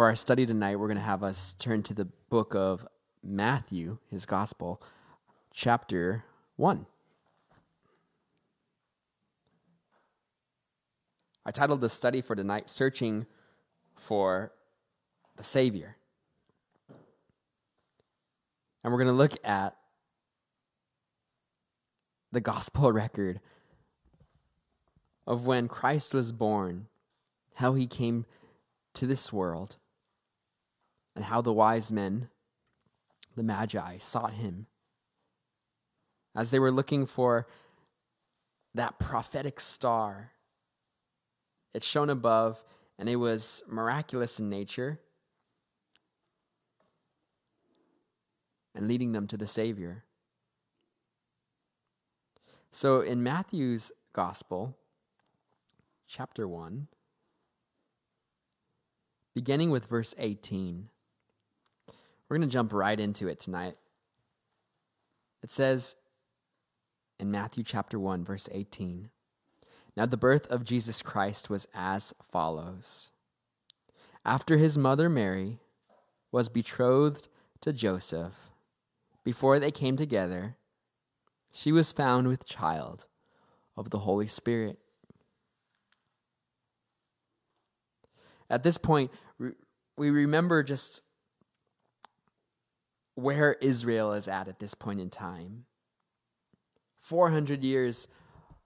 For 0.00 0.06
our 0.06 0.16
study 0.16 0.46
tonight, 0.46 0.76
we're 0.76 0.86
going 0.86 0.96
to 0.96 1.02
have 1.02 1.22
us 1.22 1.52
turn 1.58 1.82
to 1.82 1.92
the 1.92 2.06
book 2.30 2.54
of 2.54 2.88
Matthew, 3.22 3.98
his 4.08 4.24
gospel, 4.24 4.80
chapter 5.52 6.24
1. 6.56 6.86
I 11.44 11.50
titled 11.50 11.82
the 11.82 11.90
study 11.90 12.22
for 12.22 12.34
tonight, 12.34 12.70
Searching 12.70 13.26
for 13.94 14.52
the 15.36 15.44
Savior. 15.44 15.98
And 18.82 18.90
we're 18.94 19.00
going 19.00 19.06
to 19.08 19.12
look 19.12 19.34
at 19.44 19.76
the 22.32 22.40
gospel 22.40 22.90
record 22.94 23.40
of 25.26 25.44
when 25.44 25.68
Christ 25.68 26.14
was 26.14 26.32
born, 26.32 26.86
how 27.56 27.74
he 27.74 27.86
came 27.86 28.24
to 28.94 29.06
this 29.06 29.30
world, 29.30 29.76
and 31.14 31.24
how 31.24 31.40
the 31.40 31.52
wise 31.52 31.90
men, 31.90 32.28
the 33.36 33.42
Magi, 33.42 33.98
sought 33.98 34.34
him 34.34 34.66
as 36.34 36.50
they 36.50 36.58
were 36.58 36.70
looking 36.70 37.06
for 37.06 37.46
that 38.74 38.98
prophetic 38.98 39.60
star. 39.60 40.32
It's 41.74 41.86
shone 41.86 42.10
above, 42.10 42.62
and 42.98 43.08
it 43.08 43.16
was 43.16 43.62
miraculous 43.68 44.38
in 44.38 44.48
nature 44.48 45.00
and 48.74 48.86
leading 48.86 49.12
them 49.12 49.26
to 49.26 49.36
the 49.36 49.46
Savior. 49.46 50.04
So 52.72 53.00
in 53.00 53.22
Matthew's 53.22 53.90
Gospel, 54.12 54.76
chapter 56.06 56.46
1, 56.46 56.86
beginning 59.34 59.70
with 59.70 59.86
verse 59.86 60.14
18, 60.18 60.88
we're 62.30 62.36
going 62.36 62.48
to 62.48 62.52
jump 62.52 62.72
right 62.72 62.98
into 62.98 63.26
it 63.26 63.40
tonight. 63.40 63.74
It 65.42 65.50
says 65.50 65.96
in 67.18 67.30
Matthew 67.30 67.64
chapter 67.64 67.98
1, 67.98 68.24
verse 68.24 68.48
18 68.52 69.10
Now 69.96 70.06
the 70.06 70.16
birth 70.16 70.46
of 70.46 70.64
Jesus 70.64 71.02
Christ 71.02 71.50
was 71.50 71.66
as 71.74 72.14
follows. 72.22 73.10
After 74.24 74.58
his 74.58 74.78
mother 74.78 75.08
Mary 75.08 75.58
was 76.30 76.48
betrothed 76.48 77.28
to 77.62 77.72
Joseph, 77.72 78.50
before 79.24 79.58
they 79.58 79.72
came 79.72 79.96
together, 79.96 80.56
she 81.50 81.72
was 81.72 81.90
found 81.90 82.28
with 82.28 82.46
child 82.46 83.06
of 83.76 83.90
the 83.90 84.00
Holy 84.00 84.28
Spirit. 84.28 84.78
At 88.48 88.62
this 88.62 88.78
point, 88.78 89.10
we 89.96 90.10
remember 90.10 90.62
just 90.62 91.02
where 93.20 93.54
Israel 93.60 94.12
is 94.12 94.28
at 94.28 94.48
at 94.48 94.58
this 94.58 94.74
point 94.74 95.00
in 95.00 95.10
time. 95.10 95.64
400 97.00 97.64
years 97.64 98.08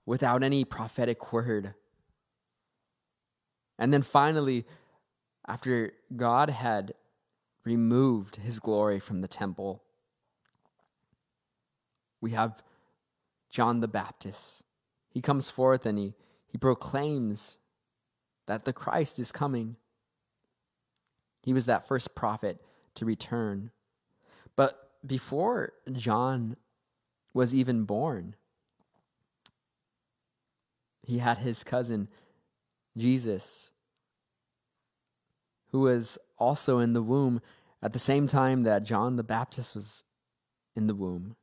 without 0.06 0.42
any 0.42 0.64
prophetic 0.64 1.33
word. 1.33 1.74
And 3.78 3.92
then 3.92 4.02
finally, 4.02 4.64
after 5.47 5.92
God 6.14 6.50
had 6.50 6.94
removed 7.64 8.36
his 8.36 8.60
glory 8.60 9.00
from 9.00 9.20
the 9.20 9.28
temple, 9.28 9.82
we 12.20 12.32
have 12.32 12.62
John 13.50 13.80
the 13.80 13.88
Baptist. 13.88 14.62
He 15.10 15.20
comes 15.20 15.50
forth 15.50 15.86
and 15.86 15.98
he, 15.98 16.14
he 16.47 16.58
proclaims 16.58 17.58
that 18.47 18.64
the 18.64 18.72
Christ 18.72 19.19
is 19.19 19.32
coming. 19.32 19.77
He 21.42 21.52
was 21.52 21.66
that 21.66 21.86
first 21.86 22.14
prophet 22.14 22.60
to 22.94 23.05
return. 23.05 23.70
But 24.56 24.91
before 25.06 25.72
John 25.92 26.56
was 27.33 27.55
even 27.55 27.84
born, 27.84 28.36
he 31.03 31.19
had 31.19 31.38
his 31.38 31.65
cousin, 31.65 32.09
Jesus, 32.97 33.70
who 35.70 35.81
was 35.81 36.19
also 36.38 36.78
in 36.78 36.92
the 36.92 37.03
womb 37.03 37.41
at 37.82 37.92
the 37.92 37.98
same 37.98 38.26
time 38.26 38.62
that 38.62 38.84
John 38.84 39.16
the 39.16 39.25
Baptist 39.25 39.75
was 39.75 40.04
in 40.75 40.86
the 40.86 40.94
womb. 40.94 41.36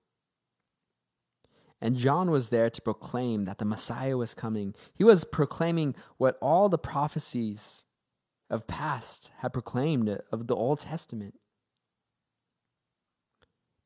And 1.82 1.98
John 1.98 2.30
was 2.30 2.50
there 2.50 2.70
to 2.70 2.82
proclaim 2.82 3.46
that 3.46 3.58
the 3.58 3.66
Messiah 3.66 4.16
was 4.16 4.34
coming. 4.34 4.76
He 4.94 5.04
was 5.04 5.24
proclaiming 5.26 5.96
what 6.18 6.38
all 6.42 6.70
the 6.70 6.78
prophecies 6.78 7.86
of 8.50 8.68
past 8.68 9.32
had 9.40 9.54
proclaimed 9.54 10.22
of 10.32 10.48
the 10.48 10.56
Old 10.56 10.80
Testament. 10.80 11.36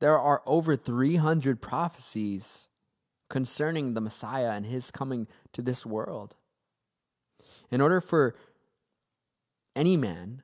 There 0.06 0.20
are 0.20 0.44
over 0.46 0.76
300 0.76 1.64
prophecies 1.64 2.68
concerning 3.28 3.96
the 3.96 4.02
Messiah 4.02 4.52
and 4.52 4.64
his 4.64 4.92
coming 4.92 5.26
to 5.52 5.64
this 5.64 5.84
world. 5.84 6.36
In 7.72 7.82
order 7.82 8.00
for 8.00 8.36
any 9.76 9.98
man 9.98 10.44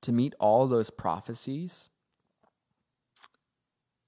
to 0.00 0.12
meet 0.12 0.34
all 0.40 0.66
those 0.66 0.88
prophecies, 0.88 1.90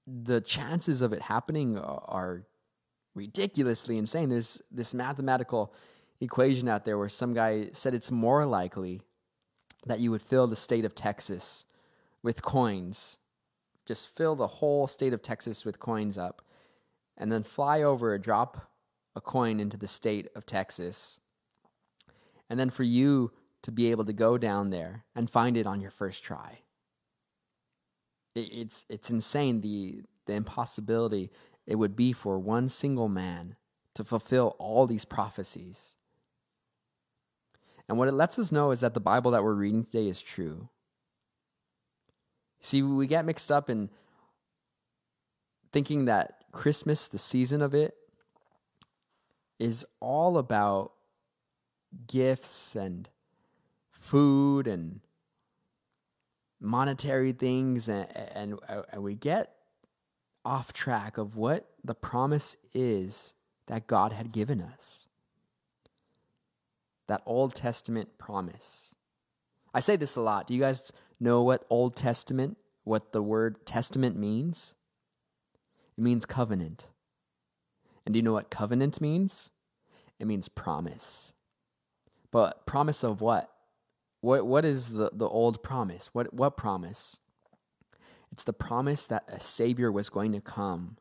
the 0.06 0.40
chances 0.40 1.02
of 1.02 1.12
it 1.12 1.20
happening 1.20 1.76
are 1.76 2.46
ridiculously 3.14 3.98
insane. 3.98 4.30
There's 4.30 4.62
this 4.70 4.94
mathematical 4.94 5.74
equation 6.18 6.66
out 6.66 6.86
there 6.86 6.96
where 6.96 7.10
some 7.10 7.34
guy 7.34 7.68
said 7.72 7.92
it's 7.92 8.10
more 8.10 8.46
likely 8.46 9.02
that 9.84 10.00
you 10.00 10.10
would 10.12 10.22
fill 10.22 10.46
the 10.46 10.56
state 10.56 10.86
of 10.86 10.94
Texas 10.94 11.66
with 12.22 12.40
coins, 12.40 13.18
just 13.86 14.14
fill 14.14 14.34
the 14.34 14.46
whole 14.46 14.86
state 14.86 15.12
of 15.12 15.22
Texas 15.22 15.64
with 15.64 15.78
coins 15.78 16.18
up, 16.18 16.42
and 17.16 17.30
then 17.30 17.42
fly 17.42 17.82
over, 17.82 18.14
and 18.14 18.22
drop 18.22 18.70
a 19.14 19.20
coin 19.20 19.60
into 19.60 19.76
the 19.76 19.88
state 19.88 20.28
of 20.34 20.44
Texas, 20.44 21.20
and 22.50 22.60
then 22.60 22.70
for 22.70 22.82
you 22.82 23.32
to 23.62 23.72
be 23.72 23.90
able 23.90 24.04
to 24.04 24.12
go 24.12 24.36
down 24.36 24.70
there 24.70 25.04
and 25.14 25.30
find 25.30 25.56
it 25.56 25.66
on 25.66 25.80
your 25.80 25.90
first 25.90 26.22
try 26.22 26.60
it's 28.36 28.84
it's 28.88 29.10
insane 29.10 29.60
the 29.60 30.02
the 30.26 30.34
impossibility 30.34 31.30
it 31.66 31.76
would 31.76 31.96
be 31.96 32.12
for 32.12 32.38
one 32.38 32.68
single 32.68 33.08
man 33.08 33.56
to 33.94 34.04
fulfill 34.04 34.54
all 34.58 34.86
these 34.86 35.04
prophecies. 35.04 35.96
And 37.88 37.98
what 37.98 38.08
it 38.08 38.12
lets 38.12 38.38
us 38.38 38.52
know 38.52 38.70
is 38.70 38.80
that 38.80 38.94
the 38.94 39.00
Bible 39.00 39.30
that 39.30 39.42
we're 39.42 39.54
reading 39.54 39.84
today 39.84 40.06
is 40.06 40.20
true. 40.20 40.68
See, 42.66 42.82
we 42.82 43.06
get 43.06 43.24
mixed 43.24 43.52
up 43.52 43.70
in 43.70 43.90
thinking 45.70 46.06
that 46.06 46.42
Christmas, 46.50 47.06
the 47.06 47.16
season 47.16 47.62
of 47.62 47.74
it, 47.74 47.94
is 49.60 49.86
all 50.00 50.36
about 50.36 50.90
gifts 52.08 52.74
and 52.74 53.08
food 53.92 54.66
and 54.66 54.98
monetary 56.58 57.30
things 57.30 57.86
and, 57.86 58.08
and, 58.34 58.58
and 58.90 59.00
we 59.04 59.14
get 59.14 59.54
off 60.44 60.72
track 60.72 61.18
of 61.18 61.36
what 61.36 61.70
the 61.84 61.94
promise 61.94 62.56
is 62.74 63.32
that 63.68 63.86
God 63.86 64.10
had 64.10 64.32
given 64.32 64.60
us. 64.60 65.06
That 67.06 67.22
Old 67.26 67.54
Testament 67.54 68.18
promise. 68.18 68.96
I 69.72 69.78
say 69.78 69.94
this 69.94 70.16
a 70.16 70.20
lot. 70.20 70.48
Do 70.48 70.54
you 70.54 70.60
guys 70.60 70.90
know 71.18 71.42
what 71.42 71.64
Old 71.70 71.96
Testament, 71.96 72.56
what 72.84 73.12
the 73.12 73.22
word 73.22 73.66
testament 73.66 74.16
means? 74.16 74.74
It 75.96 76.04
means 76.04 76.26
covenant. 76.26 76.88
And 78.04 78.12
do 78.12 78.18
you 78.18 78.22
know 78.22 78.32
what 78.32 78.50
covenant 78.50 79.00
means? 79.00 79.50
It 80.20 80.26
means 80.26 80.48
promise. 80.48 81.32
But 82.30 82.66
promise 82.66 83.02
of 83.02 83.20
what? 83.20 83.50
What 84.20 84.46
what 84.46 84.64
is 84.64 84.90
the, 84.90 85.10
the 85.12 85.28
old 85.28 85.62
promise? 85.62 86.10
What 86.12 86.32
what 86.32 86.56
promise? 86.56 87.20
It's 88.32 88.44
the 88.44 88.52
promise 88.52 89.06
that 89.06 89.24
a 89.28 89.40
savior 89.40 89.90
was 89.90 90.08
going 90.08 90.32
to 90.32 90.40
come 90.40 90.96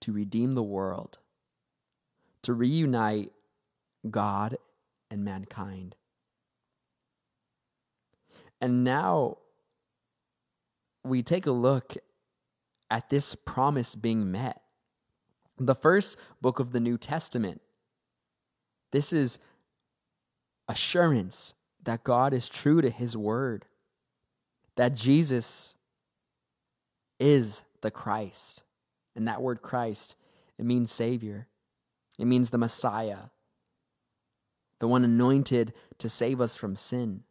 to 0.00 0.12
redeem 0.12 0.52
the 0.52 0.62
world, 0.62 1.18
to 2.42 2.52
reunite 2.52 3.32
God 4.10 4.56
and 5.10 5.24
mankind. 5.24 5.96
And 8.60 8.84
now 8.84 9.38
we 11.04 11.22
take 11.22 11.46
a 11.46 11.52
look 11.52 11.96
at 12.90 13.10
this 13.10 13.34
promise 13.34 13.94
being 13.94 14.30
met. 14.30 14.62
The 15.58 15.74
first 15.74 16.18
book 16.40 16.60
of 16.60 16.72
the 16.72 16.80
New 16.80 16.98
Testament. 16.98 17.60
This 18.92 19.12
is 19.12 19.38
assurance 20.68 21.54
that 21.82 22.04
God 22.04 22.32
is 22.32 22.48
true 22.48 22.80
to 22.80 22.90
his 22.90 23.16
word, 23.16 23.66
that 24.76 24.94
Jesus 24.94 25.76
is 27.18 27.64
the 27.80 27.90
Christ. 27.90 28.62
And 29.16 29.26
that 29.26 29.42
word 29.42 29.62
Christ, 29.62 30.16
it 30.58 30.64
means 30.64 30.92
Savior, 30.92 31.48
it 32.18 32.26
means 32.26 32.50
the 32.50 32.58
Messiah, 32.58 33.30
the 34.80 34.88
one 34.88 35.04
anointed 35.04 35.72
to 35.98 36.08
save 36.08 36.40
us 36.40 36.54
from 36.54 36.76
sin. 36.76 37.24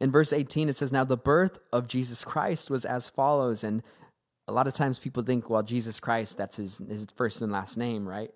In 0.00 0.10
verse 0.10 0.32
18, 0.32 0.68
it 0.68 0.76
says, 0.76 0.92
Now 0.92 1.04
the 1.04 1.16
birth 1.16 1.58
of 1.72 1.88
Jesus 1.88 2.24
Christ 2.24 2.70
was 2.70 2.84
as 2.84 3.08
follows. 3.08 3.64
And 3.64 3.82
a 4.48 4.52
lot 4.52 4.66
of 4.66 4.74
times 4.74 4.98
people 4.98 5.22
think, 5.22 5.48
well, 5.48 5.62
Jesus 5.62 6.00
Christ, 6.00 6.36
that's 6.36 6.56
his, 6.56 6.78
his 6.78 7.06
first 7.14 7.42
and 7.42 7.52
last 7.52 7.76
name, 7.76 8.08
right? 8.08 8.30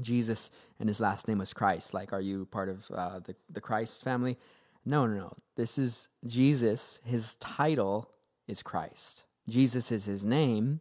Jesus 0.00 0.50
and 0.80 0.88
his 0.88 1.00
last 1.00 1.28
name 1.28 1.38
was 1.38 1.52
Christ. 1.52 1.94
Like, 1.94 2.12
are 2.12 2.20
you 2.20 2.46
part 2.46 2.68
of 2.68 2.90
uh, 2.92 3.20
the, 3.20 3.36
the 3.50 3.60
Christ 3.60 4.02
family? 4.02 4.36
No, 4.84 5.06
no, 5.06 5.14
no. 5.14 5.32
This 5.56 5.78
is 5.78 6.08
Jesus. 6.26 7.00
His 7.04 7.34
title 7.34 8.10
is 8.48 8.62
Christ. 8.62 9.24
Jesus 9.48 9.92
is 9.92 10.06
his 10.06 10.24
name. 10.24 10.80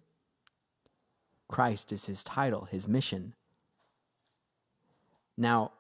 Christ 1.47 1.91
is 1.91 2.05
his 2.05 2.23
title, 2.23 2.67
his 2.71 2.87
mission. 2.87 3.33
Now, 5.37 5.71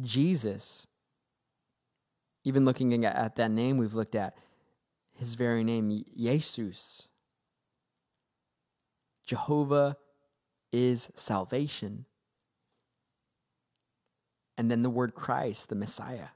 Jesus, 0.00 0.86
even 2.44 2.64
looking 2.64 3.04
at 3.04 3.36
that 3.36 3.50
name 3.50 3.76
we've 3.76 3.94
looked 3.94 4.14
at, 4.14 4.36
his 5.14 5.34
very 5.34 5.62
name, 5.64 6.04
Jesus, 6.16 7.08
Jehovah 9.26 9.96
is 10.72 11.10
salvation. 11.14 12.06
And 14.56 14.70
then 14.70 14.82
the 14.82 14.90
word 14.90 15.14
Christ, 15.14 15.68
the 15.68 15.74
Messiah. 15.74 16.28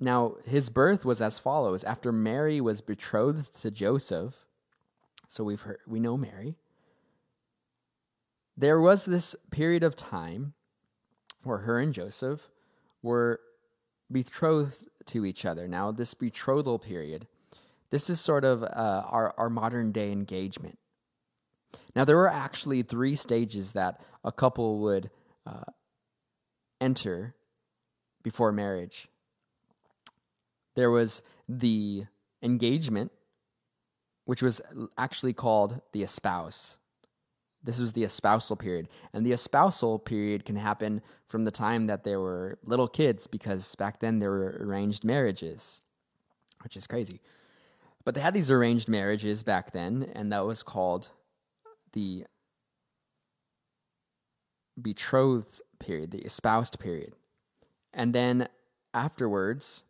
Now, 0.00 0.36
his 0.46 0.70
birth 0.70 1.04
was 1.04 1.20
as 1.20 1.38
follows. 1.38 1.82
After 1.84 2.12
Mary 2.12 2.60
was 2.60 2.80
betrothed 2.80 3.60
to 3.62 3.70
Joseph, 3.70 4.46
so 5.26 5.44
we've 5.44 5.62
heard, 5.62 5.80
we 5.86 5.98
know 5.98 6.16
Mary, 6.16 6.56
there 8.56 8.80
was 8.80 9.04
this 9.04 9.34
period 9.50 9.82
of 9.82 9.96
time 9.96 10.54
where 11.42 11.58
her 11.58 11.78
and 11.78 11.92
Joseph 11.92 12.48
were 13.02 13.40
betrothed 14.10 14.88
to 15.06 15.24
each 15.24 15.44
other. 15.44 15.68
Now, 15.68 15.90
this 15.90 16.14
betrothal 16.14 16.78
period, 16.78 17.26
this 17.90 18.08
is 18.10 18.20
sort 18.20 18.44
of 18.44 18.62
uh, 18.62 19.02
our, 19.06 19.34
our 19.36 19.50
modern 19.50 19.92
day 19.92 20.12
engagement. 20.12 20.78
Now, 21.94 22.04
there 22.04 22.16
were 22.16 22.30
actually 22.30 22.82
three 22.82 23.14
stages 23.14 23.72
that 23.72 24.00
a 24.24 24.32
couple 24.32 24.78
would 24.80 25.10
uh, 25.46 25.64
enter 26.80 27.34
before 28.22 28.52
marriage. 28.52 29.08
There 30.76 30.90
was 30.90 31.22
the 31.48 32.04
engagement, 32.42 33.10
which 34.24 34.42
was 34.42 34.60
actually 34.96 35.32
called 35.32 35.80
the 35.92 36.02
espouse. 36.02 36.77
This 37.68 37.80
was 37.80 37.92
the 37.92 38.02
espousal 38.02 38.56
period. 38.56 38.88
And 39.12 39.26
the 39.26 39.32
espousal 39.32 39.98
period 39.98 40.46
can 40.46 40.56
happen 40.56 41.02
from 41.26 41.44
the 41.44 41.50
time 41.50 41.86
that 41.88 42.02
there 42.02 42.18
were 42.18 42.58
little 42.64 42.88
kids, 42.88 43.26
because 43.26 43.74
back 43.74 44.00
then 44.00 44.20
there 44.20 44.30
were 44.30 44.56
arranged 44.58 45.04
marriages, 45.04 45.82
which 46.62 46.78
is 46.78 46.86
crazy. 46.86 47.20
But 48.06 48.14
they 48.14 48.22
had 48.22 48.32
these 48.32 48.50
arranged 48.50 48.88
marriages 48.88 49.42
back 49.42 49.72
then, 49.72 50.10
and 50.14 50.32
that 50.32 50.46
was 50.46 50.62
called 50.62 51.10
the 51.92 52.24
betrothed 54.80 55.60
period, 55.78 56.12
the 56.12 56.22
espoused 56.22 56.78
period. 56.78 57.12
And 57.92 58.14
then 58.14 58.48
afterwards, 58.94 59.84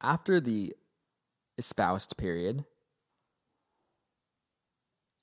after 0.00 0.38
the 0.38 0.76
espoused 1.58 2.16
period, 2.16 2.64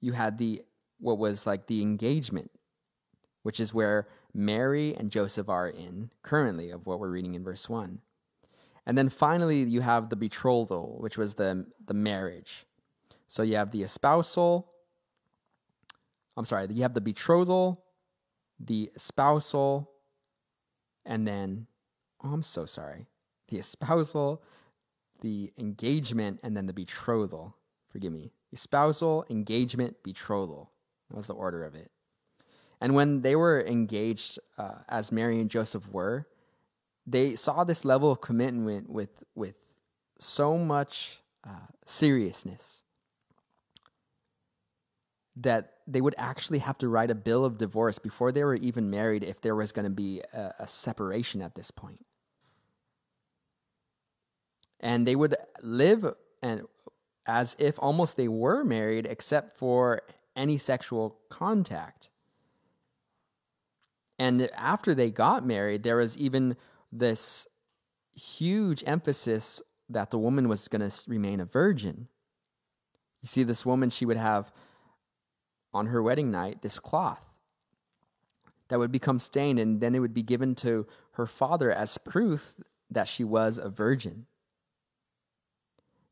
you 0.02 0.12
had 0.12 0.38
the 0.38 0.64
what 1.02 1.18
was 1.18 1.46
like 1.46 1.68
the 1.68 1.82
engagement, 1.82 2.52
which 3.44 3.60
is 3.60 3.74
where 3.74 4.08
Mary 4.34 4.96
and 4.96 5.12
Joseph 5.12 5.50
are 5.50 5.68
in 5.68 6.12
currently 6.24 6.70
of 6.70 6.86
what 6.86 7.00
we're 7.00 7.10
reading 7.10 7.36
in 7.36 7.44
verse 7.44 7.68
1. 7.68 8.00
And 8.86 8.98
then 8.98 9.10
finally 9.10 9.64
you 9.64 9.82
have 9.82 10.10
the 10.10 10.16
betrothal, 10.16 10.98
which 11.00 11.18
was 11.18 11.36
the 11.36 11.66
the 11.86 11.94
marriage. 11.94 12.66
So 13.28 13.44
you 13.44 13.56
have 13.56 13.72
the 13.72 13.84
espousal, 13.84 14.68
I'm 16.36 16.46
sorry, 16.46 16.68
you 16.70 16.82
have 16.84 16.94
the 16.94 17.02
betrothal, 17.02 17.84
the 18.60 18.92
espousal, 18.96 19.90
and 21.06 21.28
then, 21.28 21.68
oh, 22.24 22.34
I'm 22.34 22.44
so 22.44 22.66
sorry, 22.66 23.08
the 23.48 23.60
espousal, 23.60 24.42
the 25.22 25.52
engagement, 25.58 26.40
and 26.44 26.56
then 26.56 26.68
the 26.68 26.74
betrothal. 26.74 27.56
Forgive 27.90 28.12
me. 28.12 28.32
Espousal, 28.52 29.26
engagement, 29.30 29.98
betrothal. 30.04 30.72
That 31.12 31.18
was 31.18 31.28
the 31.28 31.34
order 31.34 31.66
of 31.66 31.76
it. 31.76 31.92
And 32.80 32.96
when 32.96 33.22
they 33.22 33.36
were 33.36 33.62
engaged, 33.62 34.40
uh, 34.58 34.76
as 34.88 35.12
Mary 35.12 35.42
and 35.42 35.50
Joseph 35.50 35.90
were, 35.90 36.26
they 37.06 37.36
saw 37.36 37.66
this 37.66 37.84
level 37.84 38.12
of 38.12 38.22
commitment 38.22 38.90
with, 38.90 39.24
with 39.36 39.56
so 40.18 40.58
much 40.58 41.20
uh, 41.46 41.68
seriousness 41.86 42.84
that 45.36 45.74
they 45.86 46.00
would 46.00 46.16
actually 46.18 46.60
have 46.60 46.78
to 46.78 46.88
write 46.88 47.12
a 47.12 47.16
bill 47.16 47.44
of 47.44 47.58
divorce 47.58 48.00
before 48.00 48.32
they 48.32 48.44
were 48.44 48.56
even 48.56 48.90
married 48.90 49.24
if 49.24 49.42
there 49.42 49.56
was 49.56 49.74
going 49.74 49.86
to 49.86 49.92
be 49.92 50.22
a, 50.34 50.54
a, 50.60 50.68
separation 50.68 51.42
at 51.42 51.56
this 51.56 51.72
point. 51.72 52.06
And 54.80 55.06
they 55.06 55.16
would 55.16 55.36
live 55.62 56.14
and 56.42 56.64
as 57.26 57.56
if 57.60 57.76
almost 57.80 58.18
they 58.18 58.28
were 58.28 58.64
married 58.64 59.06
except 59.06 59.58
for 59.58 60.02
any 60.36 60.58
sexual 60.58 61.18
contact. 61.30 62.10
And 64.18 64.50
after 64.56 64.94
they 64.94 65.10
got 65.10 65.46
married, 65.46 65.84
there 65.84 65.98
was 65.98 66.18
even 66.18 66.56
this 66.92 67.48
huge 68.14 68.84
emphasis 68.86 69.62
that 69.90 70.12
the 70.12 70.20
woman 70.20 70.48
was 70.48 70.68
going 70.68 70.88
to 70.88 70.96
remain 71.08 71.40
a 71.40 71.46
virgin. 71.46 72.08
You 73.22 73.28
see, 73.28 73.44
this 73.44 73.66
woman, 73.66 73.90
she 73.90 74.06
would 74.06 74.18
have 74.18 74.52
on 75.74 75.88
her 75.88 76.04
wedding 76.04 76.32
night 76.32 76.62
this 76.62 76.80
cloth 76.80 77.26
that 78.68 78.80
would 78.80 78.92
become 78.92 79.20
stained, 79.20 79.60
and 79.60 79.82
then 79.82 79.96
it 79.96 80.00
would 80.00 80.14
be 80.14 80.24
given 80.24 80.56
to 80.56 80.88
her 81.14 81.28
father 81.28 81.72
as 81.72 81.98
proof 81.98 82.56
that 82.90 83.08
she 83.08 83.24
was 83.24 83.58
a 83.58 83.70
virgin. 83.70 84.26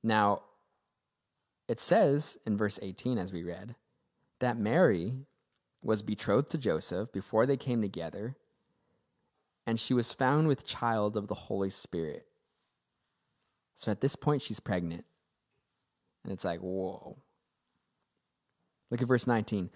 Now, 0.03 0.43
it 1.67 1.79
says 1.79 2.37
in 2.45 2.57
verse 2.57 2.79
18, 2.81 3.17
as 3.17 3.31
we 3.31 3.43
read, 3.43 3.75
that 4.39 4.57
Mary 4.57 5.13
was 5.81 6.01
betrothed 6.01 6.51
to 6.51 6.57
Joseph 6.57 7.11
before 7.11 7.45
they 7.45 7.57
came 7.57 7.81
together, 7.81 8.35
and 9.65 9.79
she 9.79 9.93
was 9.93 10.13
found 10.13 10.47
with 10.47 10.65
child 10.65 11.15
of 11.15 11.27
the 11.27 11.35
Holy 11.35 11.69
Spirit. 11.69 12.25
So 13.75 13.91
at 13.91 14.01
this 14.01 14.15
point, 14.15 14.41
she's 14.41 14.59
pregnant. 14.59 15.05
And 16.23 16.33
it's 16.33 16.43
like, 16.43 16.59
whoa. 16.59 17.17
Look 18.91 19.01
at 19.01 19.07
verse 19.07 19.27
19. 19.27 19.69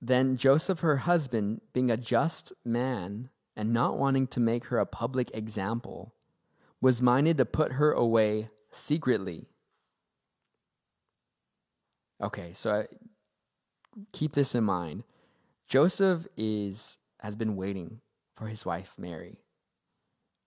Then 0.00 0.36
Joseph, 0.36 0.80
her 0.80 0.96
husband, 0.98 1.60
being 1.72 1.90
a 1.90 1.96
just 1.96 2.52
man 2.64 3.28
and 3.56 3.72
not 3.72 3.98
wanting 3.98 4.26
to 4.28 4.40
make 4.40 4.64
her 4.66 4.78
a 4.78 4.86
public 4.86 5.30
example, 5.32 6.14
was 6.80 7.00
minded 7.00 7.38
to 7.38 7.44
put 7.44 7.72
her 7.72 7.92
away 7.92 8.48
secretly. 8.70 9.46
Okay, 12.20 12.50
so 12.52 12.86
keep 14.12 14.32
this 14.32 14.54
in 14.54 14.64
mind. 14.64 15.04
Joseph 15.66 16.26
is 16.36 16.98
has 17.20 17.36
been 17.36 17.56
waiting 17.56 18.00
for 18.34 18.46
his 18.46 18.66
wife 18.66 18.94
Mary. 18.98 19.38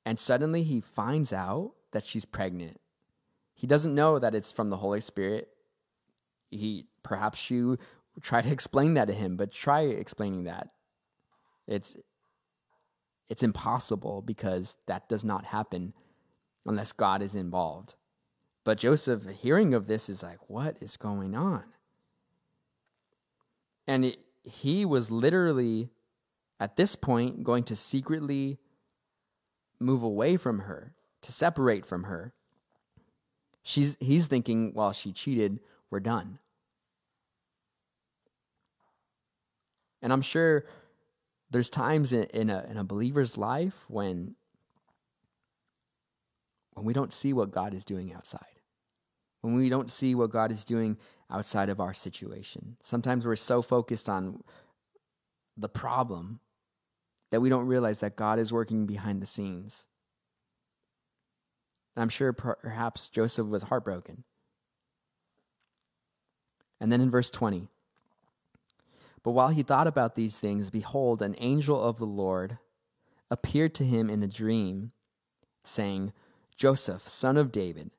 And 0.06 0.20
suddenly 0.20 0.64
he 0.64 0.82
finds 0.82 1.34
out 1.34 1.72
that 1.92 2.06
she's 2.06 2.26
pregnant. 2.26 2.80
He 3.54 3.66
doesn't 3.66 3.96
know 3.96 4.20
that 4.20 4.36
it's 4.36 4.52
from 4.52 4.70
the 4.70 4.78
Holy 4.78 5.00
Spirit. 5.00 5.48
He 6.52 6.86
perhaps 7.02 7.50
you 7.50 7.78
try 8.22 8.42
to 8.42 8.52
explain 8.52 8.94
that 8.96 9.08
to 9.08 9.14
him, 9.14 9.38
but 9.38 9.52
try 9.52 9.82
explaining 9.82 10.44
that. 10.44 10.70
It's 11.68 11.98
it's 13.28 13.44
impossible 13.44 14.22
because 14.22 14.76
that 14.86 15.10
does 15.10 15.24
not 15.24 15.46
happen 15.46 15.94
unless 16.66 16.94
God 16.94 17.22
is 17.22 17.36
involved. 17.36 17.96
But 18.64 18.80
Joseph, 18.80 19.28
hearing 19.42 19.74
of 19.74 19.88
this, 19.88 20.10
is 20.10 20.24
like, 20.24 20.40
what 20.48 20.78
is 20.82 20.98
going 20.98 21.36
on? 21.36 21.64
And 23.88 24.06
it, 24.06 24.20
he 24.44 24.86
was 24.86 25.12
literally, 25.12 25.90
at 26.60 26.76
this 26.76 26.96
point, 26.96 27.44
going 27.44 27.64
to 27.66 27.76
secretly 27.76 28.58
move 29.80 30.04
away 30.04 30.38
from 30.38 30.60
her, 30.60 30.94
to 31.22 31.32
separate 31.32 31.86
from 31.86 32.04
her. 32.04 32.34
She's, 33.64 33.98
he's 34.00 34.28
thinking, 34.28 34.74
well, 34.74 34.94
she 34.94 35.12
cheated, 35.12 35.60
we're 35.90 36.00
done. 36.00 36.40
And 40.02 40.14
I'm 40.14 40.22
sure 40.22 40.66
there's 41.50 41.70
times 41.70 42.14
in, 42.14 42.26
in, 42.26 42.50
a, 42.50 42.64
in 42.70 42.78
a 42.78 42.84
believer's 42.84 43.38
life 43.38 43.86
when, 43.88 44.36
when 46.74 46.86
we 46.86 46.94
don't 46.94 47.12
see 47.12 47.34
what 47.34 47.52
God 47.52 47.74
is 47.74 47.86
doing 47.86 48.14
outside, 48.14 48.55
when 49.46 49.56
we 49.56 49.70
don't 49.70 49.92
see 49.92 50.16
what 50.16 50.32
God 50.32 50.52
is 50.52 50.66
doing 50.66 50.98
outside 51.30 51.70
of 51.70 51.80
our 51.80 51.94
situation. 51.94 52.78
Sometimes 52.82 53.26
we're 53.26 53.36
so 53.36 53.62
focused 53.62 54.10
on 54.10 54.44
the 55.56 55.70
problem 55.70 56.40
that 57.30 57.42
we 57.42 57.50
don't 57.50 57.68
realize 57.68 58.00
that 58.00 58.16
God 58.16 58.40
is 58.40 58.52
working 58.52 58.88
behind 58.88 59.22
the 59.22 59.28
scenes. 59.28 59.86
And 61.96 62.02
I'm 62.02 62.10
sure 62.10 62.34
perhaps 62.34 63.08
Joseph 63.10 63.48
was 63.48 63.64
heartbroken. 63.64 64.24
And 66.82 66.92
then 66.92 67.02
in 67.02 67.12
verse 67.12 67.30
20, 67.30 67.68
but 69.24 69.32
while 69.32 69.50
he 69.50 69.64
thought 69.64 69.88
about 69.88 70.16
these 70.16 70.38
things, 70.38 70.70
behold, 70.70 71.22
an 71.22 71.36
angel 71.40 71.82
of 71.82 71.98
the 71.98 72.06
Lord 72.06 72.58
appeared 73.32 73.74
to 73.76 73.84
him 73.84 74.10
in 74.10 74.22
a 74.22 74.28
dream, 74.28 74.92
saying, 75.64 76.14
Joseph, 76.56 77.08
son 77.08 77.38
of 77.38 77.52
David, 77.52 77.92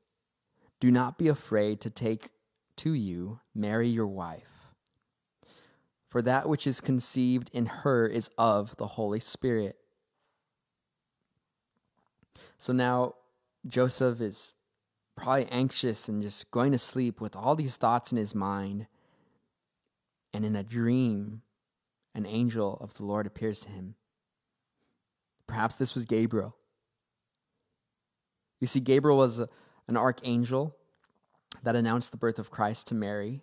do 0.81 0.91
not 0.91 1.19
be 1.19 1.29
afraid 1.29 1.81
to 1.81 1.91
take 1.91 2.31
to 2.77 2.93
you 2.93 3.41
Mary 3.55 3.89
your 3.89 4.07
wife, 4.07 4.69
for 6.09 6.21
that 6.23 6.49
which 6.49 6.67
is 6.67 6.81
conceived 6.81 7.51
in 7.53 7.67
her 7.67 8.07
is 8.07 8.31
of 8.37 8.77
the 8.77 8.87
Holy 8.87 9.21
Spirit. 9.21 9.77
So 12.59 12.73
now 12.73 13.15
Joseph 13.67 14.21
is 14.21 14.55
probably 15.17 15.47
anxious 15.47 16.09
and 16.09 16.23
just 16.23 16.51
going 16.51 16.73
to 16.73 16.79
sleep 16.79 17.21
with 17.21 17.35
all 17.35 17.55
these 17.55 17.77
thoughts 17.77 18.13
in 18.13 18.19
his 18.19 18.35
mind. 18.35 18.87
And 20.33 20.45
in 20.45 20.55
a 20.55 20.63
dream, 20.63 21.41
an 22.15 22.27
angel 22.27 22.77
of 22.81 22.95
the 22.95 23.05
Lord 23.05 23.27
appears 23.27 23.61
to 23.61 23.71
him. 23.71 23.95
Perhaps 25.47 25.77
this 25.77 25.95
was 25.95 26.05
Gabriel. 26.05 26.57
You 28.61 28.67
see, 28.67 28.81
Gabriel 28.81 29.17
was 29.17 29.41
a, 29.41 29.49
an 29.89 29.97
archangel 29.97 30.77
that 31.63 31.77
announced 31.77 32.11
the 32.11 32.17
birth 32.17 32.39
of 32.39 32.51
Christ 32.51 32.87
to 32.89 32.95
Mary. 32.95 33.43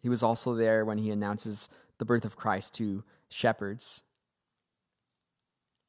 He 0.00 0.08
was 0.08 0.22
also 0.22 0.54
there 0.54 0.84
when 0.84 0.98
he 0.98 1.10
announces 1.10 1.68
the 1.98 2.04
birth 2.04 2.24
of 2.24 2.36
Christ 2.36 2.74
to 2.74 3.04
shepherds. 3.28 4.02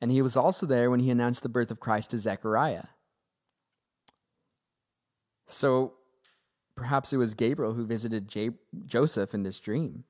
And 0.01 0.11
he 0.11 0.21
was 0.21 0.35
also 0.35 0.65
there 0.65 0.89
when 0.89 0.99
he 0.99 1.11
announced 1.11 1.43
the 1.43 1.49
birth 1.49 1.71
of 1.71 1.79
Christ 1.79 2.11
to 2.11 2.17
Zechariah. 2.17 2.85
So 5.47 5.93
perhaps 6.75 7.13
it 7.13 7.17
was 7.17 7.35
Gabriel 7.35 7.73
who 7.73 7.85
visited 7.85 8.27
J- 8.27 8.51
Joseph 8.85 9.33
in 9.33 9.43
this 9.43 9.59
dream. 9.59 10.05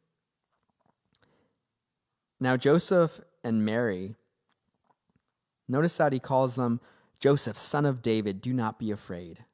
Now, 2.39 2.57
Joseph 2.57 3.21
and 3.43 3.65
Mary, 3.65 4.15
notice 5.67 5.98
that 5.98 6.13
he 6.13 6.19
calls 6.19 6.55
them 6.55 6.79
Joseph, 7.19 7.57
son 7.57 7.86
of 7.86 8.01
David, 8.01 8.41
do 8.41 8.51
not 8.51 8.79
be 8.79 8.89
afraid. 8.89 9.45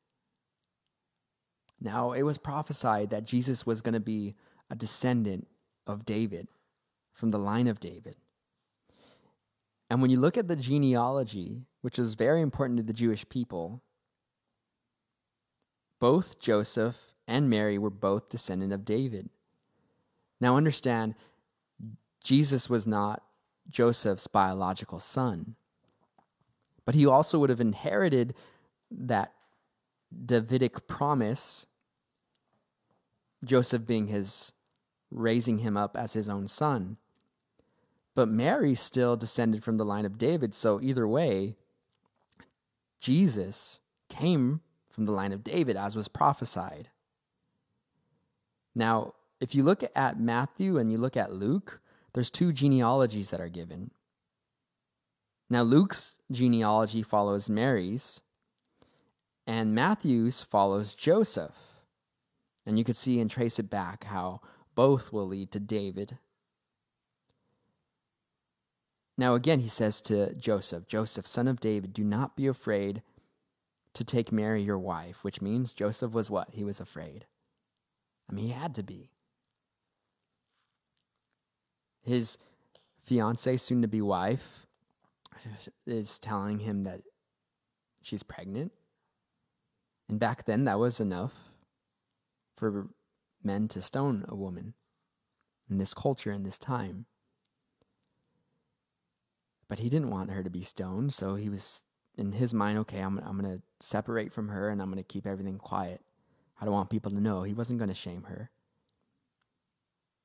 Now, 1.79 2.11
it 2.11 2.23
was 2.23 2.37
prophesied 2.37 3.09
that 3.11 3.25
Jesus 3.25 3.65
was 3.65 3.81
going 3.81 3.93
to 3.93 3.99
be 3.99 4.35
a 4.69 4.75
descendant 4.75 5.47
of 5.85 6.05
David, 6.05 6.47
from 7.13 7.29
the 7.29 7.39
line 7.39 7.67
of 7.67 7.79
David. 7.79 8.15
And 9.89 10.01
when 10.01 10.11
you 10.11 10.19
look 10.19 10.37
at 10.37 10.47
the 10.47 10.55
genealogy, 10.55 11.61
which 11.81 11.97
was 11.97 12.15
very 12.15 12.41
important 12.41 12.77
to 12.77 12.83
the 12.83 12.93
Jewish 12.93 13.27
people, 13.29 13.81
both 15.99 16.39
Joseph 16.39 17.13
and 17.27 17.49
Mary 17.49 17.77
were 17.77 17.89
both 17.89 18.29
descendant 18.29 18.73
of 18.73 18.85
David. 18.85 19.29
Now 20.39 20.57
understand, 20.57 21.15
Jesus 22.23 22.69
was 22.69 22.85
not 22.85 23.23
Joseph's 23.69 24.27
biological 24.27 24.99
son, 24.99 25.55
but 26.85 26.95
he 26.95 27.05
also 27.05 27.39
would 27.39 27.49
have 27.49 27.61
inherited 27.61 28.33
that 28.91 29.33
Davidic 30.25 30.87
promise, 30.87 31.65
Joseph 33.43 33.85
being 33.85 34.07
his, 34.07 34.53
raising 35.11 35.59
him 35.59 35.77
up 35.77 35.95
as 35.95 36.13
his 36.13 36.29
own 36.29 36.47
son. 36.47 36.97
But 38.15 38.27
Mary 38.27 38.73
still 38.73 39.15
descended 39.15 39.63
from 39.63 39.77
the 39.77 39.85
line 39.85 40.05
of 40.05 40.17
David, 40.17 40.55
so 40.55 40.81
either 40.81 41.07
way, 41.07 41.55
Jesus 42.99 43.79
came 44.09 44.61
from 44.89 45.05
the 45.05 45.11
line 45.11 45.31
of 45.31 45.43
David, 45.43 45.77
as 45.77 45.95
was 45.95 46.07
prophesied. 46.07 46.89
Now, 48.73 49.13
if 49.39 49.53
you 49.53 49.61
look 49.61 49.83
at 49.95 50.19
Matthew 50.19 50.79
and 50.79 50.91
you 50.91 50.97
look 50.97 51.15
at 51.15 51.33
Luke, 51.33 51.79
there's 52.13 52.31
two 52.31 52.51
genealogies 52.51 53.29
that 53.29 53.41
are 53.41 53.49
given. 53.49 53.91
Now, 55.49 55.61
Luke's 55.61 56.19
genealogy 56.31 57.03
follows 57.03 57.49
Mary's, 57.49 58.21
and 59.47 59.73
Matthew's 59.73 60.41
follows 60.41 60.93
Joseph. 60.93 61.55
And 62.65 62.77
you 62.77 62.83
could 62.83 62.97
see 62.97 63.21
and 63.21 63.31
trace 63.31 63.57
it 63.57 63.69
back 63.69 64.03
how 64.03 64.41
both 64.75 65.13
will 65.13 65.25
lead 65.25 65.51
to 65.53 65.59
David. 65.59 66.17
Now, 69.17 69.33
again, 69.33 69.61
he 69.61 69.69
says 69.69 70.01
to 70.01 70.35
Joseph, 70.35 70.87
Joseph, 70.87 71.25
son 71.25 71.47
of 71.47 71.61
David, 71.61 71.93
do 71.93 72.03
not 72.03 72.35
be 72.35 72.45
afraid 72.45 73.01
to 73.93 74.03
take 74.03 74.31
Mary 74.31 74.61
your 74.61 74.77
wife, 74.77 75.23
which 75.23 75.41
means 75.41 75.73
Joseph 75.73 76.11
was 76.11 76.29
what? 76.29 76.49
He 76.51 76.63
was 76.63 76.79
afraid. 76.79 77.25
I 78.29 78.33
mean, 78.33 78.45
he 78.45 78.51
had 78.51 78.75
to 78.75 78.83
be. 78.83 79.09
His 82.03 82.37
fiance, 83.03 83.57
soon 83.57 83.81
to 83.81 83.87
be 83.87 84.01
wife, 84.01 84.67
is 85.87 86.19
telling 86.19 86.59
him 86.59 86.83
that 86.83 87.01
she's 88.03 88.23
pregnant. 88.23 88.71
And 90.09 90.19
back 90.19 90.45
then, 90.45 90.65
that 90.65 90.79
was 90.79 90.99
enough 90.99 91.33
for 92.55 92.87
men 93.43 93.67
to 93.69 93.81
stone 93.81 94.25
a 94.27 94.35
woman 94.35 94.73
in 95.69 95.77
this 95.77 95.93
culture, 95.93 96.31
in 96.31 96.43
this 96.43 96.57
time. 96.57 97.05
But 99.67 99.79
he 99.79 99.89
didn't 99.89 100.11
want 100.11 100.31
her 100.31 100.43
to 100.43 100.49
be 100.49 100.63
stoned, 100.63 101.13
so 101.13 101.35
he 101.35 101.49
was 101.49 101.83
in 102.17 102.31
his 102.31 102.53
mind, 102.53 102.79
okay, 102.79 102.99
I'm, 102.99 103.19
I'm 103.19 103.39
going 103.39 103.57
to 103.57 103.61
separate 103.79 104.33
from 104.33 104.49
her 104.49 104.69
and 104.69 104.81
I'm 104.81 104.89
going 104.89 104.97
to 104.97 105.07
keep 105.07 105.27
everything 105.27 105.57
quiet. 105.57 106.01
I 106.59 106.65
don't 106.65 106.73
want 106.73 106.89
people 106.89 107.11
to 107.11 107.21
know. 107.21 107.43
He 107.43 107.53
wasn't 107.53 107.79
going 107.79 107.89
to 107.89 107.95
shame 107.95 108.23
her. 108.23 108.49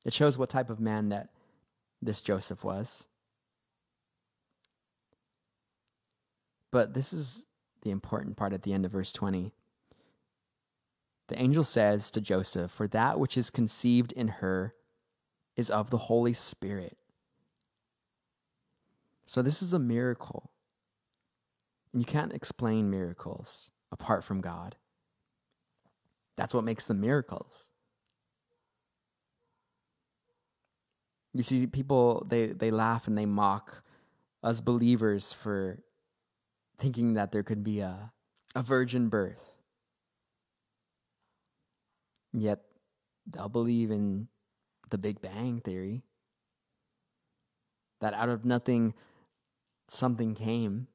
It 0.04 0.12
shows 0.12 0.38
what 0.38 0.48
type 0.48 0.70
of 0.70 0.80
man 0.80 1.10
that 1.10 1.28
this 2.00 2.22
Joseph 2.22 2.64
was. 2.64 3.06
But 6.70 6.94
this 6.94 7.12
is 7.12 7.44
the 7.82 7.90
important 7.90 8.36
part 8.36 8.54
at 8.54 8.62
the 8.62 8.72
end 8.72 8.86
of 8.86 8.92
verse 8.92 9.12
20. 9.12 9.52
The 11.32 11.40
angel 11.40 11.64
says 11.64 12.10
to 12.10 12.20
Joseph, 12.20 12.70
For 12.70 12.86
that 12.88 13.18
which 13.18 13.38
is 13.38 13.48
conceived 13.48 14.12
in 14.12 14.28
her 14.28 14.74
is 15.56 15.70
of 15.70 15.88
the 15.88 15.96
Holy 15.96 16.34
Spirit. 16.34 16.98
So 19.24 19.40
this 19.40 19.62
is 19.62 19.72
a 19.72 19.78
miracle. 19.78 20.50
And 21.90 22.02
you 22.02 22.04
can't 22.04 22.34
explain 22.34 22.90
miracles 22.90 23.70
apart 23.90 24.24
from 24.24 24.42
God. 24.42 24.76
That's 26.36 26.52
what 26.52 26.64
makes 26.64 26.84
them 26.84 27.00
miracles. 27.00 27.70
You 31.32 31.42
see, 31.42 31.66
people 31.66 32.26
they, 32.28 32.48
they 32.48 32.70
laugh 32.70 33.08
and 33.08 33.16
they 33.16 33.24
mock 33.24 33.84
us 34.42 34.60
believers 34.60 35.32
for 35.32 35.78
thinking 36.76 37.14
that 37.14 37.32
there 37.32 37.42
could 37.42 37.64
be 37.64 37.80
a, 37.80 38.12
a 38.54 38.62
virgin 38.62 39.08
birth. 39.08 39.51
Yet 42.32 42.60
they'll 43.26 43.48
believe 43.48 43.90
in 43.90 44.28
the 44.90 44.98
Big 44.98 45.20
Bang 45.20 45.60
Theory. 45.60 46.02
That 48.00 48.14
out 48.14 48.28
of 48.28 48.44
nothing 48.44 48.94
something 49.88 50.34
came 50.34 50.88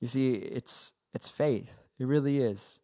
You 0.00 0.06
see, 0.06 0.32
it's 0.32 0.92
it's 1.12 1.28
faith. 1.28 1.70
It 1.98 2.06
really 2.06 2.38
is. 2.38 2.78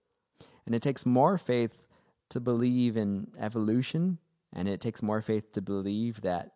And 0.66 0.75
it 0.75 0.83
takes 0.83 1.07
more 1.07 1.38
faith 1.38 1.83
to 2.31 2.40
believe 2.40 2.97
in 2.97 3.28
evolution, 3.38 4.19
and 4.52 4.69
it 4.69 4.81
takes 4.81 5.02
more 5.02 5.21
faith 5.21 5.52
to 5.52 5.62
believe 5.62 6.23
that 6.23 6.52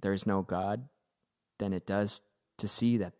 there's 0.00 0.26
no 0.26 0.42
God 0.42 0.88
than 1.58 1.72
it 1.72 1.86
does 1.86 2.22
to 2.58 2.68
see 2.68 2.96
that 2.98 3.14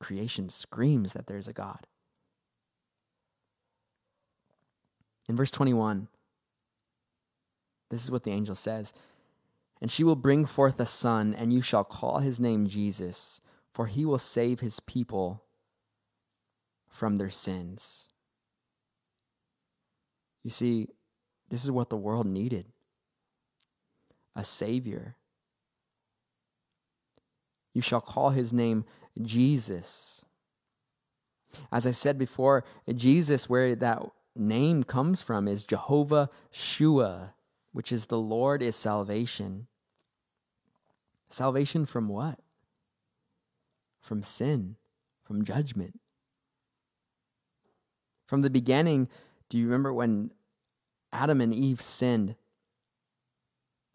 creation 0.00 0.48
screams 0.48 1.12
that 1.12 1.26
there's 1.26 1.48
a 1.48 1.52
God. 1.52 1.86
In 5.28 5.36
verse 5.36 5.50
21, 5.50 6.08
this 7.90 8.04
is 8.04 8.10
what 8.10 8.24
the 8.24 8.32
angel 8.32 8.54
says 8.54 8.92
And 9.80 9.90
she 9.90 10.04
will 10.04 10.16
bring 10.16 10.46
forth 10.46 10.78
a 10.80 10.86
son, 10.86 11.34
and 11.34 11.52
you 11.52 11.62
shall 11.62 11.84
call 11.84 12.18
his 12.18 12.40
name 12.40 12.66
Jesus, 12.66 13.40
for 13.72 13.86
he 13.86 14.04
will 14.04 14.18
save 14.18 14.60
his 14.60 14.80
people 14.80 15.42
from 16.88 17.16
their 17.16 17.30
sins. 17.30 18.08
You 20.42 20.50
see, 20.50 20.88
this 21.48 21.64
is 21.64 21.70
what 21.70 21.90
the 21.90 21.96
world 21.96 22.26
needed 22.26 22.66
a 24.36 24.44
Savior. 24.44 25.16
You 27.72 27.80
shall 27.80 28.00
call 28.00 28.30
his 28.30 28.52
name 28.52 28.84
Jesus. 29.20 30.24
As 31.70 31.86
I 31.86 31.92
said 31.92 32.18
before, 32.18 32.64
Jesus, 32.92 33.48
where 33.48 33.76
that 33.76 34.02
name 34.36 34.82
comes 34.84 35.20
from, 35.20 35.48
is 35.48 35.64
Jehovah 35.64 36.28
Shua, 36.50 37.34
which 37.72 37.92
is 37.92 38.06
the 38.06 38.18
Lord 38.18 38.62
is 38.62 38.76
salvation. 38.76 39.66
Salvation 41.28 41.86
from 41.86 42.08
what? 42.08 42.38
From 44.00 44.22
sin, 44.22 44.76
from 45.24 45.44
judgment. 45.44 46.00
From 48.26 48.42
the 48.42 48.50
beginning, 48.50 49.08
do 49.48 49.58
you 49.58 49.64
remember 49.64 49.92
when 49.92 50.30
Adam 51.12 51.40
and 51.40 51.52
Eve 51.52 51.82
sinned 51.82 52.36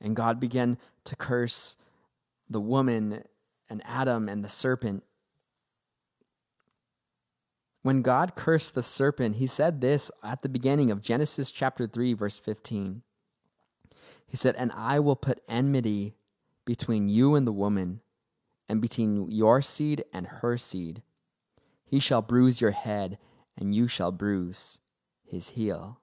and 0.01 0.15
God 0.15 0.39
began 0.39 0.77
to 1.05 1.15
curse 1.15 1.77
the 2.50 2.62
woman 2.62 3.24
and 3.69 3.81
Adam 3.86 4.29
and 4.29 4.43
the 4.43 4.50
serpent? 4.50 5.03
When 7.81 8.01
God 8.01 8.36
cursed 8.36 8.75
the 8.75 8.83
serpent, 8.83 9.38
he 9.38 9.48
said 9.48 9.79
this 9.79 10.12
at 10.24 10.41
the 10.41 10.50
beginning 10.50 10.91
of 10.91 11.01
Genesis 11.01 11.50
chapter 11.50 11.88
3, 11.88 12.13
verse 12.13 12.38
15. 12.38 13.03
He 14.27 14.38
said, 14.38 14.55
And 14.57 14.71
I 14.74 15.00
will 15.00 15.15
put 15.15 15.41
enmity 15.48 16.15
between 16.65 17.07
you 17.07 17.36
and 17.36 17.48
the 17.48 17.53
woman, 17.53 18.01
and 18.67 18.81
between 18.81 19.31
your 19.31 19.62
seed 19.62 20.03
and 20.13 20.27
her 20.27 20.57
seed. 20.57 21.01
He 21.86 22.00
shall 22.00 22.21
bruise 22.21 22.62
your 22.62 22.71
head, 22.71 23.17
and 23.57 23.74
you 23.74 23.88
shall 23.88 24.12
bruise 24.12 24.79
his 25.25 25.50
heel. 25.50 26.00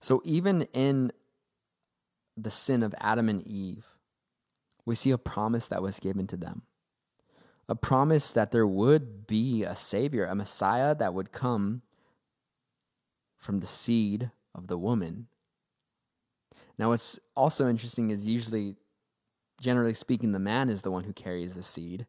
So, 0.00 0.22
even 0.24 0.62
in 0.72 1.10
the 2.36 2.50
sin 2.50 2.82
of 2.82 2.94
Adam 3.00 3.28
and 3.28 3.44
Eve, 3.44 3.86
we 4.84 4.94
see 4.94 5.10
a 5.10 5.18
promise 5.18 5.66
that 5.68 5.82
was 5.82 5.98
given 5.98 6.26
to 6.28 6.36
them 6.36 6.62
a 7.68 7.74
promise 7.74 8.30
that 8.30 8.52
there 8.52 8.66
would 8.66 9.26
be 9.26 9.64
a 9.64 9.74
Savior, 9.74 10.24
a 10.24 10.34
Messiah 10.34 10.94
that 10.94 11.14
would 11.14 11.32
come 11.32 11.82
from 13.36 13.58
the 13.58 13.66
seed 13.66 14.30
of 14.54 14.68
the 14.68 14.78
woman. 14.78 15.26
Now, 16.78 16.90
what's 16.90 17.18
also 17.34 17.68
interesting 17.68 18.10
is 18.10 18.26
usually, 18.26 18.76
generally 19.60 19.94
speaking, 19.94 20.32
the 20.32 20.38
man 20.38 20.68
is 20.68 20.82
the 20.82 20.90
one 20.90 21.04
who 21.04 21.12
carries 21.12 21.54
the 21.54 21.62
seed. 21.62 22.06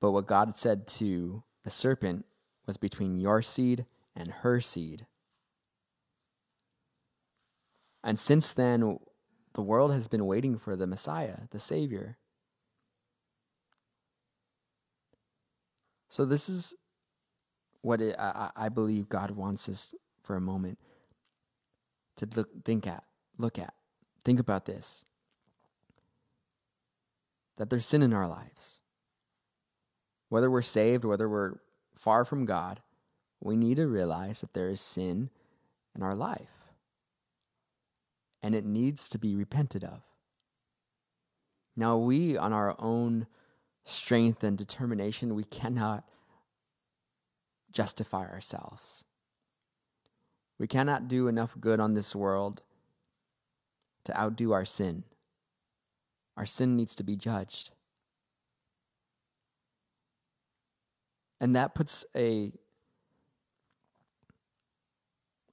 But 0.00 0.12
what 0.12 0.26
God 0.26 0.56
said 0.56 0.86
to 0.88 1.42
the 1.64 1.70
serpent 1.70 2.24
was 2.66 2.76
between 2.76 3.18
your 3.18 3.42
seed 3.42 3.84
and 4.14 4.30
her 4.30 4.60
seed. 4.60 5.06
And 8.04 8.18
since 8.18 8.52
then, 8.52 8.98
the 9.54 9.62
world 9.62 9.92
has 9.92 10.06
been 10.06 10.26
waiting 10.26 10.56
for 10.56 10.76
the 10.76 10.86
Messiah, 10.86 11.40
the 11.50 11.58
Savior. 11.58 12.16
So 16.08 16.24
this 16.24 16.48
is 16.48 16.74
what 17.82 18.00
it, 18.00 18.16
I, 18.18 18.50
I 18.56 18.68
believe 18.68 19.08
God 19.08 19.30
wants 19.30 19.68
us 19.68 19.94
for 20.22 20.36
a 20.36 20.40
moment 20.40 20.78
to 22.16 22.28
look, 22.34 22.48
think 22.64 22.86
at, 22.86 23.04
look 23.36 23.58
at, 23.58 23.74
think 24.24 24.40
about 24.40 24.66
this. 24.66 25.04
That 27.56 27.70
there's 27.70 27.86
sin 27.86 28.02
in 28.02 28.12
our 28.12 28.28
lives. 28.28 28.80
Whether 30.28 30.50
we're 30.50 30.62
saved, 30.62 31.04
whether 31.04 31.28
we're 31.28 31.54
far 31.96 32.24
from 32.24 32.44
God, 32.44 32.80
we 33.40 33.56
need 33.56 33.76
to 33.76 33.86
realize 33.86 34.40
that 34.40 34.54
there 34.54 34.68
is 34.68 34.80
sin 34.80 35.30
in 35.94 36.02
our 36.02 36.14
life. 36.14 36.72
And 38.42 38.54
it 38.54 38.64
needs 38.64 39.08
to 39.08 39.18
be 39.18 39.34
repented 39.34 39.82
of. 39.82 40.02
Now, 41.76 41.96
we, 41.96 42.36
on 42.36 42.52
our 42.52 42.76
own 42.78 43.26
strength 43.88 44.44
and 44.44 44.56
determination, 44.56 45.34
we 45.34 45.44
cannot 45.44 46.04
justify 47.72 48.26
ourselves. 48.28 49.04
We 50.58 50.66
cannot 50.66 51.08
do 51.08 51.28
enough 51.28 51.56
good 51.58 51.80
on 51.80 51.94
this 51.94 52.14
world 52.14 52.62
to 54.04 54.18
outdo 54.18 54.52
our 54.52 54.64
sin. 54.64 55.04
Our 56.36 56.46
sin 56.46 56.76
needs 56.76 56.94
to 56.96 57.02
be 57.02 57.16
judged. 57.16 57.70
And 61.40 61.54
that 61.54 61.74
puts 61.74 62.04
a, 62.16 62.52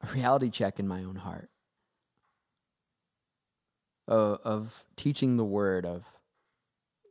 a 0.02 0.13
reality 0.13 0.50
check 0.50 0.80
in 0.80 0.88
my 0.88 1.04
own 1.04 1.17
heart 1.17 1.50
of, 4.08 4.39
of 4.43 4.86
teaching 4.95 5.38
the 5.38 5.45
word, 5.45 5.86
of, 5.86 6.06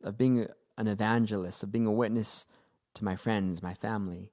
of 0.02 0.18
being 0.18 0.48
an 0.76 0.88
evangelist, 0.88 1.62
of 1.62 1.72
being 1.72 1.86
a 1.86 1.92
witness 1.92 2.46
to 2.94 3.04
my 3.04 3.16
friends, 3.16 3.62
my 3.62 3.74
family, 3.74 4.30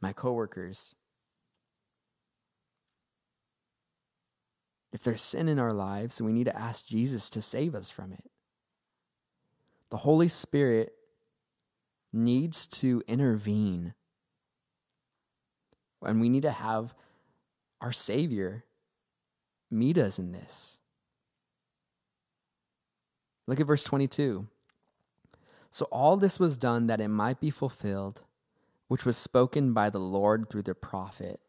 my 0.00 0.12
coworkers. 0.12 0.94
If 4.92 5.02
there's 5.02 5.22
sin 5.22 5.48
in 5.48 5.58
our 5.58 5.72
lives, 5.72 6.20
we 6.20 6.32
need 6.32 6.44
to 6.44 6.56
ask 6.56 6.86
Jesus 6.86 7.28
to 7.30 7.42
save 7.42 7.74
us 7.74 7.90
from 7.90 8.12
it. 8.12 8.30
The 9.90 9.98
Holy 9.98 10.28
Spirit 10.28 10.92
needs 12.12 12.66
to 12.66 13.02
intervene. 13.06 13.94
And 16.02 16.20
we 16.20 16.28
need 16.28 16.42
to 16.42 16.50
have 16.50 16.94
our 17.80 17.92
Savior 17.92 18.64
meet 19.70 19.98
us 19.98 20.18
in 20.18 20.32
this. 20.32 20.78
Look 23.46 23.60
at 23.60 23.66
verse 23.66 23.84
22. 23.84 24.46
So 25.70 25.86
all 25.86 26.16
this 26.16 26.38
was 26.38 26.56
done 26.56 26.86
that 26.86 27.00
it 27.00 27.08
might 27.08 27.40
be 27.40 27.50
fulfilled, 27.50 28.22
which 28.88 29.04
was 29.04 29.16
spoken 29.16 29.72
by 29.72 29.90
the 29.90 29.98
Lord 29.98 30.48
through 30.48 30.62
the 30.62 30.74
prophet, 30.74 31.40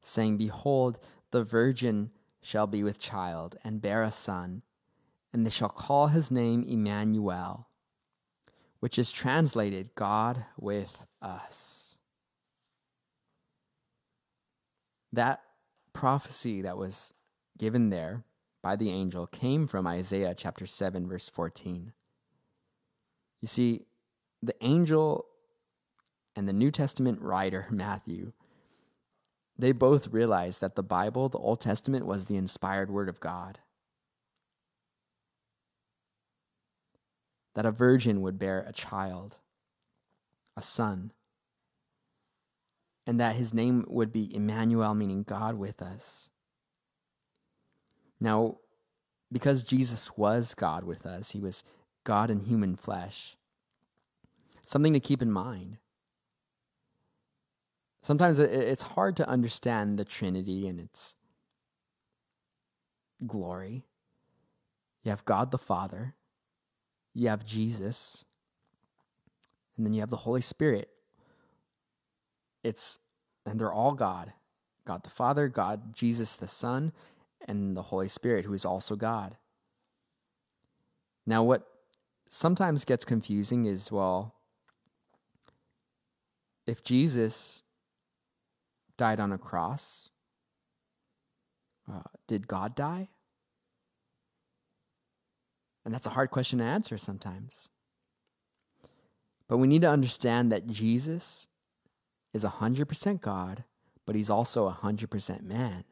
saying, 0.00 0.36
Behold, 0.36 0.98
the 1.30 1.44
virgin 1.44 2.10
shall 2.40 2.66
be 2.66 2.82
with 2.82 2.98
child 2.98 3.56
and 3.64 3.82
bear 3.82 4.02
a 4.02 4.10
son, 4.10 4.62
and 5.32 5.44
they 5.44 5.50
shall 5.50 5.68
call 5.68 6.08
his 6.08 6.30
name 6.30 6.62
Emmanuel, 6.62 7.68
which 8.80 8.98
is 8.98 9.10
translated 9.10 9.94
God 9.94 10.44
with 10.58 11.04
us. 11.20 11.96
That 15.12 15.40
prophecy 15.92 16.62
that 16.62 16.76
was 16.76 17.14
given 17.58 17.90
there 17.90 18.24
by 18.62 18.76
the 18.76 18.90
angel 18.90 19.26
came 19.26 19.66
from 19.66 19.86
Isaiah 19.86 20.34
chapter 20.36 20.66
7, 20.66 21.08
verse 21.08 21.28
14. 21.28 21.92
You 23.40 23.48
see, 23.48 23.86
the 24.42 24.54
angel 24.60 25.26
and 26.36 26.48
the 26.48 26.52
New 26.52 26.70
Testament 26.70 27.20
writer, 27.20 27.66
Matthew, 27.70 28.32
they 29.58 29.72
both 29.72 30.08
realized 30.08 30.60
that 30.60 30.76
the 30.76 30.82
Bible, 30.82 31.28
the 31.28 31.38
Old 31.38 31.60
Testament, 31.60 32.06
was 32.06 32.24
the 32.26 32.36
inspired 32.36 32.90
word 32.90 33.08
of 33.08 33.18
God. 33.18 33.58
That 37.56 37.66
a 37.66 37.72
virgin 37.72 38.20
would 38.20 38.38
bear 38.38 38.64
a 38.68 38.72
child, 38.72 39.38
a 40.56 40.62
son, 40.62 41.12
and 43.04 43.18
that 43.18 43.34
his 43.34 43.52
name 43.52 43.84
would 43.88 44.12
be 44.12 44.32
Emmanuel, 44.32 44.94
meaning 44.94 45.24
God 45.24 45.56
with 45.56 45.82
us. 45.82 46.28
Now, 48.20 48.58
because 49.32 49.62
Jesus 49.64 50.16
was 50.16 50.54
God 50.54 50.84
with 50.84 51.04
us, 51.04 51.32
he 51.32 51.40
was 51.40 51.64
God 52.08 52.30
in 52.30 52.40
human 52.40 52.74
flesh. 52.74 53.36
Something 54.62 54.94
to 54.94 54.98
keep 54.98 55.20
in 55.20 55.30
mind. 55.30 55.76
Sometimes 58.00 58.38
it's 58.38 58.82
hard 58.82 59.14
to 59.16 59.28
understand 59.28 59.98
the 59.98 60.06
Trinity 60.06 60.66
and 60.66 60.80
its 60.80 61.16
glory. 63.26 63.84
You 65.02 65.10
have 65.10 65.26
God 65.26 65.50
the 65.50 65.58
Father, 65.58 66.14
you 67.12 67.28
have 67.28 67.44
Jesus, 67.44 68.24
and 69.76 69.84
then 69.84 69.92
you 69.92 70.00
have 70.00 70.08
the 70.08 70.16
Holy 70.16 70.40
Spirit. 70.40 70.88
It's 72.64 72.98
and 73.44 73.60
they're 73.60 73.70
all 73.70 73.92
God. 73.92 74.32
God 74.86 75.02
the 75.02 75.10
Father, 75.10 75.46
God 75.48 75.94
Jesus 75.94 76.36
the 76.36 76.48
Son, 76.48 76.92
and 77.46 77.76
the 77.76 77.82
Holy 77.82 78.08
Spirit 78.08 78.46
who 78.46 78.54
is 78.54 78.64
also 78.64 78.96
God. 78.96 79.36
Now 81.26 81.42
what 81.42 81.66
sometimes 82.28 82.84
gets 82.84 83.04
confusing 83.04 83.64
is 83.64 83.90
well, 83.90 84.34
if 86.66 86.82
Jesus 86.82 87.62
died 88.96 89.20
on 89.20 89.32
a 89.32 89.38
cross, 89.38 90.10
uh, 91.90 92.02
did 92.26 92.46
God 92.46 92.74
die? 92.74 93.08
And 95.84 95.94
that's 95.94 96.06
a 96.06 96.10
hard 96.10 96.30
question 96.30 96.58
to 96.58 96.64
answer 96.64 96.98
sometimes. 96.98 97.70
But 99.48 99.56
we 99.56 99.66
need 99.66 99.80
to 99.82 99.90
understand 99.90 100.52
that 100.52 100.66
Jesus 100.66 101.48
is 102.34 102.44
100% 102.44 103.20
God, 103.22 103.64
but 104.04 104.14
he's 104.14 104.28
also 104.28 104.70
100% 104.70 105.42
man. 105.42 105.84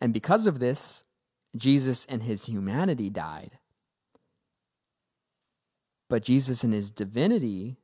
And 0.00 0.12
because 0.12 0.46
of 0.46 0.58
this, 0.58 1.04
Jesus 1.56 2.04
and 2.06 2.24
his 2.24 2.46
humanity 2.46 3.10
died. 3.10 3.58
But 6.08 6.22
Jesus 6.22 6.64
in 6.64 6.72
his 6.72 6.90
divinity, 6.90 7.76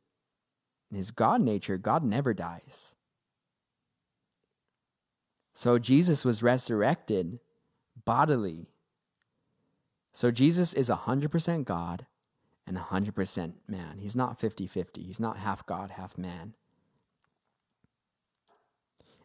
in 0.91 0.97
his 0.97 1.11
God 1.11 1.41
nature, 1.41 1.77
God 1.77 2.03
never 2.03 2.33
dies. 2.33 2.95
So 5.55 5.79
Jesus 5.79 6.25
was 6.25 6.43
resurrected 6.43 7.39
bodily. 8.05 8.67
So 10.13 10.31
Jesus 10.31 10.73
is 10.73 10.89
100% 10.89 11.65
God 11.65 12.07
and 12.67 12.77
100% 12.77 13.53
man. 13.69 13.99
He's 13.99 14.17
not 14.17 14.41
50 14.41 14.67
50. 14.67 15.03
He's 15.03 15.21
not 15.21 15.39
half 15.39 15.65
God, 15.67 15.93
half 15.93 16.17
man. 16.19 16.55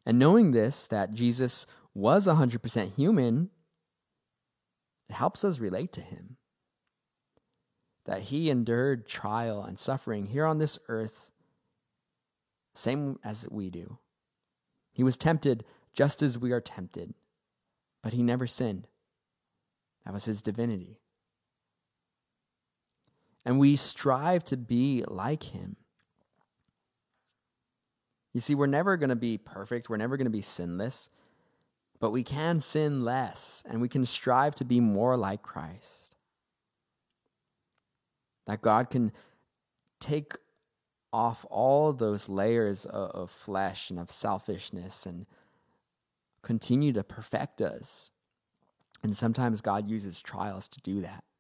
And 0.06 0.20
knowing 0.20 0.52
this, 0.52 0.86
that 0.88 1.14
Jesus 1.14 1.66
was 1.94 2.28
100% 2.28 2.96
human, 2.96 3.50
it 5.10 5.14
helps 5.14 5.44
us 5.44 5.60
relate 5.60 5.92
to 5.94 6.02
him. 6.02 6.38
That 8.10 8.24
he 8.24 8.50
endured 8.50 9.08
trial 9.08 9.64
and 9.64 9.78
suffering 9.78 10.26
here 10.26 10.48
on 10.48 10.58
this 10.58 10.80
earth, 10.88 11.30
same 12.74 13.20
as 13.24 13.48
we 13.52 13.70
do. 13.70 14.00
He 14.92 15.04
was 15.04 15.16
tempted 15.16 15.64
just 15.94 16.24
as 16.24 16.36
we 16.36 16.52
are 16.52 16.60
tempted, 16.60 17.14
but 18.02 18.14
he 18.14 18.24
never 18.24 18.48
sinned. 18.48 18.88
That 20.06 20.14
was 20.16 20.26
his 20.26 20.42
divinity. 20.42 20.98
And 23.46 23.60
we 23.60 23.76
strive 23.76 24.44
to 24.46 24.58
be 24.58 25.04
like 25.08 25.44
him. 25.44 25.76
You 28.34 28.42
see, 28.42 28.56
we're 28.56 28.66
never 28.66 28.98
going 28.98 29.10
to 29.10 29.16
be 29.16 29.38
perfect, 29.38 29.88
we're 29.88 29.98
never 29.98 30.18
going 30.18 30.26
to 30.26 30.32
be 30.32 30.42
sinless, 30.42 31.10
but 32.00 32.10
we 32.10 32.24
can 32.24 32.60
sin 32.60 33.04
less 33.04 33.64
and 33.70 33.82
we 33.82 33.88
can 33.88 34.04
strive 34.04 34.56
to 34.56 34.66
be 34.66 34.80
more 34.80 35.16
like 35.16 35.44
Christ. 35.44 36.09
That 38.50 38.64
God 38.64 38.90
can 38.90 39.12
take 40.00 40.34
off 41.14 41.46
all 41.52 41.94
those 41.94 42.28
layers 42.28 42.84
of, 42.84 43.12
of 43.12 43.30
flesh 43.30 43.92
and 43.92 44.00
of 44.00 44.10
selfishness 44.10 45.06
and 45.06 45.28
continue 46.42 46.92
to 46.94 47.04
perfect 47.04 47.62
us. 47.62 48.10
And 49.04 49.16
sometimes 49.16 49.62
God 49.62 49.88
uses 49.88 50.20
trials 50.20 50.68
to 50.70 50.82
do 50.82 51.00
that. 51.02 51.24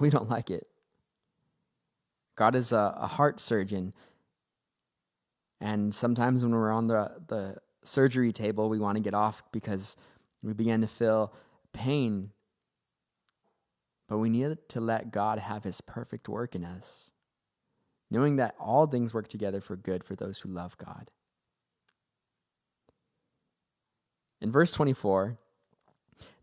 We 0.00 0.08
don't 0.08 0.30
like 0.30 0.48
it. 0.48 0.66
God 2.34 2.54
is 2.54 2.72
a, 2.72 2.96
a 2.98 3.06
heart 3.06 3.40
surgeon. 3.40 3.92
And 5.60 5.94
sometimes 5.94 6.42
when 6.42 6.54
we're 6.54 6.72
on 6.72 6.86
the, 6.86 7.12
the 7.26 7.56
surgery 7.84 8.32
table, 8.32 8.70
we 8.70 8.78
want 8.78 8.96
to 8.96 9.02
get 9.02 9.12
off 9.12 9.42
because 9.52 9.98
we 10.42 10.54
begin 10.54 10.80
to 10.80 10.86
feel 10.86 11.34
pain. 11.74 12.30
But 14.08 14.18
we 14.18 14.30
need 14.30 14.56
to 14.68 14.80
let 14.80 15.12
God 15.12 15.38
have 15.38 15.64
his 15.64 15.80
perfect 15.82 16.28
work 16.28 16.54
in 16.54 16.64
us, 16.64 17.12
knowing 18.10 18.36
that 18.36 18.54
all 18.58 18.86
things 18.86 19.12
work 19.12 19.28
together 19.28 19.60
for 19.60 19.76
good 19.76 20.02
for 20.02 20.16
those 20.16 20.38
who 20.38 20.48
love 20.48 20.78
God. 20.78 21.10
In 24.40 24.50
verse 24.50 24.72
24, 24.72 25.36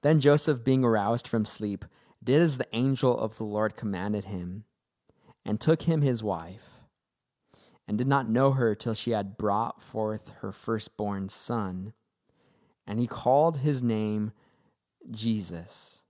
then 0.01 0.19
Joseph, 0.19 0.63
being 0.63 0.83
aroused 0.83 1.27
from 1.27 1.45
sleep, 1.45 1.85
did 2.23 2.41
as 2.41 2.57
the 2.57 2.67
angel 2.73 3.17
of 3.17 3.37
the 3.37 3.43
Lord 3.43 3.75
commanded 3.75 4.25
him, 4.25 4.65
and 5.43 5.59
took 5.59 5.83
him 5.83 6.01
his 6.01 6.23
wife, 6.23 6.81
and 7.87 7.97
did 7.97 8.07
not 8.07 8.29
know 8.29 8.51
her 8.51 8.75
till 8.75 8.93
she 8.93 9.11
had 9.11 9.37
brought 9.37 9.81
forth 9.81 10.29
her 10.41 10.51
firstborn 10.51 11.29
son. 11.29 11.93
And 12.85 12.99
he 12.99 13.07
called 13.07 13.59
his 13.59 13.81
name 13.81 14.31
Jesus. 15.09 16.01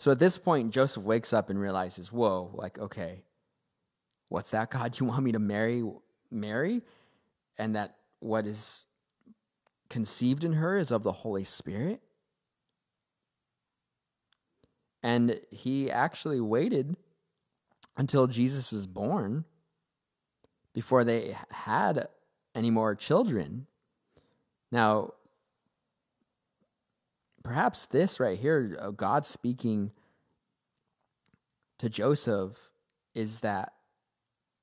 So 0.00 0.10
at 0.10 0.18
this 0.18 0.38
point, 0.38 0.72
Joseph 0.72 1.02
wakes 1.02 1.34
up 1.34 1.50
and 1.50 1.60
realizes, 1.60 2.10
whoa, 2.10 2.52
like, 2.54 2.78
okay, 2.78 3.22
what's 4.30 4.50
that, 4.52 4.70
God? 4.70 4.98
You 4.98 5.04
want 5.04 5.22
me 5.22 5.32
to 5.32 5.38
marry 5.38 5.84
Mary? 6.30 6.80
And 7.58 7.76
that 7.76 7.96
what 8.20 8.46
is 8.46 8.86
conceived 9.90 10.42
in 10.42 10.54
her 10.54 10.78
is 10.78 10.90
of 10.90 11.02
the 11.02 11.12
Holy 11.12 11.44
Spirit? 11.44 12.00
And 15.02 15.38
he 15.50 15.90
actually 15.90 16.40
waited 16.40 16.96
until 17.94 18.26
Jesus 18.26 18.72
was 18.72 18.86
born 18.86 19.44
before 20.72 21.04
they 21.04 21.36
had 21.50 22.08
any 22.54 22.70
more 22.70 22.94
children. 22.94 23.66
Now, 24.72 25.12
perhaps 27.42 27.86
this 27.86 28.20
right 28.20 28.38
here, 28.38 28.78
uh, 28.80 28.90
God 28.90 29.26
speaking 29.26 29.92
to 31.78 31.88
Joseph, 31.88 32.70
is 33.14 33.40
that 33.40 33.72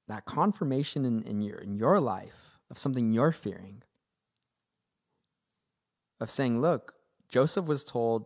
that 0.08 0.26
confirmation 0.26 1.04
in, 1.04 1.24
in 1.24 1.42
your 1.42 1.58
in 1.58 1.76
your 1.76 2.00
life 2.00 2.60
of 2.70 2.78
something 2.78 3.12
you're 3.12 3.32
fearing. 3.32 3.84
Of 6.20 6.32
saying, 6.32 6.62
look, 6.62 6.96
Joseph 7.30 7.66
was 7.66 7.84
told 7.84 8.26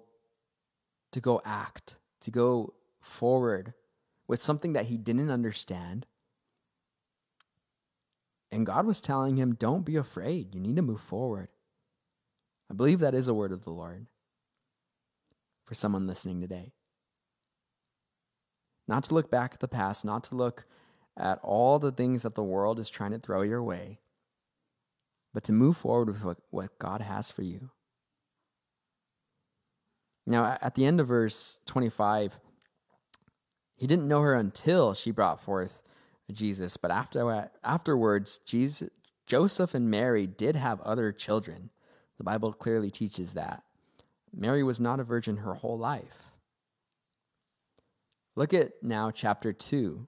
to 1.12 1.20
go 1.20 1.42
act, 1.44 1.98
to 2.22 2.32
go 2.32 2.74
forward 3.02 3.74
with 4.28 4.42
something 4.42 4.72
that 4.74 4.86
he 4.86 4.98
didn't 4.98 5.30
understand 5.30 6.06
and 8.52 8.66
God 8.66 8.86
was 8.86 9.00
telling 9.00 9.38
him, 9.38 9.56
Don't 9.56 9.86
be 9.86 9.96
afraid. 9.96 10.54
You 10.54 10.60
need 10.60 10.76
to 10.76 10.82
move 10.82 11.02
forward. 11.02 11.48
I 12.70 12.74
believe 12.74 13.00
that 13.00 13.16
is 13.16 13.28
a 13.28 13.34
word 13.34 13.52
of 13.52 13.64
the 13.64 13.72
Lord 13.72 14.08
for 15.66 15.76
someone 15.76 16.08
listening 16.08 16.42
today. 16.42 16.74
Not 18.88 19.04
to 19.06 19.14
look 19.14 19.32
back 19.32 19.54
at 19.54 19.60
the 19.60 19.68
past, 19.68 20.04
not 20.04 20.24
to 20.26 20.36
look 20.36 20.66
at 21.18 21.40
all 21.44 21.80
the 21.80 21.92
things 21.92 22.24
that 22.24 22.36
the 22.36 22.44
world 22.44 22.80
is 22.80 22.90
trying 22.90 23.12
to 23.12 23.20
throw 23.20 23.42
your 23.42 23.64
way, 23.64 24.00
but 25.34 25.44
to 25.46 25.54
move 25.54 25.78
forward 25.78 26.10
with 26.10 26.24
what, 26.24 26.38
what 26.50 26.80
God 26.80 27.02
has 27.02 27.32
for 27.32 27.44
you. 27.44 27.70
Now, 30.26 30.58
at 30.62 30.76
the 30.76 30.86
end 30.86 31.00
of 31.00 31.08
verse 31.08 31.60
25, 31.66 32.40
he 33.76 33.88
didn't 33.88 34.08
know 34.08 34.22
her 34.22 34.36
until 34.36 34.94
she 34.94 35.12
brought 35.12 35.42
forth 35.42 35.82
Jesus. 36.32 36.78
But 36.78 36.92
after 36.92 37.50
afterwards, 37.64 38.40
Jesus, 38.46 38.90
Joseph 39.28 39.74
and 39.74 39.90
Mary 39.90 40.28
did 40.28 40.56
have 40.56 40.82
other 40.82 41.12
children. 41.12 41.70
The 42.18 42.24
Bible 42.24 42.54
clearly 42.54 42.92
teaches 42.92 43.34
that. 43.34 43.64
Mary 44.34 44.64
was 44.64 44.80
not 44.80 45.00
a 45.00 45.04
virgin 45.04 45.38
her 45.38 45.56
whole 45.56 45.78
life. 45.78 46.32
Look 48.36 48.54
at 48.54 48.72
now 48.82 49.12
chapter 49.12 49.52
2, 49.52 50.08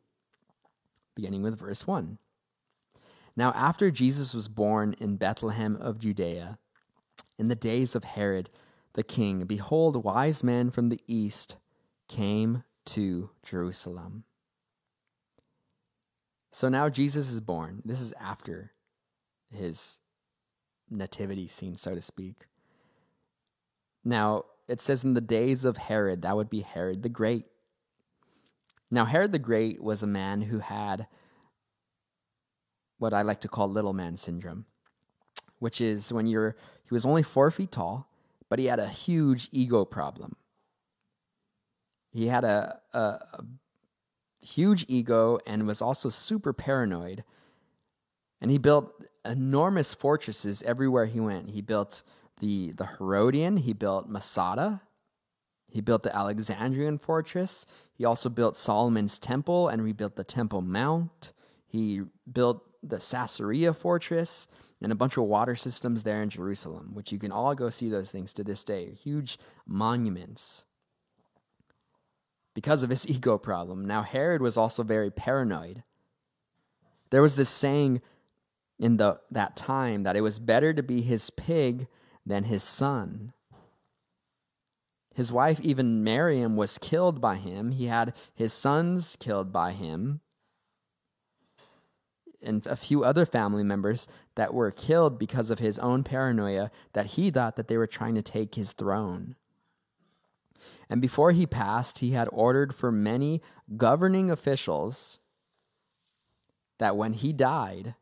beginning 1.16 1.44
with 1.44 1.60
verse 1.60 1.86
1. 1.86 2.18
Now, 3.36 3.52
after 3.52 3.92
Jesus 3.92 4.34
was 4.34 4.48
born 4.48 4.96
in 5.00 5.18
Bethlehem 5.18 5.76
of 5.76 6.00
Judea, 6.00 6.60
in 7.38 7.48
the 7.48 7.56
days 7.56 7.96
of 7.96 8.04
Herod 8.04 8.50
the 8.94 9.04
king, 9.04 9.46
behold, 9.46 10.04
wise 10.04 10.44
men 10.44 10.70
from 10.70 10.88
the 10.88 11.02
east 11.08 11.58
came 12.08 12.64
to 12.86 13.32
Jerusalem 13.44 14.24
so 16.54 16.70
now 16.70 16.88
Jesus 16.88 17.32
is 17.32 17.42
born. 17.42 17.82
This 17.84 18.00
is 18.00 18.14
after 18.22 18.74
his 19.50 19.98
nativity 20.88 21.48
scene, 21.48 21.76
so 21.76 21.96
to 21.96 22.02
speak. 22.02 22.46
Now, 24.04 24.46
it 24.68 24.82
says 24.82 25.04
in 25.04 25.14
the 25.14 25.22
days 25.22 25.66
of 25.66 25.78
Herod, 25.78 26.22
that 26.22 26.36
would 26.36 26.50
be 26.50 26.62
Herod 26.62 27.04
the 27.04 27.10
Great. 27.10 27.46
Now, 28.92 29.06
Herod 29.06 29.32
the 29.32 29.40
Great 29.40 29.82
was 29.82 30.04
a 30.04 30.08
man 30.08 30.42
who 30.44 30.60
had 30.60 31.08
what 32.98 33.14
I 33.14 33.22
like 33.22 33.42
to 33.42 33.48
call 33.48 33.70
little 33.70 33.94
man 33.94 34.18
syndrome, 34.18 34.66
which 35.60 35.82
is 35.82 36.14
when 36.14 36.28
you're, 36.28 36.56
he 36.86 36.94
was 36.94 37.06
only 37.06 37.24
four 37.24 37.52
feet 37.52 37.72
tall, 37.72 38.10
but 38.50 38.60
he 38.60 38.66
had 38.66 38.80
a 38.80 38.88
huge 38.88 39.50
ego 39.52 39.84
problem. 39.84 40.36
He 42.12 42.28
had 42.28 42.44
a, 42.44 42.80
a, 42.94 43.00
a 43.00 43.46
huge 44.40 44.86
ego 44.88 45.40
and 45.48 45.66
was 45.66 45.82
also 45.82 46.10
super 46.10 46.54
paranoid. 46.54 47.24
And 48.40 48.52
he 48.52 48.58
built 48.58 48.94
enormous 49.26 49.94
fortresses 49.94 50.62
everywhere 50.64 51.06
he 51.06 51.20
went. 51.20 51.50
He 51.50 51.62
built 51.62 52.04
the, 52.44 52.74
the 52.74 52.86
Herodian, 52.86 53.56
he 53.56 53.72
built 53.72 54.10
Masada, 54.10 54.82
he 55.72 55.80
built 55.80 56.04
the 56.04 56.14
Alexandrian 56.14 56.98
fortress. 56.98 57.66
He 57.94 58.04
also 58.04 58.30
built 58.30 58.58
Solomon's 58.58 59.18
temple 59.18 59.70
and 59.70 59.82
rebuilt 59.82 60.18
the 60.18 60.24
Temple 60.24 60.62
Mount. 60.62 61.32
He 61.66 62.02
built 62.32 62.62
the 62.84 62.98
Caesarea 62.98 63.74
fortress 63.74 64.48
and 64.82 64.92
a 64.92 64.96
bunch 64.96 65.16
of 65.16 65.24
water 65.24 65.56
systems 65.56 66.04
there 66.04 66.22
in 66.22 66.30
Jerusalem, 66.30 66.92
which 66.94 67.14
you 67.14 67.18
can 67.18 67.32
all 67.32 67.56
go 67.56 67.70
see 67.70 67.90
those 67.90 68.12
things 68.12 68.34
to 68.34 68.44
this 68.44 68.64
day. 68.64 68.92
Huge 68.92 69.40
monuments 69.66 70.66
because 72.54 72.84
of 72.84 72.90
his 72.90 73.08
ego 73.10 73.38
problem. 73.38 73.86
Now, 73.86 74.04
Herod 74.04 74.42
was 74.42 74.58
also 74.58 74.84
very 74.84 75.10
paranoid. 75.10 75.82
There 77.10 77.22
was 77.22 77.36
this 77.36 77.50
saying 77.50 78.02
in 78.78 78.98
the, 78.98 79.22
that 79.32 79.56
time 79.56 80.04
that 80.04 80.18
it 80.18 80.22
was 80.22 80.40
better 80.40 80.74
to 80.74 80.84
be 80.84 81.02
his 81.02 81.30
pig 81.30 81.88
than 82.26 82.46
his 82.46 82.64
son. 82.64 83.34
His 85.14 85.32
wife, 85.32 85.60
even 85.62 86.04
Miriam, 86.04 86.56
was 86.56 86.78
killed 86.78 87.22
by 87.22 87.36
him. 87.36 87.72
He 87.72 87.86
had 87.86 88.16
his 88.34 88.52
sons 88.52 89.16
killed 89.20 89.52
by 89.52 89.72
him, 89.74 90.22
and 92.42 92.66
a 92.68 92.76
few 92.76 93.04
other 93.04 93.26
family 93.26 93.64
members 93.64 94.08
that 94.36 94.54
were 94.54 94.72
killed 94.72 95.18
because 95.18 95.50
of 95.50 95.60
his 95.60 95.80
own 95.80 96.04
paranoia 96.04 96.72
that 96.94 97.06
he 97.06 97.30
thought 97.30 97.56
that 97.56 97.68
they 97.68 97.78
were 97.78 97.88
trying 97.88 98.16
to 98.16 98.22
take 98.22 98.56
his 98.56 98.72
throne. 98.74 99.36
And 100.90 101.02
before 101.02 101.32
he 101.32 101.46
passed, 101.46 102.00
he 102.00 102.12
had 102.12 102.28
ordered 102.32 102.76
for 102.76 102.92
many 102.92 103.42
governing 103.78 104.30
officials 104.30 105.20
that 106.80 106.98
when 106.98 107.14
he 107.14 107.32
died, 107.32 107.96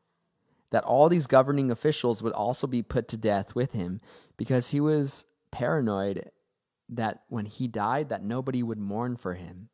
that 0.71 0.83
all 0.83 1.09
these 1.09 1.27
governing 1.27 1.69
officials 1.69 2.23
would 2.23 2.33
also 2.33 2.65
be 2.65 2.81
put 2.81 3.07
to 3.09 3.17
death 3.17 3.55
with 3.55 3.73
him 3.73 4.01
because 4.37 4.71
he 4.71 4.79
was 4.79 5.25
paranoid 5.51 6.31
that 6.89 7.21
when 7.27 7.45
he 7.45 7.67
died 7.67 8.09
that 8.09 8.23
nobody 8.23 8.63
would 8.63 8.79
mourn 8.79 9.15
for 9.15 9.35
him. 9.35 9.69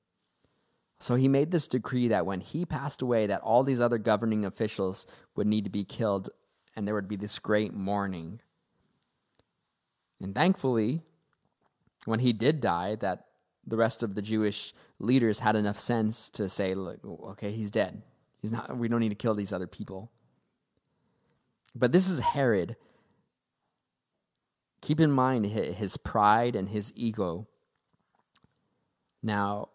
So 0.99 1.15
he 1.15 1.27
made 1.27 1.51
this 1.51 1.67
decree 1.67 2.07
that 2.07 2.25
when 2.25 2.41
he 2.41 2.65
passed 2.65 3.01
away 3.01 3.27
that 3.27 3.41
all 3.41 3.63
these 3.63 3.79
other 3.79 3.99
governing 3.99 4.43
officials 4.43 5.05
would 5.35 5.47
need 5.47 5.63
to 5.63 5.69
be 5.69 5.83
killed 5.83 6.29
and 6.75 6.87
there 6.87 6.95
would 6.95 7.07
be 7.07 7.15
this 7.15 7.39
great 7.39 7.73
mourning. 7.73 8.41
And 10.19 10.33
thankfully, 10.33 11.01
when 12.05 12.19
he 12.19 12.33
did 12.33 12.59
die 12.59 12.95
that 12.95 13.25
the 13.65 13.77
rest 13.77 14.01
of 14.01 14.15
the 14.15 14.21
Jewish 14.21 14.73
leaders 14.97 15.39
had 15.39 15.55
enough 15.55 15.79
sense 15.79 16.29
to 16.31 16.49
say, 16.49 16.73
look, 16.73 16.99
okay, 17.05 17.51
he's 17.51 17.69
dead. 17.69 18.01
He's 18.41 18.51
not 18.51 18.77
we 18.77 18.87
don't 18.87 18.99
need 18.99 19.09
to 19.09 19.15
kill 19.15 19.35
these 19.35 19.53
other 19.53 19.67
people. 19.67 20.11
But 21.79 21.91
this 21.91 22.09
is 22.09 22.19
Herod. 22.19 22.75
Keep 24.81 24.99
in 24.99 25.11
mind 25.11 25.45
his 25.45 25.97
pride 25.97 26.55
and 26.55 26.69
his 26.69 26.91
ego. 26.95 27.47
Now, 29.21 29.69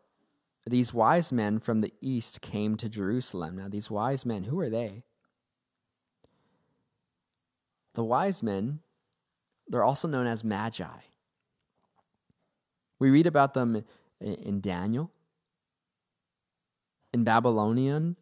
these 0.66 0.94
wise 0.94 1.32
men 1.32 1.58
from 1.58 1.80
the 1.80 1.92
east 2.00 2.40
came 2.40 2.76
to 2.76 2.88
Jerusalem. 2.88 3.56
Now, 3.56 3.68
these 3.68 3.90
wise 3.90 4.24
men, 4.24 4.44
who 4.44 4.58
are 4.60 4.70
they? 4.70 5.02
The 7.94 8.04
wise 8.04 8.42
men, 8.42 8.80
they're 9.68 9.84
also 9.84 10.08
known 10.08 10.26
as 10.26 10.44
magi. 10.44 11.00
We 12.98 13.10
read 13.10 13.26
about 13.26 13.54
them 13.54 13.84
in 14.20 14.60
Daniel. 14.60 15.10
In 17.12 17.24
Babylonian 17.24 18.16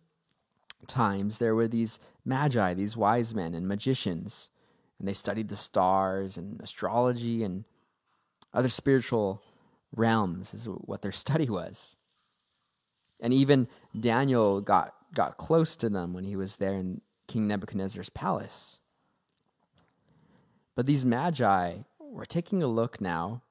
times, 0.86 1.38
there 1.38 1.54
were 1.54 1.68
these 1.68 2.00
magi, 2.24 2.74
these 2.74 2.96
wise 2.96 3.34
men 3.34 3.54
and 3.54 3.66
magicians, 3.66 4.50
and 4.98 5.08
they 5.08 5.12
studied 5.12 5.48
the 5.48 5.56
stars 5.56 6.36
and 6.36 6.60
astrology 6.60 7.42
and 7.42 7.64
other 8.52 8.68
spiritual 8.68 9.42
realms, 9.94 10.54
is 10.54 10.66
what 10.66 11.02
their 11.02 11.12
study 11.24 11.48
was. 11.48 11.96
And 13.20 13.32
even 13.32 13.68
Daniel 13.98 14.60
got, 14.60 14.94
got 15.14 15.36
close 15.36 15.76
to 15.76 15.88
them 15.88 16.14
when 16.14 16.24
he 16.24 16.36
was 16.36 16.56
there 16.56 16.74
in 16.74 17.00
King 17.26 17.46
Nebuchadnezzar's 17.46 18.08
palace. 18.08 18.80
But 20.74 20.86
these 20.86 21.04
magi 21.04 21.78
were 21.98 22.24
taking 22.24 22.62
a 22.62 22.66
look 22.66 23.00
now 23.00 23.42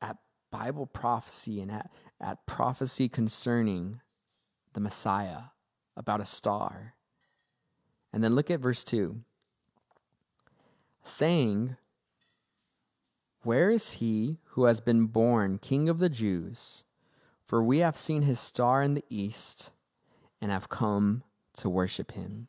at 0.00 0.18
Bible 0.50 0.86
prophecy 0.86 1.60
and 1.60 1.70
at, 1.70 1.90
at 2.20 2.46
prophecy 2.46 3.08
concerning 3.08 4.00
the 4.72 4.80
Messiah 4.80 5.42
about 5.96 6.20
a 6.20 6.24
star. 6.24 6.94
And 8.12 8.22
then 8.22 8.34
look 8.34 8.50
at 8.50 8.60
verse 8.60 8.84
2 8.84 9.20
saying, 11.02 11.76
Where 13.42 13.70
is 13.70 13.94
he 13.94 14.38
who 14.50 14.64
has 14.64 14.80
been 14.80 15.06
born 15.06 15.58
King 15.58 15.88
of 15.88 15.98
the 15.98 16.08
Jews? 16.08 16.84
For 17.44 17.62
we 17.62 17.78
have 17.78 17.98
seen 17.98 18.22
his 18.22 18.40
star 18.40 18.82
in 18.82 18.94
the 18.94 19.04
east 19.10 19.72
and 20.40 20.50
have 20.50 20.68
come 20.68 21.22
to 21.58 21.68
worship 21.68 22.12
him. 22.12 22.48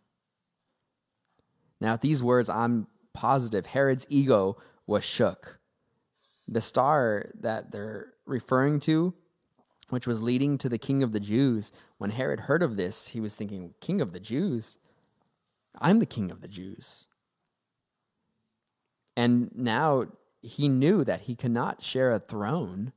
Now, 1.82 1.94
at 1.94 2.02
these 2.02 2.24
words, 2.24 2.48
I'm 2.48 2.88
positive 3.14 3.66
Herod's 3.66 4.06
ego 4.08 4.58
was 4.88 5.04
shook. 5.04 5.60
The 6.48 6.62
star 6.62 7.32
that 7.40 7.72
they're 7.72 8.14
referring 8.26 8.80
to, 8.82 9.14
which 9.90 10.08
was 10.08 10.22
leading 10.22 10.58
to 10.58 10.70
the 10.70 10.78
king 10.78 11.04
of 11.04 11.12
the 11.12 11.20
Jews, 11.20 11.72
when 11.98 12.12
Herod 12.12 12.42
heard 12.42 12.64
of 12.64 12.78
this, 12.78 13.10
he 13.10 13.20
was 13.20 13.36
thinking, 13.36 13.74
King 13.82 14.02
of 14.02 14.14
the 14.14 14.20
Jews? 14.20 14.78
I'm 15.80 16.00
the 16.00 16.06
king 16.06 16.32
of 16.32 16.42
the 16.42 16.48
Jews. 16.48 17.08
And 19.16 19.52
now 19.56 20.06
he 20.42 20.68
knew 20.68 21.04
that 21.04 21.22
he 21.22 21.36
cannot 21.36 21.84
share 21.84 22.12
a 22.12 22.20
throne 22.20 22.94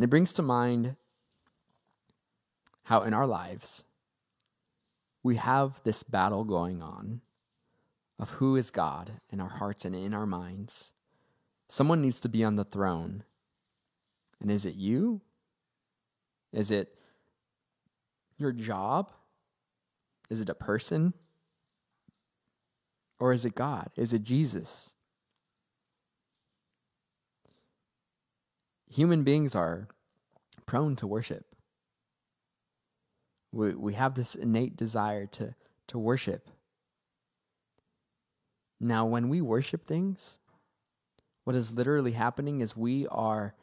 and 0.00 0.04
it 0.04 0.08
brings 0.08 0.32
to 0.32 0.42
mind 0.42 0.96
how 2.84 3.02
in 3.02 3.12
our 3.12 3.26
lives 3.26 3.84
we 5.22 5.36
have 5.36 5.82
this 5.84 6.02
battle 6.02 6.44
going 6.44 6.80
on 6.80 7.20
of 8.18 8.30
who 8.30 8.56
is 8.56 8.70
God 8.70 9.12
in 9.30 9.40
our 9.40 9.48
hearts 9.48 9.84
and 9.84 9.94
in 9.94 10.14
our 10.14 10.24
minds. 10.24 10.94
Someone 11.68 12.00
needs 12.00 12.20
to 12.20 12.28
be 12.28 12.42
on 12.42 12.56
the 12.56 12.64
throne. 12.64 13.24
And 14.40 14.50
is 14.50 14.64
it 14.64 14.74
you? 14.74 15.20
Is 16.52 16.70
it 16.70 16.94
your 18.38 18.52
job? 18.52 19.10
Is 20.28 20.40
it 20.40 20.48
a 20.48 20.54
person? 20.54 21.12
Or 23.18 23.32
is 23.32 23.44
it 23.44 23.54
God? 23.54 23.90
Is 23.96 24.12
it 24.12 24.22
Jesus? 24.22 24.94
human 28.90 29.22
beings 29.22 29.54
are 29.54 29.88
prone 30.66 30.96
to 30.96 31.06
worship. 31.06 31.46
We, 33.52 33.74
we 33.74 33.94
have 33.94 34.14
this 34.14 34.34
innate 34.34 34.76
desire 34.76 35.26
to, 35.26 35.54
to 35.88 35.98
worship. 35.98 36.50
Now, 38.80 39.04
when 39.06 39.28
we 39.28 39.40
worship 39.40 39.86
things, 39.86 40.38
what 41.44 41.56
is 41.56 41.72
literally 41.72 42.12
happening 42.12 42.60
is 42.60 42.76
we 42.76 43.06
are 43.08 43.54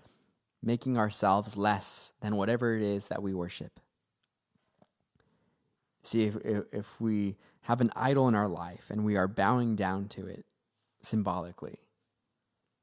making 0.64 0.98
ourselves 0.98 1.58
less 1.58 2.14
than 2.22 2.36
whatever 2.36 2.76
it 2.76 2.82
is 2.82 3.08
that 3.08 3.22
we 3.22 3.34
worship. 3.34 3.80
See, 6.04 6.24
if, 6.24 6.36
if 6.72 7.02
we 7.02 7.38
have 7.62 7.82
an 7.82 7.92
idol 7.96 8.28
in 8.28 8.36
our 8.36 8.48
life 8.48 8.90
and 8.90 9.04
we 9.04 9.18
are 9.18 9.28
bowing 9.28 9.76
down 9.76 10.08
to 10.10 10.26
it 10.26 10.46
symbolically, 11.02 11.80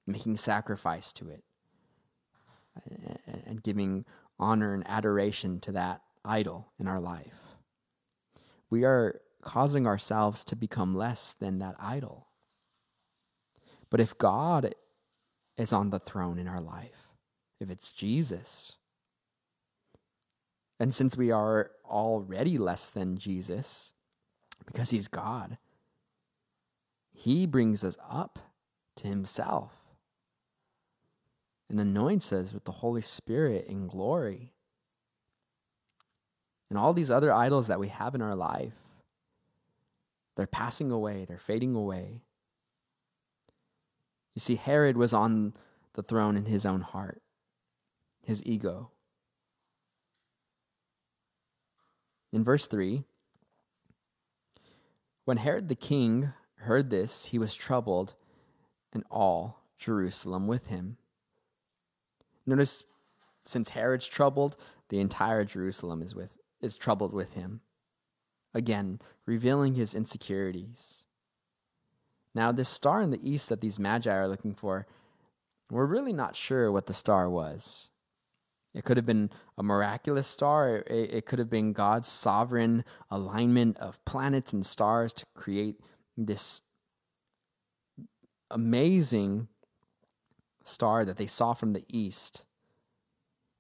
making 0.07 0.37
sacrifice 0.37 1.13
to 1.15 1.29
it, 1.31 1.45
and 3.47 3.63
giving 3.63 4.05
honor 4.39 4.75
and 4.75 4.87
adoration 4.87 5.61
to 5.61 5.73
that 5.73 6.03
idol 6.25 6.73
in 6.79 6.89
our 6.89 7.01
life. 7.01 7.57
We 8.69 8.85
are 8.85 9.21
causing 9.43 9.87
ourselves 9.87 10.45
to 10.47 10.57
become 10.57 10.95
less 10.95 11.35
than 11.39 11.59
that 11.59 11.77
idol. 11.79 12.27
But 13.91 14.01
if 14.01 14.19
God 14.19 14.75
is 15.57 15.73
on 15.73 15.91
the 15.91 15.99
throne 16.01 16.39
in 16.39 16.49
our 16.49 16.61
life, 16.61 17.04
if 17.65 17.71
it's 17.71 17.93
Jesus, 17.93 18.77
and 20.79 20.95
since 20.95 21.17
we 21.17 21.31
are 21.31 21.71
already 21.85 22.59
less 22.59 22.89
than 22.89 23.17
Jesus, 23.17 23.93
because 24.67 24.91
he's 24.91 25.09
God, 25.09 25.57
he 27.13 27.47
brings 27.47 27.83
us 27.83 27.97
up 28.11 28.39
to 28.97 29.09
himself 29.09 29.73
and 31.71 31.81
anoints 31.81 32.33
us 32.33 32.53
with 32.53 32.65
the 32.65 32.73
Holy 32.73 33.01
Spirit 33.01 33.67
in 33.67 33.87
glory. 33.87 34.53
And 36.69 36.79
all 36.79 36.93
these 36.93 37.11
other 37.11 37.33
idols 37.33 37.69
that 37.69 37.81
we 37.81 37.89
have 37.89 38.15
in 38.15 38.23
our 38.23 38.35
life, 38.35 38.75
they're 40.37 40.47
passing 40.47 40.91
away, 40.91 41.25
they're 41.27 41.39
fading 41.39 41.75
away. 41.75 42.21
You 44.35 44.41
see, 44.41 44.57
Herod 44.57 44.97
was 44.97 45.13
on 45.13 45.55
the 45.95 46.03
throne 46.03 46.37
in 46.37 46.47
his 46.47 46.67
own 46.67 46.81
heart, 46.81 47.23
his 48.25 48.43
ego. 48.45 48.91
In 52.33 52.43
verse 52.43 52.67
3, 52.67 53.05
when 55.25 55.37
Herod 55.39 55.69
the 55.69 55.75
king 55.75 56.33
heard 56.57 56.91
this, 56.91 57.27
he 57.27 57.39
was 57.39 57.55
troubled, 57.55 58.15
and 58.93 59.05
all 59.11 59.61
Jerusalem 59.79 60.47
with 60.47 60.67
him. 60.67 60.97
Notice, 62.47 62.85
since 63.45 63.71
Herod's 63.71 64.07
troubled, 64.07 64.57
the 64.89 65.01
entire 65.01 65.45
Jerusalem 65.45 66.03
is 66.03 66.15
with 66.15 66.37
is 66.61 66.77
troubled 66.77 67.13
with 67.13 67.35
him. 67.35 67.61
Again, 68.55 69.01
revealing 69.27 69.75
his 69.75 69.95
insecurities. 69.95 71.05
Now, 72.35 72.53
this 72.53 72.69
star 72.69 73.03
in 73.03 73.11
the 73.11 73.29
east 73.29 73.49
that 73.49 73.61
these 73.61 73.79
magi 73.79 74.13
are 74.13 74.29
looking 74.29 74.55
for, 74.55 74.87
we're 75.71 75.85
really 75.87 76.13
not 76.13 76.37
sure 76.37 76.73
what 76.73 76.87
the 76.87 76.95
star 76.95 77.29
was. 77.29 77.91
It 78.75 78.85
could 78.85 78.97
have 78.97 79.07
been 79.07 79.31
a 79.57 79.63
miraculous 79.63 80.27
star. 80.27 80.79
It, 80.87 81.15
it 81.15 81.27
could 81.27 81.39
have 81.39 81.49
been 81.49 81.73
God's 81.73 82.09
sovereign 82.09 82.85
alignment 83.11 83.79
of 83.79 84.05
planets 84.05 84.53
and 84.53 84.67
stars 84.67 85.13
to 85.15 85.27
create 85.35 85.81
this 86.17 86.63
amazing 88.51 89.49
star 90.65 91.05
that 91.05 91.17
they 91.17 91.27
saw 91.27 91.53
from 91.53 91.73
the 91.73 91.85
east. 91.89 92.45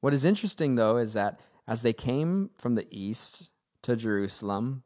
What 0.00 0.14
is 0.14 0.24
interesting, 0.24 0.74
though, 0.74 0.96
is 0.96 1.12
that 1.12 1.40
as 1.66 1.82
they 1.82 1.92
came 1.92 2.50
from 2.56 2.74
the 2.74 2.86
east 2.90 3.50
to 3.82 3.96
Jerusalem, 3.96 4.82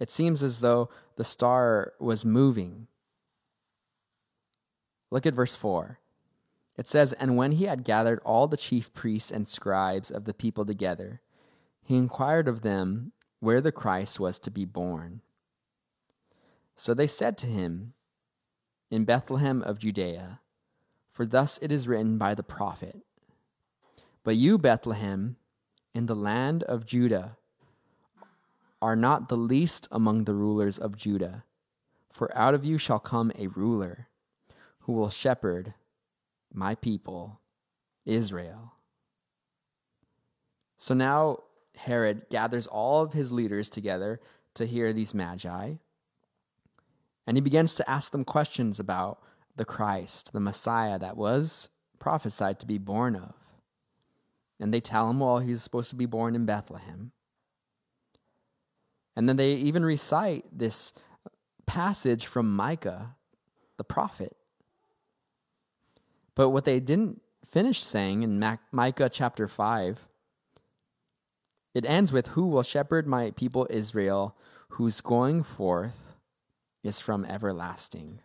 it 0.00 0.10
seems 0.10 0.42
as 0.42 0.60
though 0.60 0.90
the 1.16 1.24
star 1.24 1.92
was 2.00 2.24
moving. 2.24 2.88
Look 5.10 5.26
at 5.26 5.34
verse 5.34 5.54
4. 5.54 5.98
It 6.76 6.88
says, 6.88 7.12
And 7.14 7.36
when 7.36 7.52
he 7.52 7.64
had 7.64 7.84
gathered 7.84 8.20
all 8.24 8.46
the 8.46 8.56
chief 8.56 8.92
priests 8.94 9.30
and 9.30 9.46
scribes 9.48 10.10
of 10.10 10.24
the 10.24 10.34
people 10.34 10.64
together, 10.64 11.20
he 11.82 11.96
inquired 11.96 12.48
of 12.48 12.62
them 12.62 13.12
where 13.40 13.60
the 13.60 13.72
Christ 13.72 14.20
was 14.20 14.38
to 14.40 14.50
be 14.50 14.64
born. 14.64 15.20
So 16.76 16.94
they 16.94 17.06
said 17.06 17.36
to 17.38 17.46
him, 17.46 17.92
In 18.90 19.04
Bethlehem 19.04 19.62
of 19.62 19.78
Judea, 19.78 20.40
for 21.10 21.26
thus 21.26 21.58
it 21.60 21.70
is 21.70 21.88
written 21.88 22.16
by 22.16 22.34
the 22.34 22.42
prophet. 22.42 23.02
But 24.24 24.36
you, 24.36 24.56
Bethlehem, 24.56 25.36
in 25.94 26.06
the 26.06 26.16
land 26.16 26.62
of 26.62 26.86
Judah, 26.86 27.36
are 28.80 28.96
not 28.96 29.28
the 29.28 29.36
least 29.36 29.86
among 29.92 30.24
the 30.24 30.34
rulers 30.34 30.78
of 30.78 30.96
Judah, 30.96 31.44
for 32.10 32.36
out 32.36 32.54
of 32.54 32.64
you 32.64 32.78
shall 32.78 32.98
come 32.98 33.30
a 33.38 33.48
ruler 33.48 34.08
who 34.80 34.92
will 34.92 35.10
shepherd 35.10 35.74
my 36.54 36.74
people, 36.74 37.40
Israel. 38.04 38.74
So 40.78 40.94
now 40.94 41.38
Herod 41.76 42.26
gathers 42.30 42.66
all 42.66 43.02
of 43.02 43.12
his 43.12 43.32
leaders 43.32 43.70
together 43.70 44.20
to 44.54 44.66
hear 44.66 44.92
these 44.92 45.14
magi, 45.14 45.74
and 47.26 47.36
he 47.36 47.40
begins 47.40 47.74
to 47.76 47.88
ask 47.88 48.10
them 48.10 48.24
questions 48.24 48.80
about 48.80 49.22
the 49.56 49.64
Christ, 49.64 50.32
the 50.32 50.40
Messiah 50.40 50.98
that 50.98 51.16
was 51.16 51.70
prophesied 51.98 52.58
to 52.60 52.66
be 52.66 52.78
born 52.78 53.14
of. 53.14 53.34
And 54.58 54.72
they 54.72 54.80
tell 54.80 55.08
him, 55.08 55.20
well, 55.20 55.38
he's 55.38 55.62
supposed 55.62 55.90
to 55.90 55.96
be 55.96 56.06
born 56.06 56.34
in 56.34 56.46
Bethlehem. 56.46 57.12
And 59.14 59.28
then 59.28 59.36
they 59.36 59.52
even 59.54 59.84
recite 59.84 60.46
this 60.52 60.92
passage 61.66 62.26
from 62.26 62.54
Micah, 62.54 63.16
the 63.76 63.84
prophet. 63.84 64.36
But 66.34 66.50
what 66.50 66.64
they 66.64 66.80
didn't 66.80 67.20
finish 67.50 67.82
saying 67.82 68.22
in 68.22 68.58
Micah 68.70 69.08
chapter 69.08 69.46
5, 69.46 70.06
it 71.74 71.84
ends 71.86 72.12
with, 72.12 72.28
Who 72.28 72.46
will 72.46 72.62
shepherd 72.62 73.06
my 73.06 73.30
people 73.32 73.66
Israel, 73.70 74.36
whose 74.70 75.00
going 75.00 75.42
forth 75.42 76.16
is 76.82 77.00
from 77.00 77.24
everlasting. 77.24 78.20